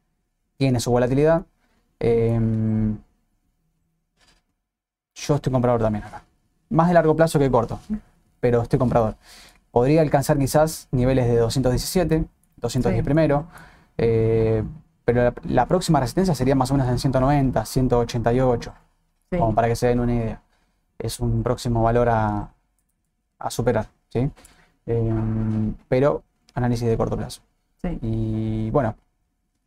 tiene 0.57 0.81
su 0.81 0.91
volatilidad. 0.91 1.43
Em, 2.01 2.99
yo 5.15 5.35
estoy 5.35 5.53
comprador 5.53 5.81
también 5.81 6.05
acá. 6.05 6.23
Más 6.71 6.89
de 6.89 6.95
largo 6.95 7.17
plazo 7.17 7.39
que 7.39 7.51
corto, 7.51 7.79
pero 8.41 8.63
estoy 8.63 8.79
comprador. 8.79 9.17
Podría 9.71 10.01
alcanzar 10.03 10.39
quizás 10.39 10.89
niveles 10.91 11.27
de 11.27 11.37
217, 11.37 12.25
210 12.57 13.05
primero, 13.05 13.47
eh, 13.97 14.63
pero 15.05 15.23
la, 15.25 15.35
la 15.45 15.67
próxima 15.67 16.01
resistencia 16.01 16.35
sería 16.35 16.55
más 16.55 16.71
o 16.71 16.75
menos 16.75 16.89
en 16.89 16.99
190, 16.99 17.65
188, 17.65 18.73
Sí. 19.31 19.39
como 19.39 19.55
para 19.55 19.69
que 19.69 19.77
se 19.77 19.89
den 19.89 20.01
una 20.01 20.15
idea. 20.15 20.43
Es 20.99 21.21
un 21.21 21.43
próximo 21.43 21.83
valor 21.83 22.09
a, 22.09 22.51
a 23.39 23.51
superar, 23.51 23.89
¿sí? 24.09 24.31
Em, 24.89 25.75
pero 25.89 26.23
análisis 26.55 26.89
de 26.89 26.97
corto 26.97 27.17
plazo. 27.17 27.43
Sí. 27.83 27.99
Y 28.03 28.71
bueno, 28.71 28.97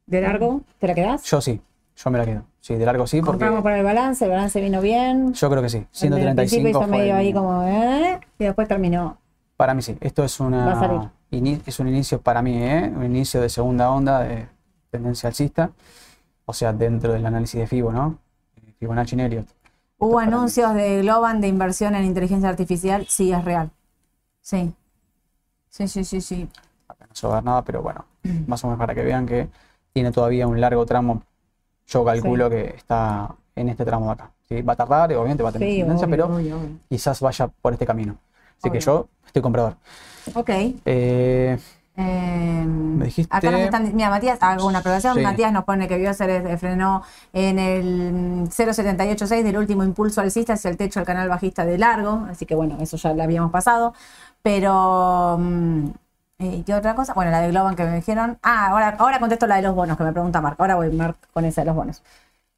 ¿De 0.07 0.19
largo? 0.21 0.61
¿Te 0.79 0.87
la 0.87 0.95
quedás? 0.95 1.23
yo 1.23 1.39
sí, 1.39 1.61
yo 1.95 2.09
me 2.11 2.17
la 2.17 2.25
quedo. 2.25 2.43
Sí, 2.59 2.75
de 2.75 2.85
largo 2.85 3.07
sí, 3.07 3.17
porque 3.21 3.31
Compramos 3.33 3.63
para 3.63 3.77
el 3.77 3.83
balance, 3.85 4.25
el 4.25 4.31
balance 4.31 4.59
vino 4.61 4.81
bien. 4.81 5.33
yo 5.33 5.49
creo 5.49 5.61
que 5.61 5.69
sí. 5.69 5.77
En 5.77 5.83
el 5.83 5.87
principio 5.87 6.17
135 6.17 6.69
hizo 6.69 6.79
fue 6.79 6.87
medio 6.87 7.13
el- 7.13 7.19
ahí 7.19 7.33
como, 7.33 7.63
¿eh? 7.63 8.19
Y 8.39 8.43
después 8.45 8.67
terminó. 8.67 9.17
Para 9.57 9.73
mí 9.75 9.81
sí. 9.83 9.95
Esto 10.01 10.23
es 10.23 10.41
Va 10.41 10.71
a 10.71 10.79
salir. 10.79 10.97
una 10.97 11.11
ini- 11.31 11.61
es 11.65 11.79
un 11.79 11.87
inicio 11.87 12.19
para 12.19 12.41
mí, 12.41 12.57
¿eh? 12.61 12.91
Un 12.95 13.05
inicio 13.05 13.39
de 13.41 13.49
segunda 13.49 13.91
onda 13.91 14.19
de 14.19 14.47
tendencia 14.89 15.27
alcista. 15.29 15.71
O 16.45 16.53
sea, 16.53 16.73
dentro 16.73 17.13
del 17.13 17.25
análisis 17.25 17.59
de 17.59 17.67
Fibo, 17.67 17.91
¿no? 17.91 18.17
Fibonacci 18.79 19.15
y 19.15 19.21
Elliott. 19.21 19.47
Hubo 19.99 20.17
anuncios 20.19 20.73
de 20.73 21.01
Globan 21.03 21.39
de 21.41 21.47
inversión 21.47 21.93
en 21.95 22.03
inteligencia 22.05 22.49
artificial. 22.49 23.05
Sí, 23.07 23.31
es 23.31 23.45
real. 23.45 23.69
Sí. 24.41 24.73
Sí, 25.71 25.87
sí, 25.87 26.03
sí, 26.03 26.19
sí. 26.21 26.47
No 26.89 27.07
se 27.15 27.25
va 27.27 27.33
a 27.33 27.35
ver 27.37 27.43
nada, 27.45 27.61
pero 27.63 27.81
bueno, 27.81 28.05
Mm. 28.23 28.43
más 28.47 28.63
o 28.63 28.67
menos 28.67 28.77
para 28.79 28.93
que 28.93 29.03
vean 29.03 29.25
que 29.25 29.47
tiene 29.93 30.11
todavía 30.11 30.45
un 30.47 30.59
largo 30.61 30.85
tramo. 30.85 31.23
Yo 31.87 32.05
calculo 32.05 32.49
que 32.49 32.75
está 32.77 33.33
en 33.55 33.69
este 33.69 33.83
tramo 33.85 34.05
de 34.07 34.11
acá. 34.11 34.31
¿sí? 34.47 34.61
Va 34.61 34.73
a 34.73 34.75
tardar, 34.75 35.09
obviamente 35.13 35.43
va 35.43 35.49
a 35.49 35.51
tener 35.53 35.69
Sí, 35.69 35.79
tendencia, 35.79 36.05
obvio, 36.07 36.17
pero 36.17 36.35
obvio, 36.35 36.57
obvio. 36.57 36.69
quizás 36.89 37.19
vaya 37.21 37.47
por 37.47 37.73
este 37.73 37.85
camino. 37.85 38.17
Así 38.59 38.69
que 38.69 38.79
yo 38.79 39.07
estoy 39.25 39.41
comprador. 39.41 39.75
Ok. 40.35 40.49
Eh, 40.85 41.57
Eh, 41.97 42.63
Me 42.65 43.05
dijiste- 43.05 43.35
Acá 43.35 43.51
nos 43.51 43.59
están, 43.59 43.93
mira, 43.93 44.09
Matías, 44.09 44.37
hago 44.41 44.65
una 44.65 44.79
aclaración. 44.79 45.13
Sí. 45.15 45.21
Matías 45.21 45.51
nos 45.51 45.65
pone 45.65 45.89
que 45.89 45.97
vio 45.97 46.13
se 46.13 46.25
le 46.25 46.57
frenó 46.57 47.03
en 47.33 47.59
el 47.59 48.13
mm, 48.13 48.47
0.786 48.49 49.43
del 49.43 49.57
último 49.57 49.83
impulso 49.83 50.21
alcista 50.21 50.53
hacia 50.53 50.69
el 50.71 50.77
techo 50.77 51.01
del 51.01 51.05
canal 51.05 51.27
bajista 51.27 51.65
de 51.65 51.77
largo. 51.77 52.25
Así 52.29 52.45
que 52.45 52.55
bueno, 52.55 52.77
eso 52.79 52.95
ya 52.95 53.13
lo 53.13 53.21
habíamos 53.21 53.51
pasado. 53.51 53.93
Pero, 54.43 55.37
mm, 55.39 55.85
eh, 56.39 56.63
¿qué 56.65 56.73
otra 56.73 56.95
cosa? 56.95 57.13
Bueno, 57.13 57.31
la 57.31 57.41
de 57.41 57.49
Globan 57.49 57.75
que 57.75 57.83
me 57.83 57.95
dijeron. 57.95 58.37
Ah, 58.41 58.67
ahora, 58.69 58.95
ahora 58.97 59.19
contesto 59.19 59.47
la 59.47 59.57
de 59.57 59.61
los 59.61 59.75
bonos 59.75 59.97
que 59.97 60.03
me 60.03 60.11
pregunta 60.11 60.41
Marc. 60.41 60.59
Ahora 60.59 60.75
voy, 60.75 60.89
Marc, 60.91 61.17
con 61.31 61.45
esa 61.45 61.61
de 61.61 61.67
los 61.67 61.75
bonos. 61.75 62.01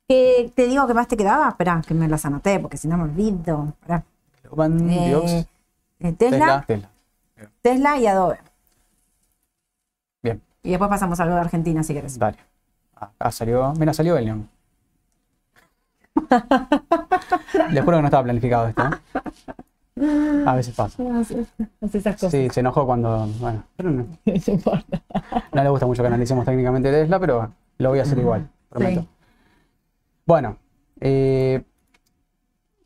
¿Qué 0.08 0.52
te 0.56 0.68
digo 0.68 0.86
que 0.88 0.94
más 0.94 1.08
te 1.08 1.18
quedaba? 1.18 1.50
Espera, 1.50 1.82
que 1.86 1.94
me 1.94 2.08
las 2.08 2.26
anoté 2.26 2.60
porque 2.60 2.78
si 2.78 2.88
no 2.88 2.98
me 2.98 3.04
olvido. 3.04 3.68
Esperá. 3.70 4.04
Van 4.52 4.90
Eh, 4.90 5.08
Diox, 5.08 5.32
eh, 5.32 5.48
Tesla, 6.14 6.64
Tesla, 6.66 6.66
Tesla. 6.68 6.90
Tesla 7.62 7.98
y 7.98 8.08
Adobe. 8.08 8.40
Bien, 10.22 10.42
Y 10.62 10.70
después 10.70 10.90
pasamos 10.90 11.20
a 11.20 11.24
algo 11.24 11.36
de 11.36 11.42
Argentina 11.42 11.84
si 11.84 11.94
querés. 11.94 12.20
dale. 12.20 12.38
Acá 12.96 13.32
salió. 13.32 13.74
Mira, 13.80 13.94
salió 13.94 14.18
el. 14.18 14.46
Les 17.72 17.84
juro 17.84 17.98
que 17.98 18.02
no 18.02 18.08
estaba 18.08 18.24
planificado 18.24 18.68
esto. 18.68 18.84
¿eh? 18.84 18.92
A 20.46 20.56
veces 20.56 20.76
pasa. 20.76 21.02
Hace 21.82 21.98
esas 21.98 22.16
cosas. 22.16 22.32
Sí, 22.32 22.48
se 22.50 22.60
enojó 22.62 22.86
cuando. 22.86 23.28
Bueno, 23.40 23.64
pero 23.76 23.92
no, 23.92 24.06
No 24.26 24.34
importa. 24.54 25.02
no 25.54 25.64
le 25.64 25.70
gusta 25.70 25.86
mucho 25.86 26.02
que 26.02 26.08
analicemos 26.08 26.46
técnicamente 26.46 26.92
Tesla, 26.92 27.20
pero 27.20 27.52
lo 27.78 27.90
voy 27.90 28.00
a 28.00 28.02
hacer 28.04 28.18
igual, 28.18 28.50
prometo. 28.70 29.02
Sí. 29.02 29.08
Bueno, 30.26 30.58
eh, 31.00 31.62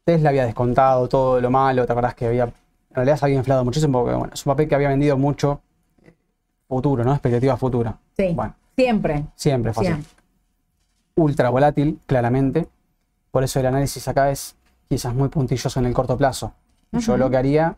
Tesla 0.04 0.30
había 0.30 0.46
descontado 0.46 1.08
todo 1.08 1.40
lo 1.40 1.50
malo, 1.50 1.86
¿te 1.86 1.92
acordás 1.92 2.16
que 2.16 2.28
había. 2.28 2.44
En 2.46 2.96
realidad 2.96 3.18
se 3.18 3.26
había 3.26 3.38
inflado 3.38 3.64
muchísimo 3.64 4.00
porque 4.02 4.16
bueno, 4.16 4.34
es 4.34 4.46
un 4.46 4.52
papel 4.52 4.68
que 4.68 4.76
había 4.76 4.90
vendido 4.90 5.18
mucho 5.18 5.62
futuro, 6.68 7.04
¿no? 7.04 7.12
Expectativa 7.14 7.56
futura. 7.58 7.98
Sí. 8.18 8.34
Bueno, 8.34 8.56
Siempre. 8.76 9.26
siempre 9.36 9.72
así. 9.72 9.82
Siempre. 9.86 10.12
ultra 11.16 11.50
volátil, 11.50 12.00
claramente. 12.06 12.68
Por 13.32 13.44
eso 13.44 13.60
el 13.60 13.66
análisis 13.68 14.08
acá 14.08 14.32
es 14.32 14.56
quizás 14.90 15.14
muy 15.14 15.30
puntilloso 15.30 15.80
en 15.80 15.86
el 15.86 15.94
corto 15.94 16.18
plazo. 16.18 16.54
Yo 16.92 17.18
lo 17.18 17.30
que 17.30 17.38
haría, 17.38 17.76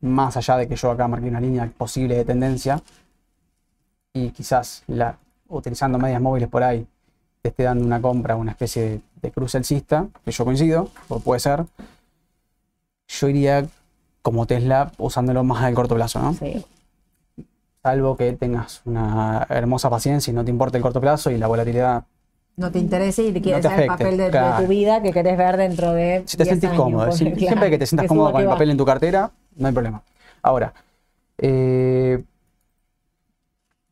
más 0.00 0.36
allá 0.36 0.56
de 0.56 0.68
que 0.68 0.76
yo 0.76 0.90
acá 0.90 1.08
marqué 1.08 1.28
una 1.28 1.40
línea 1.40 1.70
posible 1.76 2.16
de 2.16 2.24
tendencia, 2.24 2.82
y 4.12 4.30
quizás 4.30 4.82
la, 4.88 5.16
utilizando 5.48 5.98
medias 5.98 6.20
móviles 6.20 6.48
por 6.48 6.62
ahí, 6.62 6.86
te 7.40 7.48
esté 7.48 7.64
dando 7.64 7.84
una 7.84 8.00
compra, 8.00 8.36
una 8.36 8.52
especie 8.52 8.82
de, 8.82 9.00
de 9.22 9.30
cruce 9.30 9.58
alcista, 9.58 10.06
que 10.24 10.30
yo 10.30 10.44
coincido, 10.44 10.90
o 11.08 11.20
puede 11.20 11.40
ser, 11.40 11.64
yo 13.08 13.28
iría 13.28 13.66
como 14.22 14.46
Tesla 14.46 14.92
usándolo 14.98 15.44
más 15.44 15.62
al 15.62 15.74
corto 15.74 15.94
plazo, 15.94 16.20
¿no? 16.20 16.34
Sí. 16.34 16.64
Salvo 17.82 18.16
que 18.16 18.32
tengas 18.34 18.80
una 18.84 19.44
hermosa 19.48 19.90
paciencia 19.90 20.30
y 20.30 20.34
no 20.34 20.44
te 20.44 20.50
importe 20.50 20.76
el 20.76 20.82
corto 20.82 21.00
plazo 21.00 21.30
y 21.30 21.38
la 21.38 21.48
volatilidad 21.48 22.04
No 22.56 22.70
te 22.70 22.78
interesa 22.78 23.22
y 23.22 23.32
te 23.32 23.40
quieres 23.40 23.62
te 23.62 23.68
ser 23.68 23.80
el 23.80 23.86
papel 23.86 24.16
de, 24.18 24.30
tu 24.58 24.66
vida 24.66 25.02
que 25.02 25.12
querés 25.12 25.38
ver 25.38 25.56
dentro 25.56 25.92
de. 25.92 26.22
Si 26.26 26.36
te 26.36 26.44
10 26.44 26.52
sentís 26.54 26.70
años, 26.70 26.82
cómodo, 26.82 27.06
ponele, 27.06 27.16
si- 27.16 27.24
claro. 27.24 27.38
siempre 27.38 27.70
que 27.70 27.78
te 27.78 27.86
sientas 27.86 28.04
Que 28.04 28.08
cómodo 28.08 28.32
con 28.32 28.42
el 28.42 28.48
papel 28.48 28.70
en 28.70 28.76
tu 28.76 28.84
cartera, 28.84 29.30
no 29.56 29.66
hay 29.66 29.72
problema. 29.72 30.02
Ahora, 30.42 30.74
eh, 31.38 32.22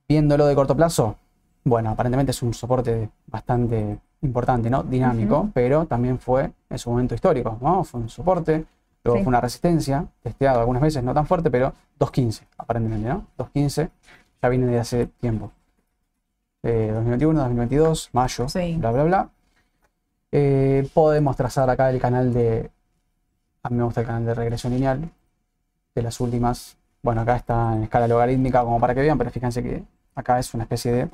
viéndolo 0.09 0.47
de 0.47 0.55
corto 0.55 0.77
plazo, 0.77 1.17
bueno, 1.65 1.91
aparentemente 1.91 2.33
es 2.33 2.43
un 2.43 2.53
soporte 2.53 3.09
bastante 3.27 3.99
importante, 4.23 4.69
¿no? 4.69 4.83
Dinámico, 4.83 5.49
pero 5.55 5.87
también 5.87 6.19
fue 6.19 6.51
en 6.69 6.79
su 6.79 6.91
momento 6.91 7.15
histórico, 7.15 7.57
¿no? 7.61 7.85
Fue 7.85 8.01
un 8.01 8.09
soporte, 8.09 8.65
luego 9.05 9.19
Sí. 9.19 9.25
fue 9.25 9.29
una 9.31 9.41
resistencia, 9.41 10.05
testeado 10.23 10.61
algunas 10.61 10.83
veces, 10.83 11.03
no 11.03 11.15
tan 11.15 11.27
fuerte, 11.27 11.51
pero 11.51 11.73
2.15, 11.99 12.45
aparentemente, 12.59 13.09
¿no? 13.09 13.27
2.15 13.39 13.91
ya 14.43 14.49
viene 14.49 14.67
de 14.67 14.79
hace 14.79 15.07
tiempo. 15.07 15.53
Eh, 16.63 16.91
2021, 16.93 17.41
2022, 17.41 18.11
mayo, 18.13 18.49
Sí. 18.49 18.77
bla, 18.79 18.91
bla, 18.93 19.05
bla. 19.05 19.31
Eh, 20.33 20.89
podemos 20.95 21.37
trazar 21.37 21.69
acá 21.71 21.91
el 21.91 22.01
canal 22.01 22.33
de. 22.33 22.71
A 23.63 23.71
mí 23.71 23.77
me 23.77 23.85
gusta 23.85 24.01
el 24.03 24.07
canal 24.07 24.25
de 24.27 24.35
regresión 24.35 24.73
lineal 24.73 25.11
de 25.95 26.03
las 26.03 26.21
últimas. 26.21 26.77
Bueno, 27.03 27.23
acá 27.23 27.37
está 27.37 27.75
en 27.75 27.85
escala 27.85 28.07
logarítmica 28.09 28.63
como 28.63 28.79
para 28.81 28.95
que 28.95 29.01
vean, 29.01 29.19
pero 29.19 29.31
fíjense 29.31 29.63
que 29.63 29.85
acá 30.15 30.39
es 30.39 30.53
una 30.55 30.65
especie 30.65 30.93
de 30.93 31.11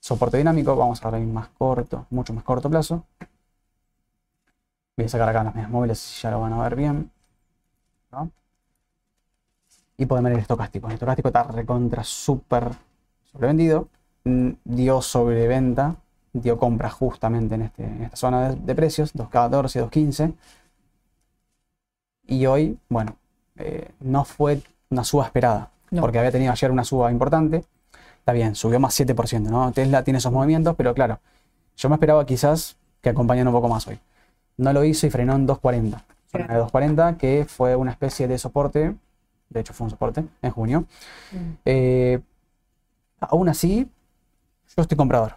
soporte 0.00 0.38
dinámico. 0.38 0.74
Vamos 0.76 1.04
a 1.04 1.10
ver 1.10 1.20
más 1.22 1.48
corto, 1.48 2.06
mucho 2.10 2.32
más 2.32 2.44
corto 2.44 2.70
plazo. 2.70 3.04
Voy 4.96 5.06
a 5.06 5.08
sacar 5.08 5.28
acá 5.28 5.44
las 5.44 5.54
medias 5.54 5.70
móviles 5.70 6.20
ya 6.22 6.30
lo 6.30 6.40
van 6.40 6.52
a 6.52 6.62
ver 6.62 6.76
bien. 6.76 7.10
¿no? 8.12 8.30
Y 9.96 10.06
pueden 10.06 10.24
ver 10.24 10.32
el 10.34 10.40
estocástico. 10.40 10.88
El 10.88 10.94
estocástico 10.94 11.28
está 11.28 11.44
recontra 11.44 12.02
súper 12.04 12.70
sobrevendido. 13.32 13.88
Dio 14.24 15.02
sobreventa 15.02 15.96
dio 16.32 16.58
compra 16.58 16.90
justamente 16.90 17.54
en, 17.56 17.62
este, 17.62 17.84
en 17.84 18.02
esta 18.04 18.16
zona 18.16 18.50
de, 18.50 18.56
de 18.56 18.74
precios, 18.74 19.14
2.14, 19.14 19.88
2.15. 19.90 20.34
Y 22.26 22.46
hoy, 22.46 22.78
bueno, 22.88 23.16
eh, 23.56 23.90
no 24.00 24.24
fue 24.24 24.62
una 24.90 25.04
suba 25.04 25.24
esperada, 25.24 25.70
No. 25.90 26.00
porque 26.02 26.18
había 26.18 26.30
tenido 26.30 26.52
ayer 26.52 26.70
una 26.70 26.84
suba 26.84 27.10
importante. 27.10 27.64
Está 28.18 28.32
bien, 28.32 28.54
subió 28.54 28.78
más 28.78 28.98
7%, 28.98 29.40
¿no? 29.50 29.72
Tesla 29.72 30.04
tiene 30.04 30.18
esos 30.18 30.32
movimientos, 30.32 30.76
pero 30.76 30.94
claro, 30.94 31.18
yo 31.76 31.88
me 31.88 31.96
esperaba 31.96 32.24
quizás 32.26 32.76
que 33.00 33.08
acompañara 33.08 33.48
un 33.48 33.54
poco 33.54 33.68
más 33.68 33.86
hoy. 33.88 33.98
No 34.56 34.72
lo 34.72 34.84
hizo 34.84 35.06
y 35.06 35.10
frenó 35.10 35.34
en 35.34 35.48
2.40. 35.48 36.00
Zona 36.30 36.46
de 36.46 36.60
2.40, 36.62 37.16
que 37.16 37.44
fue 37.48 37.74
una 37.74 37.90
especie 37.90 38.28
de 38.28 38.38
soporte, 38.38 38.94
de 39.48 39.60
hecho 39.60 39.72
fue 39.72 39.86
un 39.86 39.90
soporte 39.90 40.24
en 40.42 40.50
junio. 40.52 40.84
Mm. 41.32 41.36
Eh, 41.64 42.20
aún 43.18 43.48
así, 43.48 43.90
yo 44.76 44.82
estoy 44.82 44.96
comprador. 44.96 45.34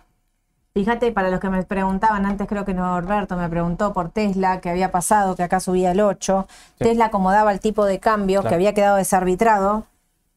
Fíjate, 0.73 1.11
para 1.11 1.29
los 1.29 1.39
que 1.39 1.49
me 1.49 1.61
preguntaban, 1.63 2.25
antes 2.25 2.47
creo 2.47 2.65
que 2.65 2.73
Norberto 2.73 3.37
me 3.37 3.47
preguntó 3.47 3.93
por 3.93 4.09
Tesla, 4.09 4.59
que 4.59 4.71
había 4.71 4.91
pasado, 4.91 5.35
que 5.35 5.43
acá 5.43 5.59
subía 5.59 5.91
el 5.91 6.01
8. 6.01 6.47
Sí. 6.49 6.83
Tesla 6.85 7.05
acomodaba 7.05 7.51
el 7.51 7.59
tipo 7.59 7.85
de 7.85 7.99
cambio 7.99 8.39
que 8.39 8.47
Claro. 8.47 8.55
había 8.55 8.73
quedado 8.73 8.95
desarbitrado, 8.97 9.85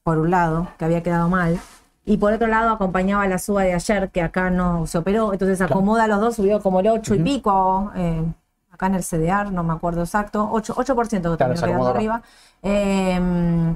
por 0.02 0.18
un 0.18 0.30
lado, 0.30 0.68
que 0.78 0.84
había 0.84 1.02
quedado 1.02 1.28
mal. 1.30 1.58
Y 2.04 2.18
por 2.18 2.34
otro 2.34 2.48
lado 2.48 2.70
acompañaba 2.70 3.26
la 3.26 3.38
suba 3.38 3.62
de 3.62 3.72
ayer, 3.72 4.10
que 4.10 4.20
acá 4.22 4.50
no 4.50 4.86
se 4.86 4.98
operó. 4.98 5.32
Entonces 5.32 5.60
acomoda 5.62 6.06
los 6.06 6.20
dos, 6.20 6.36
subió 6.36 6.62
como 6.62 6.80
el 6.80 6.88
8 6.88 7.14
y 7.14 7.18
pico. 7.20 7.90
eh, 7.96 8.22
acá 8.70 8.86
en 8.88 8.94
el 8.96 9.02
CDR, 9.04 9.50
no 9.52 9.62
me 9.64 9.72
acuerdo 9.72 10.02
exacto. 10.02 10.50
8%, 10.52 10.74
8% 10.76 11.30
que 11.32 11.36
terminó 11.38 11.56
se 11.56 11.90
arriba. 11.90 12.22
Eh, 12.62 13.74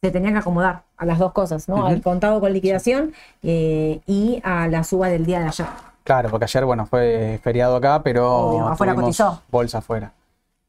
se 0.00 0.10
tenían 0.10 0.34
que 0.34 0.38
acomodar 0.40 0.82
a 0.96 1.04
las 1.06 1.18
dos 1.18 1.32
cosas, 1.32 1.68
¿no? 1.68 1.86
Al 1.86 2.00
contado 2.02 2.40
con 2.40 2.52
liquidación 2.52 3.12
eh, 3.42 4.00
y 4.06 4.40
a 4.44 4.68
la 4.68 4.84
suba 4.84 5.08
del 5.08 5.26
día 5.26 5.40
de 5.40 5.48
ayer. 5.48 5.66
Claro, 6.04 6.30
porque 6.30 6.44
ayer, 6.44 6.64
bueno, 6.64 6.86
fue 6.86 7.38
feriado 7.42 7.76
acá, 7.76 8.02
pero 8.02 8.30
Obvio, 8.30 8.68
afuera 8.68 8.94
tuvimos 8.94 9.16
cotizó. 9.16 9.42
bolsa 9.50 9.78
afuera. 9.78 10.12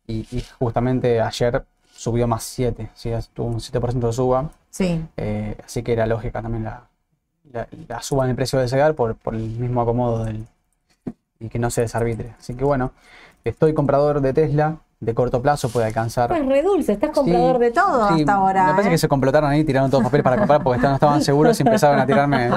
Y, 0.07 0.27
y 0.35 0.43
justamente 0.57 1.21
ayer 1.21 1.63
subió 1.93 2.27
más 2.27 2.43
7, 2.43 2.89
¿sí? 2.95 3.11
tuvo 3.33 3.47
un 3.47 3.59
7% 3.59 4.07
de 4.07 4.13
suba. 4.13 4.49
Sí. 4.71 5.03
eh, 5.17 5.55
así 5.65 5.81
que 5.83 5.93
era 5.93 6.05
lógica 6.05 6.41
también 6.41 6.63
la, 6.63 6.83
la, 7.51 7.67
la 7.87 8.01
suba 8.01 8.23
en 8.25 8.31
el 8.31 8.35
precio 8.35 8.59
del 8.59 8.69
cegar 8.69 8.93
por, 8.95 9.15
por 9.15 9.33
el 9.35 9.41
mismo 9.41 9.81
acomodo 9.81 10.25
del, 10.25 10.45
y 11.39 11.49
que 11.49 11.57
no 11.59 11.69
se 11.69 11.81
desarbitre. 11.81 12.33
Así 12.39 12.53
que 12.55 12.63
bueno, 12.63 12.91
estoy 13.43 13.73
comprador 13.73 14.21
de 14.21 14.33
Tesla, 14.33 14.77
de 15.01 15.13
corto 15.13 15.41
plazo 15.41 15.69
puede 15.69 15.87
alcanzar. 15.87 16.27
Pues 16.29 16.45
re 16.45 16.61
dulce, 16.61 16.91
estás 16.91 17.11
comprador 17.11 17.55
Sí, 17.57 17.61
de 17.63 17.71
todo 17.71 18.07
sí, 18.09 18.19
hasta 18.21 18.33
ahora. 18.33 18.65
Me 18.65 18.71
parece 18.71 18.89
¿eh? 18.89 18.91
que 18.91 18.97
se 18.97 19.07
complotaron 19.07 19.49
ahí, 19.49 19.63
tiraron 19.63 19.89
todos 19.89 20.03
los 20.03 20.09
papeles 20.09 20.23
para 20.23 20.37
comprar 20.37 20.61
porque 20.63 20.81
no 20.81 20.93
estaban 20.95 21.21
seguros 21.21 21.57
y 21.59 21.63
empezaron 21.63 21.99
a 21.99 22.05
tirarme 22.05 22.49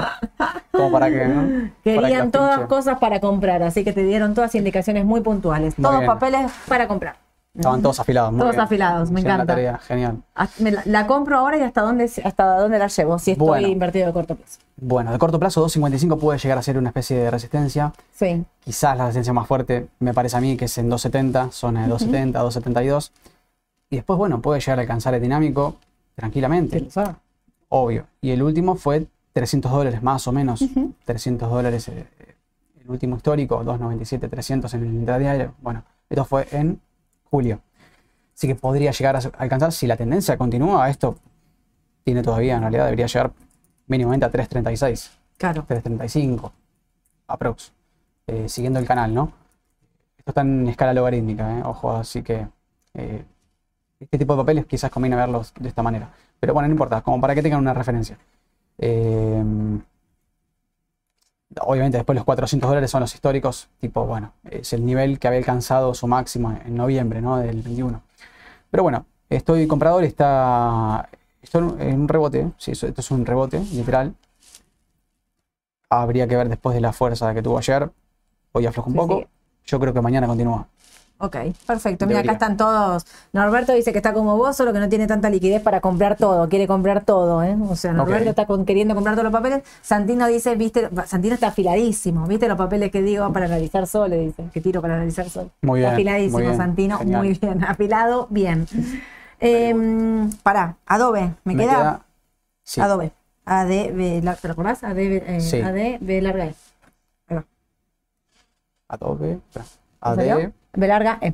como 0.71 0.91
para 0.91 1.09
que. 1.09 1.25
¿no? 1.25 1.41
Para 1.41 1.51
que 1.61 1.71
Querían 1.83 2.31
todas 2.31 2.57
pinche. 2.57 2.67
cosas 2.67 2.97
para 2.99 3.19
comprar, 3.21 3.63
así 3.63 3.83
que 3.85 3.93
te 3.93 4.03
dieron 4.03 4.33
todas 4.33 4.53
indicaciones 4.55 5.05
muy 5.05 5.21
puntuales. 5.21 5.77
Muy 5.79 5.83
Todos 5.83 5.99
bien. 5.99 6.11
papeles 6.11 6.51
para 6.67 6.87
comprar. 6.87 7.15
Estaban 7.55 7.83
todos 7.83 7.99
afilados. 7.99 8.31
muy 8.31 8.39
Todos 8.39 8.53
bien. 8.53 8.61
afilados, 8.63 9.11
me 9.11 9.19
Hicieron 9.19 9.37
la 9.37 9.43
encanta. 9.43 9.53
tarea, 9.53 9.77
genial. 9.77 10.23
Ah, 10.35 10.47
La, 10.57 10.81
la 10.85 11.05
compro 11.07 11.37
ahora 11.37 11.57
y 11.57 11.61
hasta 11.61 11.81
dónde, 11.81 12.05
hasta 12.23 12.57
dónde 12.57 12.79
la 12.79 12.87
llevo, 12.87 13.19
si 13.19 13.31
estoy 13.31 13.47
Bueno. 13.47 13.67
invertido 13.67 14.07
de 14.07 14.13
corto 14.13 14.35
plazo. 14.35 14.59
Bueno, 14.77 15.11
de 15.11 15.19
corto 15.19 15.39
plazo, 15.39 15.63
2.55 15.63 16.17
puede 16.19 16.39
llegar 16.39 16.57
a 16.57 16.63
ser 16.63 16.79
una 16.79 16.89
especie 16.89 17.15
de 17.17 17.29
resistencia. 17.29 17.93
Sí. 18.11 18.43
Quizás 18.63 18.97
la 18.97 19.03
resistencia 19.05 19.33
más 19.33 19.45
fuerte 19.47 19.87
me 19.99 20.15
parece 20.15 20.35
a 20.35 20.41
mí 20.41 20.57
que 20.57 20.65
es 20.65 20.75
en 20.79 20.89
2.70, 20.89 21.51
zona 21.51 21.85
de 21.85 21.93
2.70, 21.93 22.31
2.72. 22.33 23.11
Y 23.91 23.97
después, 23.97 24.17
bueno, 24.17 24.41
puede 24.41 24.59
llegar 24.59 24.79
a 24.79 24.81
alcanzar 24.81 25.13
el 25.13 25.21
dinámico 25.21 25.75
tranquilamente, 26.15 26.87
obvio. 27.69 28.07
Y 28.19 28.31
el 28.31 28.41
último 28.41 28.73
fue 28.75 29.05
300 29.33 29.71
dólares 29.71 30.01
más 30.01 30.27
o 30.27 30.31
menos. 30.31 30.63
300 31.05 31.47
dólares 31.51 31.87
eh, 31.89 32.07
el 32.83 32.89
último 32.89 33.15
histórico, 33.17 33.63
2.97, 33.63 34.27
300 34.27 34.73
en 34.73 34.81
el 34.81 34.87
intradiario. 34.95 35.53
Bueno, 35.61 35.83
esto 36.09 36.25
fue 36.25 36.47
en 36.51 36.79
julio. 37.33 37.61
Así 38.35 38.45
que 38.47 38.53
podría 38.53 38.91
llegar 38.91 39.15
a 39.15 39.19
alcanzar, 39.39 39.71
si 39.71 39.87
la 39.87 39.97
tendencia 39.97 40.37
continúa, 40.37 40.87
esto 40.87 41.17
tiene 42.03 42.21
todavía, 42.21 42.55
en 42.55 42.61
realidad 42.61 42.85
debería 42.85 43.07
llegar 43.07 43.31
mínimamente 43.87 44.25
a 44.27 44.31
3.36. 44.31 45.09
Claro. 45.37 45.65
335 45.67 46.53
aprox. 47.27 47.71
eh, 48.27 48.47
siguiendo 48.47 48.79
el 48.79 48.85
canal, 48.85 49.13
¿no? 49.13 49.31
Esto 50.17 50.29
está 50.31 50.41
en 50.41 50.67
escala 50.67 50.93
logarítmica, 50.93 51.57
¿eh? 51.57 51.61
ojo, 51.65 51.91
así 51.91 52.21
que 52.21 52.47
eh, 52.93 53.23
este 53.99 54.17
tipo 54.19 54.33
de 54.35 54.41
papeles 54.43 54.65
quizás 54.67 54.91
conviene 54.91 55.15
verlos 55.15 55.53
de 55.59 55.69
esta 55.69 55.81
manera. 55.81 56.09
Pero 56.39 56.53
bueno, 56.53 56.67
no 56.67 56.73
importa, 56.73 57.01
como 57.01 57.19
para 57.19 57.33
que 57.33 57.41
tengan 57.41 57.59
una 57.61 57.73
referencia. 57.73 58.15
Eh, 58.77 59.43
obviamente 61.61 61.97
después 61.97 62.15
los 62.15 62.25
400 62.25 62.69
dólares 62.69 62.91
son 62.91 63.01
los 63.01 63.13
históricos, 63.13 63.69
tipo, 63.79 64.05
bueno, 64.05 64.33
es 64.49 64.73
el 64.73 64.85
nivel 64.85 65.19
que 65.19 65.27
había 65.27 65.39
alcanzado 65.39 65.93
su 65.93 66.07
máximo 66.07 66.57
en 66.65 66.75
noviembre, 66.75 67.21
¿no? 67.21 67.37
Del 67.37 67.61
21. 67.61 68.01
Pero 68.71 68.83
bueno, 68.83 69.05
estoy 69.29 69.67
comprador, 69.67 70.03
está, 70.03 71.09
estoy 71.41 71.73
en 71.79 72.01
un 72.01 72.07
rebote, 72.07 72.51
sí, 72.57 72.71
esto 72.71 72.93
es 72.95 73.11
un 73.11 73.25
rebote, 73.25 73.59
literal. 73.73 74.13
Habría 75.89 76.27
que 76.27 76.35
ver 76.35 76.49
después 76.49 76.73
de 76.73 76.81
la 76.81 76.91
fuerza 76.91 77.33
que 77.33 77.41
tuvo 77.43 77.57
ayer. 77.57 77.89
Hoy 78.51 78.65
afloja 78.65 78.87
un 78.89 78.93
Sí, 78.93 78.97
poco. 78.99 79.19
sí. 79.19 79.27
Yo 79.65 79.79
creo 79.79 79.93
que 79.93 80.01
mañana 80.01 80.27
continúa. 80.27 80.67
Ok, 81.23 81.37
perfecto. 81.65 82.05
Mira, 82.05 82.19
acá 82.19 82.33
están 82.33 82.57
todos. 82.57 83.05
Norberto 83.31 83.71
dice 83.71 83.93
que 83.93 83.99
está 83.99 84.11
como 84.13 84.35
vos, 84.35 84.57
solo 84.57 84.73
que 84.73 84.79
no 84.81 84.89
tiene 84.89 85.07
tanta 85.07 85.29
liquidez 85.29 85.61
para 85.61 85.79
comprar 85.79 86.17
todo. 86.17 86.49
Quiere 86.49 86.67
comprar 86.67 87.05
todo, 87.05 87.41
¿eh? 87.41 87.55
O 87.69 87.77
sea, 87.77 87.93
Norberto 87.93 88.29
está 88.31 88.45
con- 88.45 88.65
queriendo 88.65 88.93
comprar 88.93 89.15
todos 89.15 89.23
los 89.23 89.31
papeles. 89.31 89.63
Santino 89.81 90.27
dice, 90.27 90.55
viste, 90.55 90.89
Santino 91.05 91.35
está 91.35 91.47
afiladísimo. 91.47 92.27
¿Viste 92.27 92.49
los 92.49 92.57
papeles 92.57 92.91
que 92.91 93.01
digo 93.01 93.31
para 93.31 93.45
analizar 93.45 93.87
sol? 93.87 94.09
Le 94.09 94.17
dice, 94.17 94.43
que 94.51 94.59
tiro 94.59 94.81
para 94.81 94.95
analizar 94.95 95.29
sol. 95.29 95.49
Muy 95.61 95.79
Está 95.79 95.95
bien, 95.95 96.09
afiladísimo, 96.09 96.37
muy 96.39 96.43
bien, 96.47 96.57
Santino. 96.57 96.97
genial. 96.97 97.19
Muy 97.23 97.33
bien, 97.39 97.63
afilado, 97.63 98.27
bien. 98.29 98.67
Eh, 99.45 99.75
pará, 100.41 100.77
Adobe, 100.85 101.33
¿me, 101.43 101.55
queda? 101.57 102.01
sí, 102.63 102.79
Adobe. 102.79 103.11
AD, 103.45 103.91
B, 103.93 104.21
la- 104.23 104.35
¿te 104.35 104.47
lo 104.47 104.53
acordás? 104.53 104.83
AD, 104.85 104.97
eh, 104.99 105.41
Sí. 105.41 105.59
AD, 105.61 105.97
B 105.99 106.21
larga 106.21 106.45
E. 106.47 106.55
Adobe. 108.87 109.39
espera, 109.49 109.65
¿Te 109.65 110.15
salió? 110.15 110.35
AD. 110.37 110.51
B 110.73 110.87
larga 110.87 111.19
E. 111.21 111.33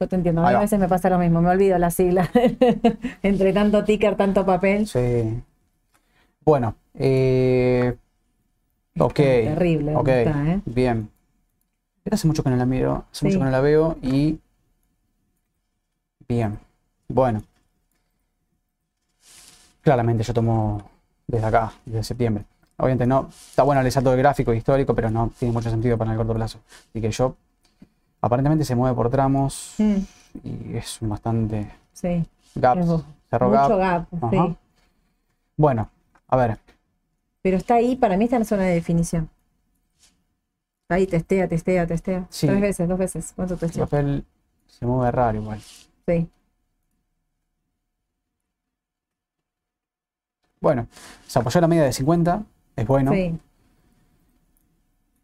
Yo 0.00 0.08
te 0.08 0.14
entiendo, 0.16 0.46
a 0.46 0.60
veces 0.60 0.78
me 0.78 0.88
pasa 0.88 1.10
lo 1.10 1.18
mismo, 1.18 1.40
me 1.40 1.50
olvido 1.50 1.76
la 1.78 1.90
sigla. 1.90 2.30
Entre 3.22 3.52
tanto 3.52 3.82
ticker, 3.84 4.16
tanto 4.16 4.46
papel. 4.46 4.86
Sí. 4.86 5.42
Bueno, 6.44 6.76
eh, 6.94 7.96
ok. 8.98 9.14
terrible 9.14 9.96
Ok, 9.96 9.96
donde 10.06 10.22
está, 10.22 10.46
¿eh? 10.52 10.60
bien. 10.66 11.10
Pero 12.04 12.14
hace 12.14 12.26
mucho 12.28 12.42
que 12.44 12.50
no 12.50 12.56
la 12.56 12.64
miro, 12.66 13.04
hace 13.10 13.20
Sí. 13.20 13.26
mucho 13.26 13.38
que 13.40 13.44
no 13.44 13.50
la 13.50 13.60
veo 13.60 13.98
y. 14.00 14.38
Bien. 16.28 16.58
Bueno. 17.08 17.42
Claramente 19.82 20.22
yo 20.22 20.32
tomo 20.34 20.88
desde 21.26 21.46
acá, 21.46 21.72
desde 21.84 22.04
septiembre. 22.04 22.44
Obviamente 22.76 23.06
no, 23.06 23.28
está 23.30 23.64
bueno 23.64 23.80
analizar 23.80 24.02
todo 24.02 24.12
el 24.14 24.18
gráfico 24.20 24.54
histórico, 24.54 24.94
pero 24.94 25.10
no 25.10 25.32
tiene 25.38 25.52
mucho 25.52 25.70
sentido 25.70 25.98
para 25.98 26.12
el 26.12 26.16
corto 26.16 26.34
plazo. 26.34 26.60
Así 26.90 27.00
que 27.00 27.10
yo, 27.10 27.34
aparentemente 28.20 28.64
se 28.64 28.74
mueve 28.74 28.94
por 28.94 29.10
tramos 29.10 29.74
Mm, 29.78 29.98
y 30.44 30.76
es 30.76 30.98
bastante 31.00 31.70
sí, 31.92 32.24
gaps. 32.54 32.88
Es 32.88 33.02
Cerró 33.30 33.48
mucho 33.50 33.76
gap. 33.76 34.08
gap, 34.10 34.30
sí. 34.30 34.56
Bueno, 35.56 35.90
a 36.28 36.36
ver, 36.36 36.58
Pero 37.42 37.56
está 37.56 37.74
ahí, 37.74 37.96
para 37.96 38.16
mí 38.16 38.24
está 38.24 38.36
en 38.36 38.44
zona 38.44 38.64
de 38.64 38.74
definición. 38.74 39.28
Ahí, 40.90 41.06
testea, 41.06 41.46
testea, 41.48 41.86
testea. 41.86 42.26
Sí. 42.30 42.46
Tres 42.46 42.60
veces, 42.60 42.88
dos 42.88 42.98
veces. 42.98 43.32
¿Cuánto 43.36 43.54
el 43.54 43.60
testeó? 43.60 43.84
papel 43.84 44.24
se 44.66 44.86
mueve 44.86 45.10
raro 45.10 45.38
igual. 45.38 45.60
Sí. 46.06 46.28
Bueno, 50.60 50.88
se 51.26 51.38
apoyó 51.38 51.60
la 51.60 51.68
media 51.68 51.84
de 51.84 51.92
50, 51.92 52.42
es 52.76 52.86
bueno. 52.86 53.12
sí. 53.12 53.38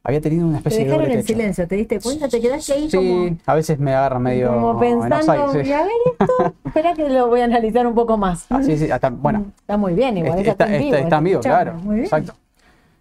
Había 0.07 0.21
tenido 0.21 0.45
una 0.47 0.59
Te 0.61 0.69
especie 0.69 0.79
de 0.81 0.85
dejaron 0.85 1.05
doble 1.07 1.19
en 1.21 1.27
silencio, 1.27 1.67
¿te 1.67 1.77
diste 1.77 1.99
cuenta? 1.99 2.29
Te 2.29 2.39
quedaste 2.41 2.73
ahí 2.75 2.91
Sí, 2.91 2.97
como, 2.99 3.37
a 3.47 3.55
veces 3.55 3.79
me 3.79 3.95
agarra 3.95 4.19
medio 4.19 4.49
como 4.53 4.85
en 4.85 5.01
pensando, 5.01 5.53
sí. 5.53 5.59
y 5.67 5.73
a 5.73 5.83
ver 5.83 5.91
esto, 6.21 6.55
espera 6.67 6.93
que 6.95 7.09
lo 7.09 7.29
voy 7.29 7.41
a 7.41 7.45
analizar 7.45 7.87
un 7.87 7.95
poco 7.95 8.19
más. 8.19 8.45
Ah, 8.51 8.63
sí, 8.63 8.77
sí, 8.77 8.91
hasta, 8.91 9.09
bueno, 9.09 9.39
Mm, 9.41 9.53
Está 9.61 9.77
muy 9.79 9.95
bien, 9.95 10.19
igual. 10.19 10.39
este- 10.39 10.51
está, 10.51 10.65
está, 10.65 10.77
en 10.77 10.83
vivo. 10.83 10.95
está- 10.95 11.05
está 11.05 11.17
en 11.19 11.25
vivo, 11.25 11.41
escuchando. 11.41 11.65
claro, 11.73 11.79
Muy 11.85 11.95
bien. 11.95 12.05
exacto. 12.05 12.35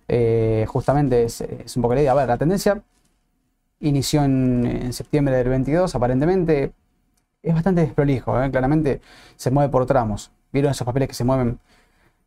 Eh, 0.08 0.66
justamente 0.68 1.24
es, 1.24 1.42
es 1.42 1.76
un 1.76 1.82
poco 1.82 1.94
la 1.96 2.02
idea. 2.02 2.12
A 2.14 2.16
ver, 2.16 2.28
la 2.30 2.38
tendencia 2.38 2.82
inició 3.82 4.24
en, 4.24 4.66
en 4.66 4.94
septiembre 4.94 5.36
del 5.36 5.50
22, 5.50 5.94
aparentemente 5.96 6.72
es 7.42 7.54
bastante 7.54 7.82
desprolijo, 7.82 8.42
¿eh? 8.42 8.50
claramente 8.50 9.02
se 9.36 9.52
mueve 9.52 9.70
por 9.70 9.86
tramos. 9.86 10.32
¿Vieron 10.54 10.72
esos 10.72 10.86
papeles 10.86 11.10
que 11.10 11.16
se 11.16 11.26
mueven, 11.26 11.60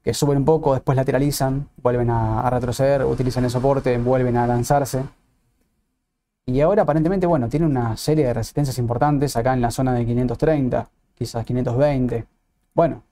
que 0.07 0.15
suben 0.15 0.39
un 0.39 0.45
poco, 0.45 0.73
después 0.73 0.95
lateralizan, 0.95 1.69
vuelven 1.83 2.11
a, 2.11 2.41
a 2.43 2.49
retroceder, 2.51 3.05
utilizan 3.05 3.43
el 3.43 3.51
soporte, 3.51 3.99
vuelven 3.99 4.37
a 4.37 4.47
lanzarse? 4.47 5.03
Y 6.47 6.61
ahora 6.61 6.83
aparentemente, 6.83 7.27
bueno, 7.27 7.49
tiene 7.49 7.67
una 7.67 7.97
serie 7.97 8.25
de 8.27 8.33
resistencias 8.35 8.79
importantes 8.79 9.37
acá 9.37 9.53
en 9.53 9.61
la 9.61 9.73
zona 9.73 9.93
de 9.95 10.07
530, 10.07 10.89
quizás 11.17 11.45
520. 11.45 12.25
Bueno, 12.73 13.03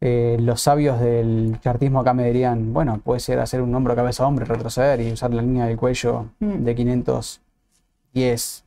eh, 0.00 0.38
los 0.40 0.62
sabios 0.62 0.98
del 0.98 1.58
chartismo 1.60 2.00
acá 2.00 2.14
me 2.14 2.24
dirían, 2.24 2.72
bueno, 2.72 3.00
puede 3.04 3.20
ser 3.20 3.38
hacer 3.38 3.60
un 3.60 3.74
hombro 3.74 3.94
cabeza 3.94 4.26
hombre, 4.26 4.46
retroceder 4.46 5.02
y 5.02 5.12
usar 5.12 5.34
la 5.34 5.42
línea 5.42 5.66
del 5.66 5.76
cuello 5.76 6.24
Mm. 6.40 6.64
de 6.64 6.74
510, 6.74 8.64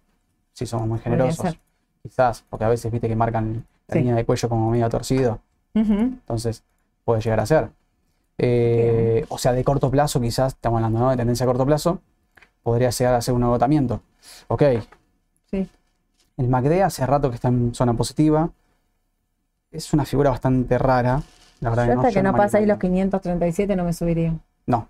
si 0.54 0.66
somos 0.68 0.88
muy 0.88 1.00
generosos. 1.00 1.58
Quizás, 2.04 2.44
porque 2.48 2.66
a 2.66 2.70
veces 2.70 2.92
viste 2.92 3.08
que 3.08 3.16
marcan 3.16 3.66
la 3.88 3.94
Sí. 3.94 4.00
línea 4.00 4.16
del 4.16 4.28
cuello 4.28 4.48
como 4.48 4.70
medio 4.70 4.88
torcido. 4.90 5.40
Entonces, 5.74 6.64
puede 7.06 7.22
llegar 7.22 7.40
a 7.40 7.46
ser. 7.46 7.70
Eh, 8.38 9.26
o 9.30 9.38
sea, 9.38 9.54
de 9.54 9.64
corto 9.64 9.92
plazo, 9.92 10.20
quizás, 10.20 10.54
estamos 10.54 10.78
hablando 10.78 11.00
¿no? 11.00 11.10
de 11.12 11.18
tendencia 11.18 11.44
a 11.44 11.48
corto 11.48 11.66
plazo, 11.66 12.02
podría 12.64 12.90
llegar 12.90 13.14
a 13.16 13.22
ser 13.22 13.34
un 13.34 13.44
agotamiento. 13.44 14.02
Ok, 14.48 14.64
Sí. 15.50 15.70
el 16.38 16.48
MACD 16.48 16.82
hace 16.84 17.06
rato 17.06 17.30
que 17.30 17.36
está 17.36 17.50
en 17.50 17.74
zona 17.76 17.94
positiva. 17.94 18.50
Es 19.72 19.94
una 19.94 20.06
figura 20.06 20.30
bastante 20.32 20.78
rara. 20.78 21.22
La 21.60 21.70
verdad 21.70 21.88
Yo 21.88 21.94
hasta 21.94 22.08
que 22.10 22.16
yo 22.16 22.24
no 22.24 22.34
pase 22.34 22.58
ahí 22.58 22.66
los 22.66 22.78
manipularía. 22.78 23.04
537 23.06 23.76
no 23.76 23.84
me 23.84 23.94
subiría. 23.94 24.34
No. 24.66 24.88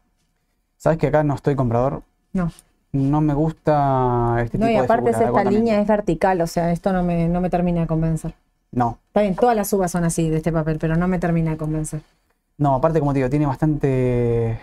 ¿Sabes 0.77 0.97
que 0.97 1.07
acá 1.07 1.23
no 1.23 1.35
estoy 1.35 1.55
comprador? 1.55 2.03
No. 2.33 2.51
No 2.93 3.21
me 3.21 3.33
gusta 3.33 4.37
este 4.43 4.57
No, 4.57 4.65
tipo 4.65 4.71
y 4.71 4.79
de 4.79 4.83
aparte 4.85 5.11
figura 5.13 5.27
es 5.27 5.33
de 5.33 5.39
esta 5.39 5.51
línea 5.51 5.81
es 5.81 5.87
vertical, 5.87 6.41
o 6.41 6.47
sea, 6.47 6.71
esto 6.71 6.91
no 6.93 7.03
me, 7.03 7.27
no 7.27 7.39
me 7.41 7.49
termina 7.49 7.81
de 7.81 7.87
convencer. 7.87 8.33
No. 8.71 8.97
Está 9.07 9.21
bien, 9.21 9.35
todas 9.35 9.55
las 9.55 9.69
subas 9.69 9.91
son 9.91 10.03
así 10.05 10.29
de 10.29 10.37
este 10.37 10.51
papel, 10.51 10.77
pero 10.79 10.95
no 10.95 11.07
me 11.07 11.19
termina 11.19 11.51
de 11.51 11.57
convencer. 11.57 12.01
No, 12.57 12.75
aparte, 12.75 12.99
como 12.99 13.11
te 13.13 13.19
digo, 13.19 13.29
tiene 13.29 13.45
bastante 13.45 14.59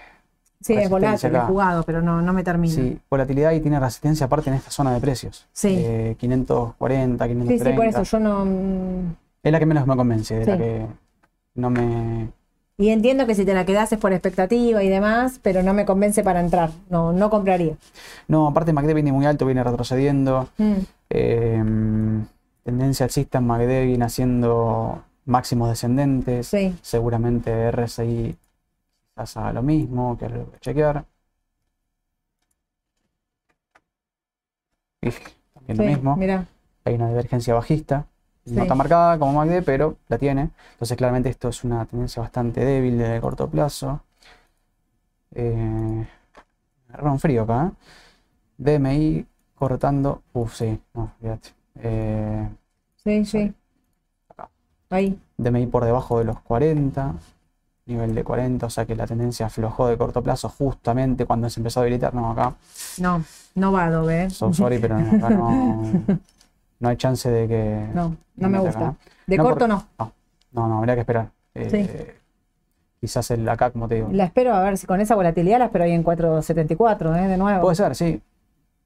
Sí, 0.60 0.74
es 0.74 0.88
volátil, 0.88 1.34
es 1.34 1.42
jugado, 1.44 1.82
pero 1.84 2.00
no, 2.02 2.20
no 2.22 2.32
me 2.32 2.42
termina. 2.42 2.74
sí, 2.74 2.98
volatilidad 3.10 3.52
y 3.52 3.60
tiene 3.60 3.78
resistencia 3.78 4.26
aparte 4.26 4.50
en 4.50 4.56
esta 4.56 4.70
zona 4.70 4.92
de 4.94 5.00
precios. 5.00 5.46
Sí. 5.52 5.74
Eh, 5.78 6.16
540, 6.18 7.24
Sí, 7.24 7.30
530. 7.30 7.70
sí, 7.70 7.76
por 7.76 7.86
eso 7.86 8.02
yo 8.02 8.18
no. 8.20 8.44
mm, 8.44 9.14
Es 9.42 9.52
la 9.52 9.58
que 9.58 9.66
menos 9.66 9.86
me 9.86 9.96
convence, 9.96 10.34
de 10.38 10.46
la 10.46 10.52
Sí. 10.56 10.58
que 10.62 10.86
no 11.54 11.70
me, 11.70 12.28
Y 12.80 12.90
entiendo 12.90 13.26
que 13.26 13.34
si 13.34 13.44
te 13.44 13.54
la 13.54 13.64
quedas 13.64 13.92
es 13.92 13.98
por 13.98 14.12
expectativa 14.12 14.82
y 14.84 14.88
demás, 14.88 15.40
pero 15.42 15.62
no 15.64 15.74
me 15.74 15.84
convence 15.84 16.22
para 16.22 16.40
entrar. 16.40 16.70
No, 16.88 17.12
no 17.12 17.28
compraría. 17.30 17.74
No, 18.28 18.46
aparte 18.46 18.72
MACD 18.72 18.94
viene 18.94 19.10
muy 19.12 19.26
alto, 19.26 19.44
viene 19.46 19.62
retrocediendo. 19.64 20.48
Mm, 20.58 20.74
Eh, 21.10 21.64
tendencia 22.68 23.04
alcista 23.04 23.38
en 23.38 23.46
MACD 23.46 23.86
viene 23.86 24.04
haciendo 24.04 25.02
máximos 25.24 25.70
descendentes. 25.70 26.48
Sí. 26.48 26.76
Seguramente 26.82 27.50
RSI 27.50 28.36
quizás 29.14 29.38
haga 29.38 29.54
lo 29.54 29.62
mismo, 29.62 30.18
que 30.18 30.26
es 30.26 30.32
lo 30.32 30.38
que 30.38 30.44
voy 30.44 30.54
a 30.56 30.60
chequear. 30.60 31.06
Y 35.00 35.10
también 35.54 35.78
lo 35.78 35.84
mismo. 35.84 36.16
Mira, 36.16 36.46
Hay 36.84 36.94
una 36.94 37.08
divergencia 37.08 37.54
bajista. 37.54 38.06
No 38.44 38.66
tan 38.66 38.76
marcada 38.76 39.18
como 39.18 39.32
MACD, 39.32 39.62
pero 39.64 39.96
la 40.08 40.18
tiene. 40.18 40.50
Entonces, 40.72 40.96
claramente, 40.98 41.30
esto 41.30 41.48
es 41.48 41.64
una 41.64 41.86
tendencia 41.86 42.20
bastante 42.20 42.62
débil 42.62 42.98
de 42.98 43.18
corto 43.22 43.48
plazo. 43.48 44.02
Eh, 45.34 46.06
un 47.02 47.18
frío 47.18 47.42
acá. 47.44 47.72
¿eh? 47.72 47.72
DMI 48.58 49.26
cortando. 49.54 50.22
Uf, 50.34 50.54
sí, 50.54 50.80
no, 50.94 51.12
fíjate. 51.20 51.57
Eh, 51.82 52.48
sí, 52.96 53.24
sí. 53.24 53.54
Acá. 54.28 54.48
Ahí. 54.90 55.18
DMI 55.36 55.66
por 55.66 55.84
debajo 55.84 56.18
de 56.18 56.24
los 56.24 56.40
40. 56.40 57.14
Nivel 57.86 58.14
de 58.14 58.22
40, 58.22 58.66
o 58.66 58.70
sea 58.70 58.84
que 58.84 58.94
la 58.94 59.06
tendencia 59.06 59.46
aflojó 59.46 59.86
de 59.88 59.96
corto 59.96 60.22
plazo 60.22 60.50
justamente 60.50 61.24
cuando 61.24 61.48
se 61.48 61.58
empezó 61.60 61.80
a 61.80 61.84
habilitar. 61.84 62.12
No, 62.12 62.30
acá. 62.30 62.54
No, 62.98 63.24
no 63.54 63.72
va 63.72 63.86
Adobe. 63.86 64.24
¿eh? 64.24 64.30
So 64.30 64.52
sorry, 64.52 64.78
pero 64.78 64.98
no, 64.98 65.16
acá 65.16 65.30
no, 65.34 65.82
no 66.80 66.88
hay 66.88 66.96
chance 66.98 67.30
de 67.30 67.48
que. 67.48 67.86
No, 67.94 68.14
no 68.36 68.48
me 68.50 68.58
gusta. 68.58 68.78
acá. 68.78 68.94
De 69.26 69.38
corto 69.38 69.60
por- 69.60 69.68
no. 69.70 69.86
No, 69.98 70.12
no, 70.52 70.68
no, 70.68 70.78
habría 70.78 70.94
que 70.96 71.00
esperar. 71.00 71.30
Eh, 71.54 72.14
Quizás 73.00 73.30
el 73.30 73.48
acá, 73.48 73.70
como 73.70 73.88
te 73.88 73.94
digo. 73.94 74.08
La 74.12 74.24
espero 74.24 74.52
a 74.54 74.60
ver 74.62 74.76
si 74.76 74.86
con 74.86 75.00
esa 75.00 75.14
volatilidad 75.14 75.58
la 75.60 75.66
espero 75.66 75.84
ahí 75.84 75.92
en 75.92 76.02
474, 76.02 77.14
¿eh? 77.16 77.28
De 77.28 77.38
nuevo. 77.38 77.60
Puede 77.62 77.76
ser, 77.76 77.94
sí. 77.94 78.20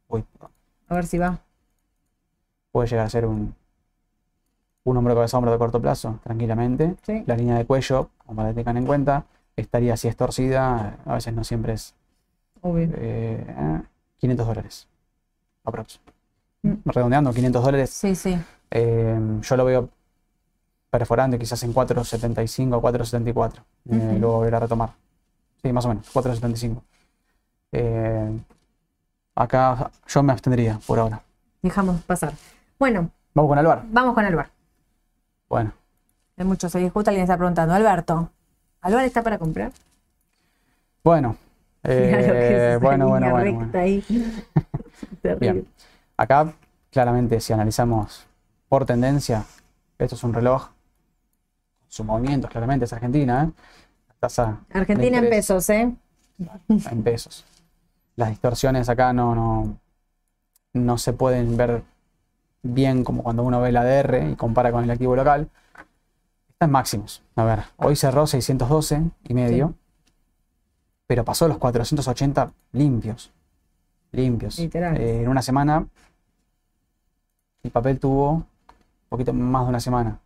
Uy, 0.09 0.23
A 0.89 0.95
ver 0.95 1.07
si 1.07 1.19
va. 1.19 1.41
Puede 2.73 2.89
llegar 2.89 3.07
a 3.07 3.11
ser 3.11 3.27
un, 3.27 3.55
un 4.85 4.97
hombro 4.97 5.15
cabeza 5.15 5.37
hombro 5.39 5.53
de 5.53 5.59
corto 5.59 5.81
plazo, 5.81 6.19
tranquilamente. 6.25 6.97
Sí. 7.03 7.23
La 7.27 7.37
línea 7.37 7.57
de 7.57 7.65
cuello, 7.67 8.11
como 8.27 8.37
para 8.39 8.49
que 8.49 8.55
tengan 8.57 8.79
en 8.79 8.87
cuenta, 8.87 9.25
estaría 9.57 9.95
así 9.95 10.09
es 10.09 10.17
torcida, 10.17 10.99
a 11.05 11.15
veces 11.15 11.33
no 11.35 11.45
siempre 11.45 11.75
es 11.75 11.95
Obvio. 12.63 12.89
eh, 12.95 13.83
500 14.19 14.47
dólares. 14.47 14.89
Aprox. 15.65 16.01
Mm. 16.63 16.73
Redondeando, 16.87 17.33
500 17.33 17.65
dólares. 17.65 17.91
Sí, 17.91 18.15
sí. 18.15 18.37
eh, 18.71 19.19
yo 19.43 19.57
lo 19.57 19.65
veo 19.65 19.89
perforando 20.91 21.39
quizás 21.39 21.63
en 21.63 21.73
4.75 21.73 22.75
o 22.77 22.83
4.74. 22.83 23.53
Eh, 23.91 23.97
Ujú. 23.97 24.19
Luego 24.19 24.37
volver 24.39 24.55
a 24.57 24.61
retomar. 24.61 24.91
Sí, 25.63 25.73
más 25.73 25.85
o 25.85 25.89
menos, 25.89 26.07
4.75. 26.13 26.83
Eh, 27.73 28.39
acá 29.35 29.91
yo 30.09 30.23
me 30.23 30.33
abstendría 30.33 30.79
por 30.87 30.99
ahora. 30.99 31.23
Dejamos 31.63 32.01
pasar. 32.03 32.33
Bueno, 32.83 33.13
Vamos 33.33 33.49
con 33.49 33.59
Alvar. 33.59 33.85
vamos 33.93 34.13
con 34.13 34.25
Alvar. 34.25 34.51
Bueno, 35.49 35.73
Hay 36.37 36.45
muchos 36.45 36.75
ahí. 36.75 36.89
Justo 36.89 37.11
alguien 37.11 37.23
está 37.23 37.37
preguntando. 37.37 37.73
Alberto, 37.75 38.29
¿Alvar 38.81 39.05
está 39.05 39.23
para 39.23 39.39
comprar? 39.39 39.71
bueno. 41.05 41.37
Eh, 41.85 42.79
bueno, 42.83 43.09
bueno, 43.09 43.31
bueno, 43.31 43.55
bueno. 43.55 43.71
ahí. 43.79 44.05
Bien. 45.41 45.65
Acá, 46.17 46.53
claramente, 46.91 47.39
si 47.41 47.53
analizamos 47.53 48.27
por 48.69 48.85
tendencia, 48.85 49.45
esto 49.97 50.17
es 50.17 50.25
un 50.25 50.35
reloj. 50.35 50.71
Su 51.87 52.03
movimiento, 52.03 52.49
claramente, 52.49 52.87
es 52.87 52.93
Argentina. 52.93 53.45
¿eh? 53.45 53.63
La 54.09 54.15
tasa 54.19 54.59
Argentina 54.73 55.19
en 55.19 55.29
pesos, 55.29 55.71
¿eh? 55.71 55.95
en 56.69 57.03
pesos. 57.05 57.45
Las 58.17 58.31
distorsiones 58.31 58.89
acá 58.89 59.13
no, 59.13 59.37
no, 59.37 59.77
no 60.73 60.99
se 60.99 61.13
pueden 61.13 61.57
ver 61.57 61.85
bien 62.63 63.05
como 63.05 63.23
cuando 63.23 63.43
uno 63.43 63.61
ve 63.61 63.71
el 63.71 63.77
ADR 63.77 64.31
y 64.31 64.37
compara 64.37 64.73
con 64.73 64.85
el 64.85 64.91
activo 64.91 65.17
local. 65.17 65.49
Están 66.51 66.71
máximos. 66.71 67.23
A 67.37 67.45
ver, 67.45 67.65
hoy 67.77 67.97
cerró 67.97 68.27
612 68.27 69.03
y 69.29 69.35
medio, 69.35 69.75
pero 71.07 71.25
pasó 71.25 71.49
los 71.49 71.59
480 71.59 72.53
limpios. 72.73 73.33
Limpios. 74.13 74.59
Literal. 74.59 74.97
Eh, 74.97 75.23
en 75.23 75.29
una 75.29 75.43
semana, 75.43 75.87
el 77.63 77.71
papel 77.71 77.99
tuvo 77.99 78.31
un 78.33 78.47
poquito 79.09 79.33
más 79.33 79.65
de 79.65 79.69
una 79.71 79.81
semana. 79.81 80.19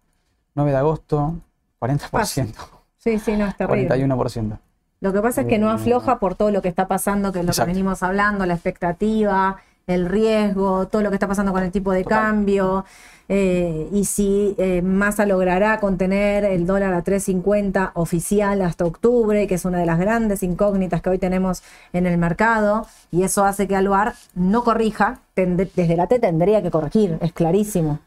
9 0.54 0.70
de 0.70 0.76
agosto, 0.76 1.34
40%, 1.80 2.54
Sí, 2.96 3.18
sí, 3.18 3.36
no, 3.36 3.46
es 3.46 3.56
terrible. 3.56 3.88
41%. 3.88 4.58
Lo 5.00 5.12
que 5.12 5.20
pasa 5.20 5.42
es 5.42 5.46
que 5.46 5.58
no 5.58 5.70
Eh, 5.70 5.74
afloja 5.74 6.18
por 6.18 6.34
todo 6.34 6.50
lo 6.50 6.62
que 6.62 6.68
está 6.68 6.88
pasando, 6.88 7.30
que 7.30 7.40
es 7.40 7.44
lo 7.44 7.50
Exacto. 7.52 7.68
que 7.68 7.74
venimos 7.74 8.02
hablando, 8.02 8.46
la 8.46 8.54
expectativa, 8.54 9.58
el 9.86 10.06
riesgo, 10.08 10.88
todo 10.88 11.02
lo 11.02 11.10
que 11.10 11.16
está 11.16 11.28
pasando 11.28 11.52
con 11.52 11.62
el 11.62 11.70
tipo 11.70 11.92
de 11.92 12.02
Total. 12.02 12.18
cambio. 12.22 12.84
eh, 13.28 13.88
y 13.92 14.04
si 14.04 14.54
eh, 14.58 14.82
Massa 14.82 15.26
logrará 15.26 15.78
contener 15.80 16.44
el 16.44 16.64
dólar 16.66 16.92
a 16.94 17.02
3.50 17.02 17.90
oficial 17.94 18.62
hasta 18.62 18.84
octubre, 18.84 19.46
que 19.48 19.54
es 19.56 19.64
una 19.64 19.78
de 19.78 19.86
las 19.86 19.98
grandes 19.98 20.42
incógnitas 20.44 21.02
que 21.02 21.10
hoy 21.10 21.18
tenemos 21.18 21.62
en 21.92 22.06
el 22.06 22.18
mercado, 22.18 22.86
y 23.10 23.22
eso 23.24 23.44
hace 23.44 23.66
que 23.66 23.74
Aluar 23.76 24.14
no 24.34 24.62
corrija, 24.64 25.18
desde 25.34 25.96
la 25.96 26.06
T 26.06 26.18
tendría 26.20 26.62
que 26.62 26.70
corregir, 26.70 27.18
es 27.20 27.32
clarísimo 27.32 27.98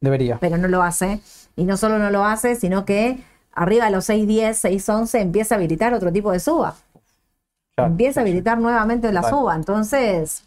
Debería. 0.00 0.36
pero 0.40 0.56
no 0.58 0.68
lo 0.68 0.82
hace. 0.82 1.20
Y 1.56 1.64
no 1.64 1.76
solo 1.78 1.98
no 1.98 2.10
lo 2.10 2.24
hace, 2.24 2.54
sino 2.54 2.84
que 2.84 3.18
arriba 3.54 3.86
de 3.86 3.90
los 3.92 4.08
6.10, 4.10 4.50
6.11 4.60 5.20
empieza 5.20 5.54
a 5.54 5.58
habilitar 5.58 5.94
otro 5.94 6.12
tipo 6.12 6.32
de 6.32 6.40
suba. 6.40 6.74
Claro. 7.74 7.90
Empieza 7.92 8.20
a 8.20 8.22
habilitar 8.22 8.58
nuevamente 8.58 9.10
la 9.12 9.22
Vale. 9.22 9.34
suba. 9.36 9.54
Entonces, 9.54 10.42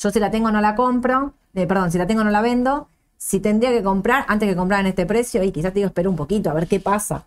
yo 0.00 0.10
si 0.10 0.18
la 0.18 0.30
tengo 0.30 0.50
no 0.50 0.60
la 0.60 0.74
compro, 0.74 1.32
eh, 1.54 1.66
perdón, 1.66 1.92
si 1.92 1.98
la 1.98 2.06
tengo 2.06 2.24
no 2.24 2.30
la 2.30 2.40
vendo. 2.40 2.88
Si 3.18 3.38
tendría 3.38 3.70
que 3.70 3.82
comprar, 3.82 4.24
antes 4.28 4.48
que 4.48 4.56
comprar 4.56 4.80
en 4.80 4.86
este 4.86 5.04
precio, 5.04 5.42
y 5.42 5.52
quizás 5.52 5.72
te 5.74 5.80
digo, 5.80 5.88
espera 5.88 6.08
un 6.08 6.16
poquito, 6.16 6.48
a 6.48 6.54
ver 6.54 6.66
qué 6.66 6.80
pasa. 6.80 7.26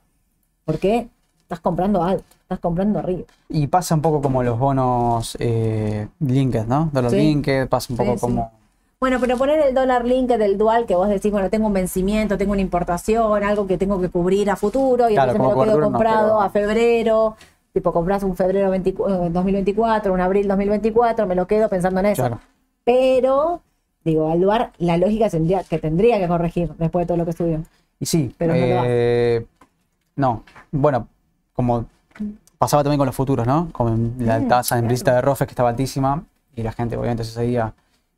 Porque 0.66 1.08
estás 1.44 1.60
comprando 1.60 2.02
alto, 2.04 2.24
estás 2.42 2.58
comprando 2.60 2.98
arriba. 2.98 3.26
Y 3.50 3.68
pasa 3.68 3.94
un 3.94 4.02
poco 4.02 4.20
como 4.20 4.42
los 4.42 4.58
bonos 4.58 5.38
eh, 5.40 6.08
linked, 6.20 6.66
¿no? 6.66 6.90
Dollar 6.92 7.12
Sí. 7.12 7.18
linked, 7.18 7.68
pasa 7.70 7.94
un 7.94 7.98
poco 7.98 8.14
sí. 8.16 8.20
como... 8.22 8.52
Bueno, 9.00 9.18
pero 9.20 9.38
poner 9.38 9.60
el 9.68 9.76
dólar 9.76 10.04
link 10.06 10.30
del 10.30 10.58
dual 10.58 10.88
que 10.88 10.96
vos 10.96 11.10
decís, 11.10 11.32
bueno, 11.32 11.50
tengo 11.52 11.68
un 11.68 11.74
vencimiento, 11.74 12.38
tengo 12.40 12.54
una 12.54 12.62
importación, 12.62 13.44
algo 13.44 13.68
que 13.68 13.78
tengo 13.78 14.02
que 14.02 14.10
cubrir 14.10 14.50
a 14.50 14.56
futuro 14.56 15.10
y 15.10 15.14
Claro, 15.14 15.34
entonces 15.34 15.56
me 15.58 15.62
lo 15.66 15.70
quedo 15.72 15.80
no, 15.80 15.92
comprado 15.92 16.28
pero- 16.30 16.42
a 16.42 16.50
febrero, 16.50 17.36
tipo 17.74 17.92
compras 17.92 18.24
un 18.24 18.36
febrero 18.36 18.72
24 18.72 19.26
eh, 19.26 19.30
2024, 19.30 20.12
un 20.14 20.22
abril 20.22 20.48
2024, 20.48 21.28
me 21.28 21.36
lo 21.36 21.46
quedo 21.46 21.70
pensando 21.70 22.00
en 22.00 22.06
eso. 22.08 22.22
Claro. 22.24 22.40
Pero, 22.84 23.62
digo, 24.04 24.30
al 24.30 24.40
lugar, 24.42 24.72
la 24.78 24.98
lógica 24.98 25.30
tendría 25.30 25.64
que 25.64 25.80
tendría 25.80 26.20
que 26.20 26.28
corregir 26.28 26.74
después 26.78 27.04
de 27.04 27.08
todo 27.08 27.18
lo 27.18 27.26
que 27.26 27.34
subió. 27.34 27.62
Y 28.00 28.06
sí, 28.06 28.34
Pero 28.38 28.54
no 28.54 28.84
eh, 28.86 29.46
no, 30.16 30.44
bueno, 30.72 31.08
como 31.54 31.86
pasaba 32.58 32.84
también 32.84 32.98
con 32.98 33.06
los 33.06 33.16
futuros, 33.16 33.48
¿no? 33.48 33.70
Con 33.72 34.16
la 34.20 34.40
Mm, 34.40 34.48
tasa 34.48 34.76
claro. 34.76 34.84
implícita 34.86 35.16
de 35.16 35.22
ROFES 35.22 35.48
que 35.48 35.52
estaba 35.52 35.70
altísima 35.70 36.24
y 36.56 36.64
la 36.64 36.72
gente 36.72 36.96
obviamente 36.98 37.24
se 37.24 37.32
seguía 37.32 37.74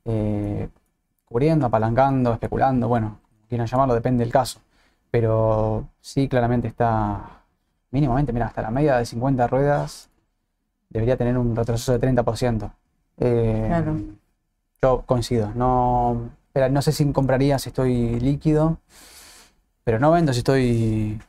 eh, 0.06 0.68
cubriendo, 1.26 1.66
apalancando, 1.68 2.34
especulando, 2.34 2.88
bueno, 2.88 3.20
como 3.24 3.48
quieran 3.48 3.68
llamarlo, 3.68 3.94
depende 3.94 4.24
del 4.24 4.32
caso. 4.34 4.60
Pero 5.12 5.88
sí, 6.02 6.28
claramente 6.28 6.68
está 6.68 7.42
mínimamente, 7.92 8.34
mira, 8.34 8.48
hasta 8.48 8.62
la 8.62 8.72
media 8.72 8.98
de 8.98 9.06
50 9.06 9.48
ruedas 9.48 10.10
debería 10.90 11.16
tener 11.18 11.38
un 11.38 11.56
retroceso 11.56 11.94
de 11.94 12.00
30%. 12.00 12.72
Eh, 13.20 13.66
Claro. 13.68 13.96
Yo 14.86 15.02
coincido, 15.08 15.52
no, 15.56 16.30
espera, 16.46 16.70
no 16.70 16.80
sé 16.84 16.92
si 16.92 17.12
compraría 17.12 17.58
si 17.58 17.70
estoy 17.70 18.20
líquido, 18.20 18.78
pero 19.84 19.98
no 20.00 20.12
vendo 20.12 20.32
si 20.32 20.40
estoy 20.40 21.20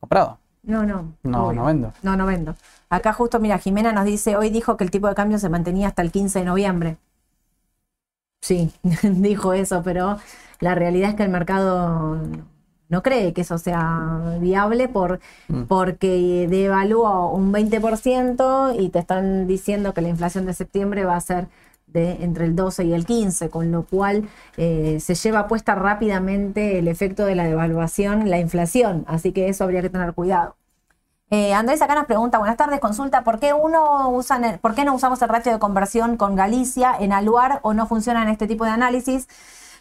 comprado. 0.00 0.38
No, 0.64 0.84
no. 0.84 1.12
No, 1.22 1.46
obvio. 1.46 1.60
no 1.60 1.66
vendo. 1.66 1.92
No, 2.02 2.16
no 2.16 2.26
vendo. 2.26 2.56
Acá 2.90 3.12
justo, 3.12 3.38
mira, 3.38 3.58
Jimena 3.58 3.92
nos 3.92 4.06
dice, 4.06 4.36
hoy 4.36 4.50
dijo 4.50 4.76
que 4.76 4.82
el 4.82 4.90
tipo 4.90 5.06
de 5.06 5.14
cambio 5.14 5.38
se 5.38 5.48
mantenía 5.48 5.86
hasta 5.86 6.02
el 6.02 6.10
15 6.10 6.40
de 6.40 6.44
noviembre. 6.46 6.96
Sí, 8.40 8.72
dijo 9.04 9.52
eso, 9.52 9.82
pero 9.84 10.18
la 10.58 10.74
realidad 10.74 11.10
es 11.10 11.14
que 11.14 11.22
el 11.22 11.28
mercado 11.30 12.18
no 12.88 13.02
cree 13.04 13.32
que 13.32 13.42
eso 13.42 13.58
sea 13.58 14.36
viable 14.40 14.88
por, 14.88 15.20
Mm. 15.46 15.62
porque 15.68 16.48
devaluó 16.50 17.30
un 17.30 17.52
20% 17.52 18.74
y 18.76 18.88
te 18.88 18.98
están 18.98 19.46
diciendo 19.46 19.94
que 19.94 20.00
la 20.00 20.08
inflación 20.08 20.44
de 20.46 20.54
septiembre 20.54 21.04
va 21.04 21.14
a 21.14 21.20
ser 21.20 21.46
entre 21.96 22.44
el 22.44 22.56
12 22.56 22.84
y 22.84 22.92
el 22.92 23.06
15, 23.06 23.50
con 23.50 23.70
lo 23.70 23.84
cual 23.84 24.28
eh, 24.56 24.98
se 25.00 25.14
lleva 25.14 25.48
puesta 25.48 25.74
rápidamente 25.74 26.78
el 26.78 26.88
efecto 26.88 27.26
de 27.26 27.34
la 27.34 27.44
devaluación, 27.44 28.30
la 28.30 28.38
inflación, 28.38 29.04
así 29.08 29.32
que 29.32 29.48
eso 29.48 29.64
habría 29.64 29.82
que 29.82 29.90
tener 29.90 30.12
cuidado. 30.14 30.56
Eh, 31.28 31.52
Andrés 31.54 31.82
acá 31.82 31.96
nos 31.96 32.06
pregunta, 32.06 32.38
buenas 32.38 32.56
tardes, 32.56 32.78
consulta, 32.78 33.24
¿por 33.24 33.40
qué 33.40 33.52
uno 33.52 34.10
usan 34.10 34.60
por 34.60 34.76
qué 34.76 34.84
no 34.84 34.94
usamos 34.94 35.20
el 35.22 35.28
ratio 35.28 35.52
de 35.52 35.58
conversión 35.58 36.16
con 36.16 36.36
Galicia 36.36 36.94
en 37.00 37.12
Aluar 37.12 37.58
o 37.62 37.74
no 37.74 37.88
funciona 37.88 38.22
en 38.22 38.28
este 38.28 38.46
tipo 38.46 38.64
de 38.64 38.70
análisis? 38.70 39.26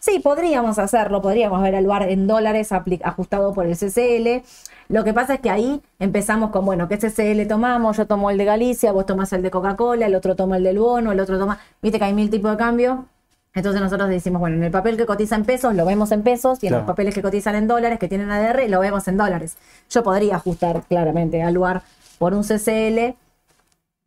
Sí, 0.06 0.20
podríamos 0.20 0.78
hacerlo, 0.78 1.20
podríamos 1.20 1.64
ver 1.64 1.74
el 1.74 1.84
lugar 1.86 2.04
en 2.08 2.28
dólares 2.28 2.72
ajustado 2.72 3.54
por 3.54 3.66
el 3.66 3.76
CCL. 3.76 4.46
Lo 4.88 5.04
que 5.04 5.14
pasa 5.16 5.34
es 5.34 5.40
que 5.40 5.50
ahí 5.50 5.82
empezamos 5.98 6.52
con, 6.52 6.64
bueno, 6.64 6.88
¿qué 6.88 7.00
CCL 7.00 7.48
tomamos? 7.48 7.98
Yo 7.98 8.06
tomo 8.06 8.30
el 8.30 8.38
de 8.38 8.46
Galicia, 8.46 8.92
vos 8.92 9.08
tomás 9.08 9.34
el 9.34 9.42
de 9.42 9.50
Coca-Cola, 9.50 10.06
el 10.06 10.14
otro 10.14 10.36
toma 10.36 10.58
el 10.58 10.64
del 10.64 10.78
bono, 10.78 11.12
el 11.12 11.20
otro 11.20 11.40
toma... 11.40 11.58
Viste 11.82 11.98
que 11.98 12.06
hay 12.06 12.14
mil 12.14 12.30
tipos 12.30 12.52
de 12.52 12.58
cambio. 12.58 13.06
Entonces 13.56 13.82
nosotros 13.82 14.08
decimos, 14.10 14.40
bueno, 14.40 14.58
en 14.58 14.64
el 14.66 14.72
papel 14.72 14.96
que 14.96 15.08
cotiza 15.08 15.38
en 15.38 15.44
pesos 15.44 15.74
lo 15.74 15.86
vemos 15.88 16.12
en 16.12 16.22
pesos 16.22 16.62
y 16.62 16.68
en 16.68 16.74
Claro. 16.74 16.84
los 16.84 16.88
papeles 16.88 17.16
que 17.16 17.24
cotizan 17.24 17.56
en 17.56 17.68
dólares, 17.68 17.98
que 17.98 18.08
tienen 18.08 18.30
ADR, 18.30 18.70
lo 18.70 18.82
vemos 18.82 19.08
en 19.08 19.18
dólares. 19.18 19.58
Yo 19.90 20.04
podría 20.04 20.36
ajustar 20.36 20.84
claramente 20.84 21.42
al 21.42 21.56
lugar 21.56 21.82
por 22.20 22.36
un 22.36 22.44
CCL. 22.44 23.16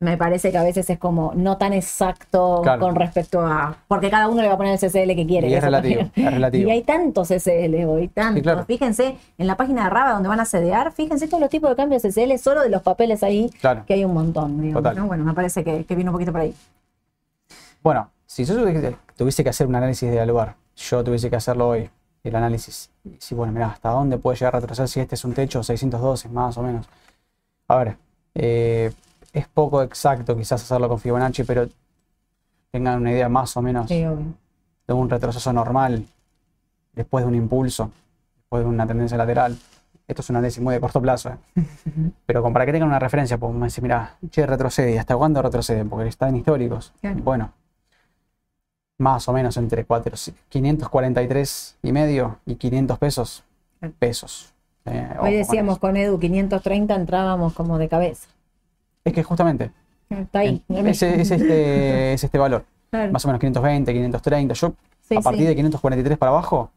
Me 0.00 0.16
parece 0.16 0.52
que 0.52 0.58
a 0.58 0.62
veces 0.62 0.88
es 0.90 0.98
como 0.98 1.32
no 1.34 1.56
tan 1.58 1.72
exacto 1.72 2.60
Claro. 2.62 2.80
con 2.80 2.94
respecto 2.94 3.40
a... 3.40 3.76
Porque 3.88 4.10
cada 4.10 4.28
uno 4.28 4.40
le 4.42 4.46
va 4.48 4.54
a 4.54 4.56
poner 4.56 4.72
el 4.74 4.78
CCL 4.78 5.16
que 5.16 5.26
quiere. 5.26 5.48
Y 5.48 5.54
es 5.54 5.62
relativo, 5.64 6.02
es 6.14 6.32
relativo. 6.32 6.68
Y 6.68 6.70
hay 6.70 6.82
tantos 6.82 7.26
CCL 7.28 7.84
hoy, 7.84 8.06
tantos. 8.06 8.42
claro. 8.44 8.64
Fíjense, 8.64 9.16
en 9.38 9.46
la 9.48 9.56
página 9.56 9.84
de 9.84 9.90
Raba 9.90 10.12
donde 10.12 10.28
van 10.28 10.38
a 10.38 10.44
sedear, 10.44 10.92
fíjense 10.92 11.26
todos 11.26 11.40
los 11.40 11.50
tipos 11.50 11.68
de 11.70 11.74
cambios 11.74 12.02
de 12.02 12.10
CCL, 12.12 12.38
solo 12.38 12.62
de 12.62 12.68
los 12.68 12.82
papeles 12.82 13.24
ahí, 13.24 13.50
Claro. 13.60 13.82
que 13.86 13.94
hay 13.94 14.04
un 14.04 14.14
montón. 14.14 14.60
digamos, 14.62 14.84
Total. 14.84 14.96
¿no? 14.96 15.06
Bueno, 15.08 15.24
me 15.24 15.34
parece 15.34 15.64
que, 15.64 15.84
que 15.84 15.94
viene 15.96 16.10
un 16.10 16.14
poquito 16.14 16.30
por 16.30 16.42
ahí. 16.42 16.54
Bueno, 17.82 18.08
si 18.24 18.44
yo 18.44 18.54
tuviese, 19.16 19.42
que 19.42 19.50
hacer 19.50 19.66
un 19.66 19.74
análisis 19.74 20.08
del 20.10 20.28
lugar, 20.28 20.54
yo 20.76 21.02
tuviese 21.02 21.28
que 21.28 21.36
hacerlo 21.36 21.70
hoy, 21.70 21.90
el 22.22 22.36
análisis, 22.36 22.90
y 23.04 23.16
si 23.18 23.34
bueno, 23.34 23.52
mira, 23.52 23.66
¿hasta 23.70 23.88
dónde 23.90 24.18
puede 24.18 24.36
llegar 24.36 24.54
a 24.54 24.60
retroceder 24.60 24.88
si 24.88 25.00
este 25.00 25.16
es 25.16 25.24
un 25.24 25.32
techo 25.34 25.62
612 25.64 26.28
más 26.28 26.56
o 26.56 26.62
menos? 26.62 26.88
A 27.66 27.76
ver, 27.76 27.96
eh, 28.34 28.92
es 29.32 29.46
poco 29.48 29.82
exacto 29.82 30.36
quizás 30.36 30.62
hacerlo 30.62 30.88
con 30.88 30.98
Fibonacci, 30.98 31.44
pero 31.44 31.68
tengan 32.70 33.00
una 33.00 33.12
idea 33.12 33.28
más 33.28 33.56
o 33.56 33.62
menos 33.62 33.88
Sí, 33.88 34.04
de 34.86 34.94
un 34.94 35.10
retroceso 35.10 35.52
normal 35.52 36.06
después 36.92 37.24
de 37.24 37.28
un 37.28 37.34
impulso, 37.34 37.90
después 38.36 38.62
de 38.64 38.68
una 38.68 38.86
tendencia 38.86 39.16
lateral. 39.16 39.56
Esto 40.06 40.22
es 40.22 40.30
un 40.30 40.36
análisis 40.36 40.62
muy 40.62 40.74
de 40.74 40.80
corto 40.80 41.02
plazo, 41.02 41.30
¿eh? 41.30 41.36
pero 42.26 42.40
como 42.42 42.54
para 42.54 42.64
que 42.64 42.72
tengan 42.72 42.88
una 42.88 42.98
referencia, 42.98 43.36
pues 43.36 43.52
me 43.54 43.66
dice, 43.66 43.82
mira, 43.82 44.16
che, 44.30 44.46
retrocede, 44.46 44.94
¿y 44.94 44.96
hasta 44.96 45.14
cuándo 45.16 45.42
retrocede? 45.42 45.84
Porque 45.84 46.08
están 46.08 46.34
históricos. 46.34 46.94
Claro. 47.00 47.20
Bueno, 47.22 47.52
más 48.96 49.28
o 49.28 49.32
menos 49.34 49.56
entre 49.58 49.84
4, 49.84 50.16
543 50.48 51.76
y 51.82 51.92
medio 51.92 52.38
y 52.46 52.56
500 52.56 52.98
pesos. 52.98 53.44
Claro. 53.78 53.94
Pesos. 53.98 54.54
Eh, 54.86 55.08
Hoy 55.12 55.16
con 55.18 55.30
decíamos 55.30 55.72
eso. 55.74 55.80
con 55.80 55.96
Edu 55.96 56.18
530 56.18 56.94
entrábamos 56.94 57.52
como 57.52 57.78
de 57.78 57.88
cabeza. 57.88 58.28
Es 59.04 59.12
que 59.12 59.22
justamente 59.22 59.70
Está 60.10 60.40
ahí. 60.40 60.62
es, 60.68 61.02
es 61.02 61.30
este, 61.30 62.12
es 62.14 62.24
este 62.24 62.38
valor. 62.38 62.64
Claro. 62.90 63.12
Más 63.12 63.24
o 63.24 63.28
menos 63.28 63.40
520, 63.40 63.92
530. 63.92 64.54
Yo 64.54 64.74
Sí, 65.08 65.16
a 65.16 65.20
partir 65.20 65.42
sí. 65.42 65.46
de 65.48 65.56
543 65.56 66.18
para 66.18 66.30
abajo, 66.32 66.70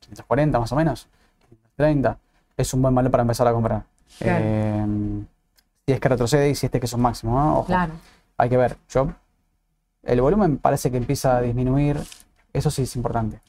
540 0.00 0.58
más 0.60 0.72
o 0.72 0.76
menos, 0.76 1.08
530, 1.76 2.18
es 2.56 2.72
un 2.74 2.80
buen 2.82 2.94
valor 2.94 3.10
para 3.10 3.20
empezar 3.22 3.46
a 3.46 3.52
comprar. 3.52 3.84
Claro. 4.18 4.44
Eh, 4.46 4.86
si 5.86 5.92
es 5.92 6.00
que 6.00 6.08
retrocede 6.08 6.48
y 6.50 6.54
si 6.54 6.66
este 6.66 6.80
que 6.80 6.86
es 6.86 6.92
un 6.94 7.02
máximo, 7.02 7.38
¿no? 7.38 7.58
Ojo, 7.58 7.66
Claro. 7.66 7.92
hay 8.38 8.48
que 8.48 8.56
ver. 8.56 8.76
Yo, 8.88 9.08
el 10.04 10.20
volumen 10.22 10.56
parece 10.56 10.90
que 10.90 10.96
empieza 10.96 11.36
a 11.36 11.42
disminuir, 11.42 12.00
eso 12.54 12.70
sí 12.70 12.82
es 12.82 12.96
importante. 12.96 13.40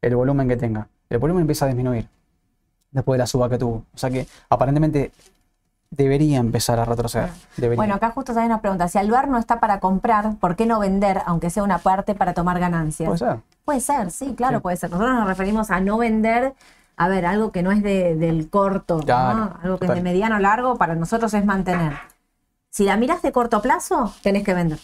El 0.00 0.14
volumen 0.14 0.46
que 0.48 0.56
tenga. 0.56 0.86
El 1.10 1.18
volumen 1.18 1.40
empieza 1.42 1.64
a 1.64 1.68
disminuir 1.68 2.06
después 2.92 3.16
de 3.16 3.22
la 3.22 3.26
suba 3.26 3.48
que 3.50 3.58
tuvo. 3.58 3.84
O 3.92 3.98
sea 3.98 4.10
que 4.10 4.26
aparentemente 4.48 5.10
debería 5.90 6.38
empezar 6.38 6.78
a 6.78 6.84
retroceder. 6.84 7.30
Debería. 7.56 7.76
Bueno, 7.76 7.94
acá 7.94 8.10
justo 8.10 8.32
hay 8.38 8.46
una 8.46 8.60
pregunta. 8.60 8.88
Si 8.88 9.02
lugar 9.02 9.28
no 9.28 9.38
está 9.38 9.60
para 9.60 9.80
comprar, 9.80 10.36
¿por 10.36 10.56
qué 10.56 10.66
no 10.66 10.78
vender, 10.78 11.22
aunque 11.26 11.50
sea 11.50 11.62
una 11.62 11.78
parte, 11.78 12.14
para 12.14 12.34
tomar 12.34 12.58
ganancias? 12.58 13.06
Puede 13.06 13.18
ser. 13.18 13.38
Puede 13.64 13.80
ser, 13.80 14.10
sí, 14.10 14.34
claro, 14.36 14.58
Sí. 14.58 14.62
puede 14.62 14.76
ser. 14.76 14.90
Nosotros 14.90 15.14
nos 15.14 15.26
referimos 15.26 15.70
a 15.70 15.80
no 15.80 15.98
vender, 15.98 16.54
a 16.96 17.08
ver, 17.08 17.26
algo 17.26 17.50
que 17.52 17.62
no 17.62 17.72
es 17.72 17.82
de- 17.82 18.14
del 18.16 18.48
corto, 18.48 19.00
¿no? 19.06 19.58
Algo 19.62 19.78
que 19.78 19.86
es 19.86 19.94
de 19.94 20.02
mediano 20.02 20.38
largo, 20.38 20.76
para 20.76 20.94
nosotros 20.94 21.32
es 21.34 21.44
mantener. 21.44 21.94
Si 22.70 22.84
la 22.84 22.96
miras 22.96 23.22
de 23.22 23.32
corto 23.32 23.62
plazo, 23.62 24.12
tenés 24.22 24.44
que 24.44 24.54
vender. 24.54 24.78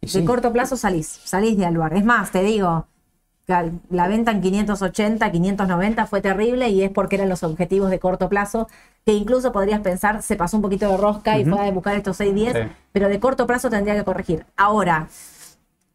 Y 0.00 0.06
De 0.06 0.12
sí, 0.12 0.24
corto 0.24 0.52
plazo 0.52 0.76
salís, 0.76 1.06
salís 1.06 1.56
de 1.58 1.70
lugar. 1.70 1.94
Es 1.94 2.04
más, 2.04 2.30
te 2.30 2.42
digo, 2.42 2.86
la 3.46 4.08
venta 4.08 4.32
en 4.32 4.40
580, 4.40 5.30
590 5.30 6.06
fue 6.06 6.20
terrible 6.20 6.68
y 6.68 6.82
es 6.82 6.90
porque 6.90 7.14
eran 7.16 7.28
los 7.28 7.44
objetivos 7.44 7.90
de 7.90 8.00
corto 8.00 8.28
plazo, 8.28 8.68
que 9.04 9.12
incluso 9.12 9.52
podrías 9.52 9.80
pensar, 9.80 10.22
se 10.22 10.34
pasó 10.36 10.56
un 10.56 10.62
poquito 10.62 10.88
de 10.90 10.96
rosca 10.96 11.38
y 11.38 11.44
fue 11.44 11.60
a 11.66 11.70
buscar 11.70 11.94
estos 11.94 12.16
610, 12.16 12.66
Sí. 12.68 12.72
pero 12.92 13.08
de 13.08 13.20
corto 13.20 13.46
plazo 13.46 13.70
tendría 13.70 13.94
que 13.94 14.02
corregir. 14.02 14.44
Ahora, 14.56 15.06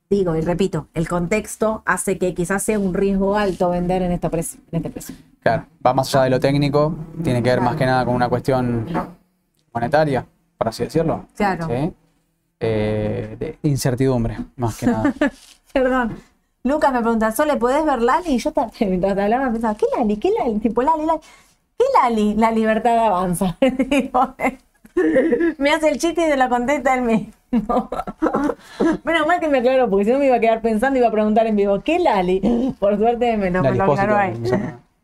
digo 0.09 0.35
y 0.37 0.41
repito, 0.41 0.87
el 0.93 1.09
contexto 1.09 1.83
hace 1.85 2.17
que 2.17 2.33
quizás 2.33 2.63
sea 2.63 2.79
un 2.79 2.93
riesgo 2.93 3.37
alto 3.37 3.69
vender 3.69 4.01
en, 4.01 4.13
esta 4.13 4.29
en 4.31 4.39
este 4.71 4.89
precio. 4.89 5.15
Claro, 5.41 5.65
va 5.85 5.93
más 5.93 6.13
allá 6.15 6.23
de 6.25 6.29
lo 6.29 6.39
técnico, 6.39 6.95
tiene 7.21 7.43
que 7.43 7.49
ver 7.49 7.59
más 7.59 7.75
que 7.75 7.85
nada 7.85 8.05
con 8.05 8.15
una 8.15 8.29
cuestión 8.29 8.87
monetaria, 9.73 10.25
por 10.57 10.69
así 10.69 10.83
decirlo. 10.83 11.25
Claro. 11.35 11.67
¿sí? 11.67 11.93
Eh, 12.61 13.35
de 13.37 13.57
incertidumbre, 13.63 14.37
más 14.55 14.77
que 14.77 14.85
nada. 14.85 15.13
Perdón. 15.73 16.15
Lucas 16.63 16.93
me 16.93 16.99
pregunta, 16.99 17.31
¿Sole 17.31 17.57
podés 17.57 17.83
ver 17.85 18.01
Lali? 18.01 18.33
Y 18.33 18.37
yo 18.37 18.53
mientras 18.79 19.15
te 19.15 19.21
hablaba 19.21 19.51
pensaba, 19.51 19.75
¿qué 19.75 19.85
Lali? 19.97 20.17
¿Qué 20.17 20.31
Lali? 20.31 20.59
Tipo, 20.59 20.81
Lali, 20.83 21.05
Lali. 21.05 21.19
¿Qué 21.77 21.85
Lali? 22.01 22.35
La 22.35 22.51
libertad 22.51 22.97
avanza. 22.99 23.57
Me 25.57 25.71
hace 25.71 25.89
el 25.89 25.97
chiste 25.97 26.21
y 26.21 26.29
se 26.29 26.37
lo 26.37 26.49
contesta 26.49 26.93
él 26.93 27.01
mismo. 27.01 27.31
Menos 29.03 29.27
mal 29.27 29.39
que 29.39 29.47
me 29.47 29.59
aclaró, 29.59 29.89
porque 29.89 30.05
si 30.05 30.11
no 30.11 30.19
me 30.19 30.27
iba 30.27 30.35
a 30.35 30.39
quedar 30.39 30.61
pensando 30.61 30.97
y 30.97 30.99
iba 30.99 31.07
a 31.07 31.11
preguntar 31.11 31.47
en 31.47 31.55
vivo, 31.55 31.81
¿qué 31.81 31.97
Lali? 31.99 32.75
Por 32.79 32.97
suerte 32.97 33.37
me, 33.37 33.49
no, 33.49 33.61
me 33.63 33.73
lo 33.73 33.85
aclaró 33.85 34.17
ahí. 34.17 34.33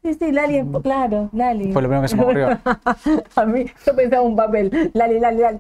Sí, 0.08 0.14
sí, 0.26 0.32
Lali, 0.32 0.58
es, 0.58 0.66
claro, 0.84 1.30
Lali. 1.34 1.74
Fue 1.74 1.82
lo 1.82 1.90
primero 1.90 2.02
que 2.02 2.08
se 2.08 2.16
me 2.16 2.24
ocurrió. 2.24 2.58
a 3.36 3.46
mí, 3.46 3.66
yo 3.86 3.96
pensaba 3.96 4.22
un 4.22 4.36
papel. 4.38 4.92
Lali, 4.94 5.20
Lali, 5.20 5.38
Lali. 5.40 5.58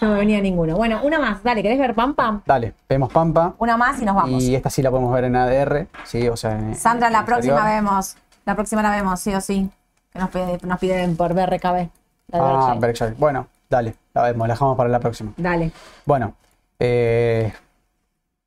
No 0.00 0.08
me 0.10 0.14
venía 0.18 0.40
ninguno. 0.40 0.76
Bueno, 0.76 1.00
una 1.02 1.18
más. 1.18 1.42
Dale, 1.42 1.62
¿querés 1.62 1.80
ver 1.80 1.94
Pampa? 1.94 2.42
Dale, 2.46 2.74
vemos 2.88 3.12
Pampa. 3.12 3.54
Una 3.58 3.76
más 3.76 4.00
y 4.00 4.04
nos 4.04 4.14
vamos. 4.14 4.40
Y 4.42 4.54
esta 4.54 4.70
sí 4.70 4.82
la 4.82 4.90
podemos 4.90 5.12
ver 5.12 5.24
en 5.24 5.34
ADR, 5.34 5.88
sí, 6.04 6.28
o 6.28 6.36
sea, 6.36 6.52
en- 6.52 6.76
Sandra, 6.76 7.08
en 7.08 7.12
la 7.14 7.24
próxima 7.24 7.54
exterior. 7.56 7.82
vemos. 7.84 8.16
La 8.44 8.54
próxima 8.54 8.82
la 8.82 8.90
vemos, 8.90 9.18
sí 9.20 9.34
o 9.34 9.40
sí. 9.40 9.68
Que 10.12 10.18
nos, 10.20 10.30
pide- 10.30 10.58
nos 10.64 10.78
piden 10.78 11.16
por 11.16 11.34
BRKB. 11.34 11.88
Ah. 12.32 12.76
Berkshire. 12.78 13.14
Bueno, 13.18 13.48
dale, 13.68 13.94
la 14.14 14.22
vemos, 14.22 14.46
la 14.46 14.54
dejamos 14.54 14.76
para 14.76 14.88
la 14.90 15.00
próxima. 15.00 15.32
Dale. 15.36 15.72
Bueno, 16.06 16.34
eh, 16.78 17.52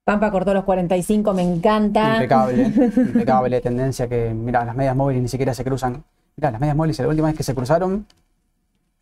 Pampa 0.06 0.30
cortó 0.32 0.53
los 0.53 0.64
45, 0.64 1.34
me 1.34 1.41
encanta. 1.41 2.14
impecable, 2.16 2.64
impecable 2.95 3.60
tendencia 3.60 4.08
que, 4.08 4.34
mira, 4.34 4.64
las 4.64 4.76
medias 4.76 4.95
móviles 4.95 5.24
ni 5.24 5.28
siquiera 5.28 5.53
se 5.53 5.64
cruzan. 5.64 6.03
Mira, 6.38 6.51
las 6.51 6.62
medias 6.62 6.78
móviles, 6.78 6.99
la 6.99 7.08
última 7.08 7.28
vez 7.28 7.36
que 7.36 7.41
se 7.43 7.56
cruzaron, 7.56 8.06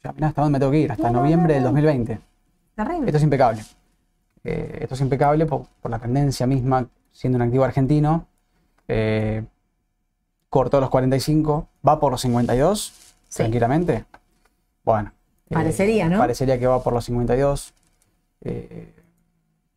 ya 0.02 0.14
mira 0.14 0.28
hasta 0.30 0.42
dónde 0.42 0.54
me 0.54 0.60
tengo 0.60 0.72
que 0.72 0.80
ir, 0.80 0.92
hasta 0.92 1.08
No, 1.08 1.14
no, 1.14 1.20
noviembre 1.22 1.50
no, 1.50 1.54
del 1.56 1.64
no. 1.64 1.70
2020. 1.72 2.20
Terrible. 2.76 3.06
Esto 3.08 3.18
es 3.18 3.24
impecable. 3.24 3.62
Eh, 4.46 4.78
esto 4.82 4.96
es 4.96 5.02
impecable 5.02 5.46
por, 5.46 5.66
por 5.82 5.92
la 5.92 6.00
tendencia 6.00 6.48
misma, 6.48 6.88
siendo 7.12 7.36
un 7.36 7.42
activo 7.42 7.66
argentino. 7.66 8.26
Eh, 8.88 9.44
cortó 10.50 10.80
los 10.80 10.90
45, 10.90 11.68
va 11.86 12.00
por 12.00 12.12
los 12.14 12.22
52, 12.22 12.94
Sí. 13.28 13.38
tranquilamente. 13.38 14.06
Bueno. 14.86 15.12
eh, 15.50 15.54
Parecería, 15.54 16.08
¿no? 16.08 16.18
Parecería 16.20 16.58
que 16.60 16.68
va 16.68 16.82
por 16.82 16.94
los 16.94 17.04
52. 17.04 17.74
Eh, 18.42 18.94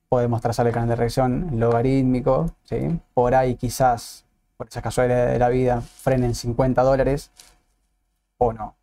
podemos 0.08 0.40
trazar 0.40 0.66
el 0.66 0.72
canal 0.72 0.88
de 0.90 0.96
reacción 0.96 1.48
logarítmico, 1.58 2.50
¿sí? 2.64 3.00
Por 3.14 3.34
ahí 3.34 3.56
quizás, 3.56 4.24
por 4.56 4.68
esas 4.68 4.82
casualidades 4.82 5.32
de 5.32 5.38
la 5.38 5.48
vida, 5.48 5.80
frenen 5.80 6.34
50 6.34 6.82
dólares 6.82 7.30
o 8.38 8.52
no. 8.52 8.74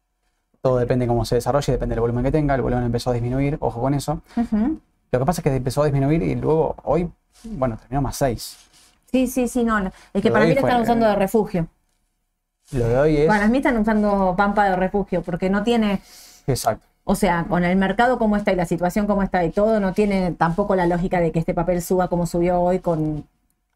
Todo 0.61 0.77
depende 0.77 1.03
de 1.05 1.07
cómo 1.09 1.25
se 1.25 1.35
desarrolle, 1.35 1.73
depende 1.73 1.95
del 1.95 2.01
volumen 2.01 2.23
que 2.23 2.31
tenga. 2.31 2.55
El 2.55 2.61
volumen 2.61 2.85
empezó 2.85 3.09
a 3.09 3.13
disminuir, 3.13 3.57
ojo 3.59 3.81
con 3.81 3.93
eso. 3.93 4.21
Lo 5.11 5.19
que 5.19 5.25
pasa 5.25 5.41
es 5.41 5.43
que 5.43 5.55
empezó 5.55 5.81
a 5.81 5.85
disminuir 5.85 6.21
y 6.23 6.35
luego 6.35 6.75
hoy, 6.83 7.09
bueno, 7.43 7.77
terminó 7.77 8.01
más 8.01 8.15
6. 8.17 8.57
Sí, 9.11 9.27
sí, 9.27 9.47
sí, 9.47 9.63
no. 9.63 9.79
no. 9.79 9.91
Es 10.13 10.21
que 10.21 10.29
Lo 10.29 10.33
para 10.33 10.45
mí 10.45 10.53
lo 10.55 10.61
fue- 10.61 10.69
están 10.69 10.81
usando 10.81 11.05
de 11.05 11.15
refugio. 11.15 11.67
Lo 12.71 12.87
de 12.87 12.97
hoy 12.97 13.17
es. 13.17 13.27
Para 13.27 13.47
mí 13.47 13.57
están 13.57 13.77
usando 13.77 14.33
Pampa 14.37 14.69
de 14.69 14.75
refugio 14.75 15.21
porque 15.21 15.49
no 15.49 15.63
tiene. 15.63 16.01
Exacto. 16.47 16.85
O 17.05 17.15
sea, 17.15 17.45
con 17.49 17.63
el 17.63 17.75
mercado 17.75 18.17
como 18.17 18.37
está 18.37 18.51
y 18.53 18.55
la 18.55 18.65
situación 18.65 19.07
como 19.07 19.23
está 19.23 19.43
y 19.43 19.49
todo, 19.51 19.79
no 19.79 19.93
tiene 19.93 20.31
tampoco 20.31 20.75
la 20.75 20.85
lógica 20.85 21.19
de 21.19 21.31
que 21.31 21.39
este 21.39 21.53
papel 21.53 21.81
suba 21.81 22.07
como 22.07 22.25
subió 22.25 22.61
hoy 22.61 22.79
con, 22.79 23.25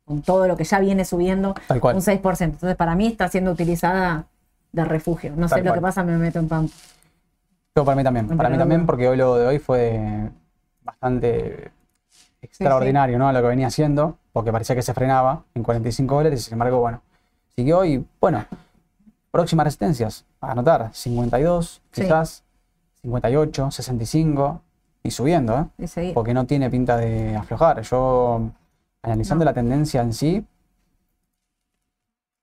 con 0.06 0.22
todo 0.22 0.48
lo 0.48 0.56
que 0.56 0.64
ya 0.64 0.80
viene 0.80 1.04
subiendo 1.04 1.54
Tal 1.68 1.82
cual. 1.82 1.96
un 1.98 2.02
6%. 2.02 2.42
Entonces, 2.42 2.76
para 2.78 2.96
mí 2.96 3.08
está 3.08 3.28
siendo 3.28 3.52
utilizada 3.52 4.26
de 4.72 4.86
refugio. 4.86 5.34
No 5.36 5.48
sé 5.50 5.62
lo 5.62 5.74
que 5.74 5.82
pasa, 5.82 6.04
me 6.04 6.18
meto 6.18 6.40
en 6.40 6.48
Pampa. 6.48 6.74
Yo 7.76 7.84
para 7.86 7.96
mí 7.96 8.04
también. 8.04 8.28
Para 8.28 8.38
para 8.38 8.50
mí 8.50 8.58
también, 8.58 8.86
porque 8.86 9.08
hoy 9.08 9.18
lo 9.18 9.36
de 9.36 9.46
hoy 9.46 9.60
fue 9.60 10.30
bastante 10.84 11.72
extraordinario, 12.42 13.20
¿no? 13.20 13.32
Lo 13.32 13.42
que 13.42 13.48
venía 13.48 13.68
haciendo, 13.68 14.18
porque 14.32 14.52
parecía 14.52 14.76
que 14.76 14.82
se 14.82 14.94
frenaba 14.94 15.44
en 15.54 15.64
45 15.64 16.16
dólares 16.16 16.40
y 16.40 16.44
sin 16.44 16.54
embargo, 16.54 16.80
bueno, 16.80 17.02
siguió 17.56 17.84
y, 17.86 18.06
bueno, 18.22 18.46
próximas 19.32 19.66
resistencias, 19.66 20.26
a 20.40 20.52
anotar, 20.52 20.90
52, 20.94 21.82
Sí. 21.92 22.02
quizás, 22.02 22.44
58, 23.08 23.72
65 23.72 24.62
y 25.04 25.12
subiendo, 25.12 25.58
¿eh? 25.58 25.66
Y 25.84 25.88
seguir. 25.88 26.14
Porque 26.14 26.34
no 26.34 26.46
tiene 26.46 26.70
pinta 26.70 26.98
de 26.98 27.36
aflojar. 27.38 27.82
Yo, 27.82 28.42
analizando 29.02 29.46
No. 29.46 29.52
la 29.52 29.54
tendencia 29.54 30.02
en 30.02 30.14
sí, 30.14 30.46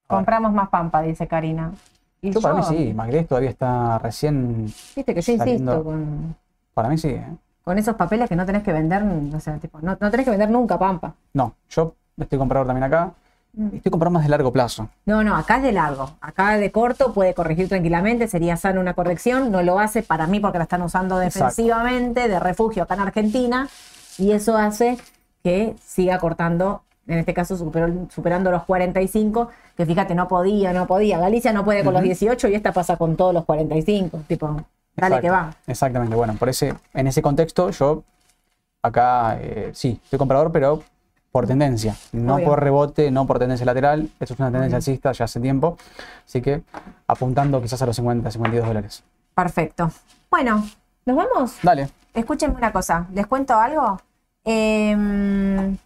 Compramos 0.06 0.52
más 0.52 0.68
pampa, 0.68 1.00
dice 1.02 1.26
Karina. 1.26 1.72
Y 2.20 2.30
Yo 2.30 2.40
para 2.40 2.54
mí 2.54 2.62
sí, 2.62 2.92
Magres 2.94 3.26
todavía 3.26 3.48
está 3.50 3.98
recién. 3.98 4.66
Viste 4.94 5.14
que 5.14 5.20
yo 5.22 5.32
insisto 5.32 5.82
con, 5.82 6.36
Para 6.74 6.88
mí 6.90 6.98
sí. 6.98 7.08
¿eh? 7.08 7.26
con 7.64 7.78
esos 7.78 7.96
papeles 7.96 8.28
que 8.28 8.36
no 8.36 8.44
tenés 8.44 8.62
que 8.62 8.72
vender, 8.72 9.02
o 9.34 9.40
sea, 9.40 9.56
tipo, 9.56 9.80
no, 9.80 9.96
no 9.98 10.10
tenés 10.10 10.24
que 10.24 10.30
vender 10.30 10.50
nunca 10.50 10.78
pampa. 10.78 11.14
No, 11.32 11.54
yo 11.70 11.94
estoy 12.18 12.38
comprador 12.38 12.66
también 12.66 12.84
acá. 12.84 13.12
Mm. 13.56 13.76
Estoy 13.76 13.90
comprando 13.90 14.18
más 14.18 14.24
de 14.24 14.30
largo 14.30 14.52
plazo. 14.52 14.88
No, 15.06 15.22
no, 15.22 15.36
acá 15.36 15.58
es 15.58 15.62
de 15.62 15.72
largo. 15.72 16.10
Acá 16.20 16.56
de 16.56 16.72
corto 16.72 17.12
puede 17.12 17.34
corregir 17.34 17.68
tranquilamente, 17.68 18.26
sería 18.28 18.56
sano 18.56 18.80
una 18.80 18.94
corrección. 18.94 19.50
No 19.52 19.62
lo 19.62 19.78
hace 19.78 20.02
para 20.02 20.26
mí 20.26 20.40
porque 20.40 20.58
la 20.58 20.64
están 20.64 20.82
usando 20.82 21.20
Exacto. 21.22 21.46
defensivamente, 21.46 22.28
de 22.28 22.40
refugio 22.40 22.82
acá 22.82 22.94
en 22.94 23.00
Argentina. 23.00 23.68
Y 24.18 24.32
eso 24.32 24.56
hace 24.56 24.98
que 25.42 25.74
siga 25.84 26.18
cortando, 26.18 26.82
en 27.06 27.18
este 27.18 27.34
caso 27.34 27.56
superó- 27.56 28.08
superando 28.10 28.50
los 28.50 28.64
45, 28.64 29.50
que 29.76 29.84
fíjate, 29.86 30.14
no 30.14 30.26
podía, 30.26 30.72
no 30.72 30.86
podía. 30.86 31.18
Galicia 31.18 31.52
no 31.52 31.64
puede 31.64 31.84
con 31.84 31.92
los 31.92 32.00
Ujú. 32.00 32.06
18 32.06 32.48
y 32.48 32.54
esta 32.54 32.72
pasa 32.72 32.96
con 32.96 33.14
todos 33.16 33.34
los 33.34 33.44
45. 33.44 34.20
Tipo, 34.26 34.46
dale 34.96 35.16
Exacto, 35.16 35.20
que 35.20 35.30
va. 35.30 35.50
Exactamente. 35.66 36.16
Bueno, 36.16 36.34
por 36.34 36.48
ese, 36.48 36.74
en 36.94 37.06
ese 37.06 37.20
contexto, 37.22 37.70
yo 37.70 38.02
acá 38.82 39.38
eh, 39.40 39.70
sí, 39.74 40.00
estoy 40.04 40.18
comprador, 40.18 40.50
pero 40.52 40.82
por 41.34 41.48
tendencia. 41.48 41.96
No 42.12 42.36
Obvio. 42.36 42.44
por 42.46 42.62
rebote, 42.62 43.10
no 43.10 43.26
por 43.26 43.40
tendencia 43.40 43.66
lateral. 43.66 44.08
Esto 44.20 44.34
es 44.34 44.38
una 44.38 44.52
tendencia 44.52 44.76
alcista 44.76 45.10
ya 45.10 45.24
hace 45.24 45.40
tiempo. 45.40 45.76
Así 46.24 46.40
que 46.40 46.62
apuntando 47.08 47.60
quizás 47.60 47.82
a 47.82 47.86
los 47.86 47.96
50, 47.96 48.30
52 48.30 48.68
dólares. 48.68 49.02
Perfecto. 49.34 49.90
Bueno, 50.30 50.64
¿nos 51.04 51.16
vamos? 51.16 51.56
Dale. 51.60 51.88
Escúchenme 52.14 52.54
una 52.54 52.70
cosa, 52.70 53.08
¿les 53.12 53.26
cuento 53.26 53.54
algo? 53.54 54.00
Eh, 54.44 55.76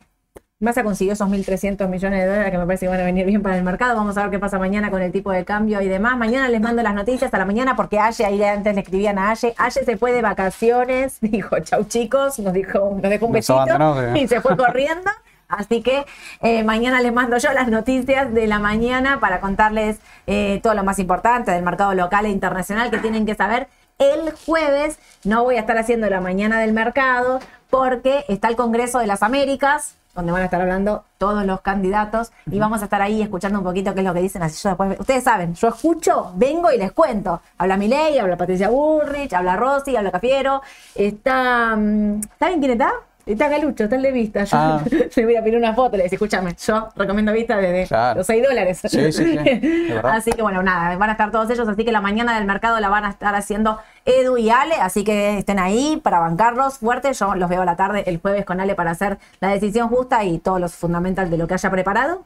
Massa 0.61 0.85
consiguió 0.85 1.15
esos 1.15 1.31
1.300 1.31 1.89
millones 1.89 2.21
de 2.21 2.27
dólares 2.27 2.51
que 2.51 2.59
me 2.59 2.67
parece 2.67 2.85
que 2.85 2.91
van 2.91 3.01
a 3.01 3.05
venir 3.05 3.25
bien 3.25 3.41
para 3.41 3.57
el 3.57 3.65
mercado. 3.65 3.97
Vamos 3.97 4.19
a 4.19 4.23
ver 4.25 4.31
qué 4.31 4.39
pasa 4.39 4.59
mañana 4.59 4.91
con 4.91 5.01
el 5.01 5.13
tipo 5.13 5.33
de 5.33 5.47
cambio 5.47 5.81
y 5.81 5.89
demás. 5.89 6.19
Mañana 6.19 6.51
les 6.51 6.61
mando 6.61 6.83
las 6.83 6.95
noticias 6.95 7.33
a 7.33 7.39
la 7.39 7.47
mañana 7.47 7.75
porque 7.75 7.99
Aye, 7.99 8.27
ahí 8.27 8.43
antes 8.43 8.75
le 8.75 8.83
escribían 8.83 9.19
a 9.19 9.31
Aye, 9.31 9.55
Aye 9.57 9.85
se 9.85 9.97
fue 9.97 10.13
de 10.13 10.21
vacaciones, 10.21 11.17
dijo 11.23 11.59
chau 11.61 11.85
chicos, 11.85 12.39
nos 12.41 12.53
dijo, 12.53 12.99
nos 13.01 13.09
dejó 13.09 13.25
un 13.25 13.33
Nos 13.33 13.49
besito 13.49 14.15
y 14.17 14.29
se 14.29 14.43
fue 14.43 14.55
corriendo. 14.59 15.11
Así 15.49 15.83
que 15.83 16.05
eh, 16.43 16.63
mañana 16.63 17.01
les 17.01 17.13
mando 17.13 17.39
yo 17.39 17.53
las 17.53 17.69
noticias 17.69 18.33
de 18.35 18.47
la 18.47 18.59
mañana 18.59 19.19
para 19.19 19.41
contarles 19.41 19.99
eh, 20.27 20.61
todo 20.63 20.75
lo 20.75 20.85
más 20.85 20.99
importante 20.99 21.51
del 21.51 21.63
mercado 21.63 21.95
local 21.95 22.27
e 22.27 22.31
internacional 22.31 22.91
que 22.91 22.99
tienen 22.99 23.25
que 23.25 23.35
saber. 23.35 23.69
El 23.99 24.33
jueves 24.47 24.99
no 25.25 25.43
voy 25.45 25.57
a 25.57 25.61
estar 25.61 25.79
haciendo 25.79 26.09
la 26.11 26.21
mañana 26.21 26.61
del 26.61 26.73
mercado 26.73 27.41
porque 27.71 28.25
está 28.29 28.49
el 28.49 28.57
Congreso 28.57 28.99
de 28.99 29.07
las 29.07 29.23
Américas, 29.23 29.97
donde 30.15 30.33
van 30.33 30.43
a 30.43 30.45
estar 30.45 30.61
hablando 30.61 31.05
todos 31.17 31.45
los 31.47 31.63
candidatos 31.63 32.31
y 32.51 32.59
vamos 32.59 32.83
a 32.83 32.85
estar 32.85 33.01
ahí 33.01 33.23
escuchando 33.23 33.59
un 33.59 33.65
poquito 33.65 33.95
qué 33.95 34.01
es 34.01 34.07
lo 34.07 34.13
que 34.13 34.21
dicen. 34.21 34.43
Así 34.43 34.63
yo 34.63 34.69
después, 34.69 35.01
ustedes 35.01 35.25
saben, 35.25 35.55
yo 35.55 35.69
escucho, 35.69 36.33
vengo 36.35 36.71
y 36.71 36.77
les 36.77 36.93
cuento. 36.93 37.41
Habla 37.57 37.77
Milei, 37.79 38.19
habla 38.19 38.37
Patricia 38.37 38.69
Burrich, 38.69 39.33
habla 39.33 39.57
Rossi, 39.57 39.97
habla 39.97 40.11
Cafiero. 40.11 40.61
Está, 40.95 41.75
mm, 41.75 42.21
¿saben 42.39 42.61
quién 42.61 42.73
está? 42.73 42.93
Está 43.29 43.49
Galucho, 43.49 43.85
está 43.85 43.97
el 43.97 44.03
de 44.03 44.13
Vista. 44.13 44.45
Yo 44.45 44.57
Ah. 44.57 44.81
le 45.17 45.25
voy 45.25 45.37
a 45.37 45.43
pedir 45.43 45.59
una 45.59 45.75
foto, 45.75 45.97
le 45.97 46.05
decía, 46.05 46.17
escúchame, 46.17 46.55
yo 46.67 46.89
recomiendo 46.97 47.33
Vista 47.33 47.57
desde 47.59 47.87
Claro. 47.87 48.19
los 48.19 48.27
6 48.27 48.43
dólares. 48.43 48.81
Sí, 48.85 49.13
sí, 49.13 49.39
sí. 49.39 49.39
Así 50.03 50.33
que 50.33 50.43
bueno, 50.43 50.63
nada, 50.63 50.97
van 50.97 51.09
a 51.11 51.13
estar 51.13 51.31
todos 51.31 51.51
ellos, 51.51 51.69
así 51.69 51.85
que 51.85 51.93
la 51.93 52.01
mañana 52.01 52.35
del 52.37 52.47
mercado 52.47 52.81
la 52.81 52.89
van 52.89 53.05
a 53.05 53.11
estar 53.11 53.35
haciendo 53.35 53.79
Edu 54.05 54.37
y 54.39 54.51
Ale, 54.51 54.75
así 54.81 55.05
que 55.05 55.39
estén 55.39 55.59
ahí 55.59 56.01
para 56.03 56.19
bancarlos 56.21 56.79
fuerte. 56.79 57.13
Yo 57.13 57.35
los 57.35 57.49
veo 57.51 57.63
a 57.63 57.65
la 57.65 57.77
tarde 57.77 58.05
el 58.07 58.19
jueves 58.21 58.45
con 58.45 58.61
Ale 58.61 58.75
para 58.75 58.93
hacer 58.93 59.19
la 59.41 59.49
decisión 59.49 59.89
justa 59.89 60.25
y 60.25 60.39
todos 60.39 60.61
los 60.61 60.75
fundamentales 60.75 61.31
de 61.31 61.37
lo 61.39 61.47
que 61.47 61.55
haya 61.55 61.71
preparado. 61.71 62.25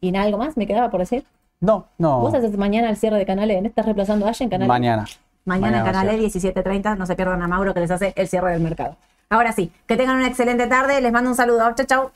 Y 0.00 0.10
nada, 0.12 0.26
algo 0.26 0.38
más 0.38 0.56
me 0.56 0.66
quedaba 0.66 0.90
por 0.90 1.00
decir. 1.00 1.24
No, 1.60 1.86
no. 1.98 2.20
Vos 2.20 2.34
haces 2.34 2.56
mañana 2.58 2.90
el 2.90 2.96
cierre 2.96 3.16
de 3.16 3.24
Canal 3.26 3.48
¿no 3.48 3.68
estás 3.68 3.84
reemplazando 3.84 4.26
a 4.26 4.30
Aye 4.30 4.44
en 4.44 4.50
Canal 4.50 4.66
E? 4.66 4.68
Mañana. 4.68 5.04
Mañana 5.44 5.78
en 5.78 5.84
va 5.84 5.88
a 5.88 5.92
Canal 5.92 6.30
ser. 6.32 6.42
17.30, 6.52 6.96
no 6.98 7.06
se 7.06 7.14
pierdan 7.16 7.40
a 7.42 7.48
Mauro 7.48 7.72
que 7.72 7.80
les 7.80 7.90
hace 7.90 8.12
el 8.16 8.26
cierre 8.28 8.50
del 8.52 8.60
mercado. 8.60 8.96
Ahora 9.28 9.52
sí, 9.52 9.72
que 9.86 9.96
tengan 9.96 10.16
una 10.16 10.28
excelente 10.28 10.66
tarde, 10.68 11.00
les 11.00 11.12
mando 11.12 11.30
un 11.30 11.36
saludo. 11.36 11.74
Chau, 11.74 11.86
chau. 11.86 12.12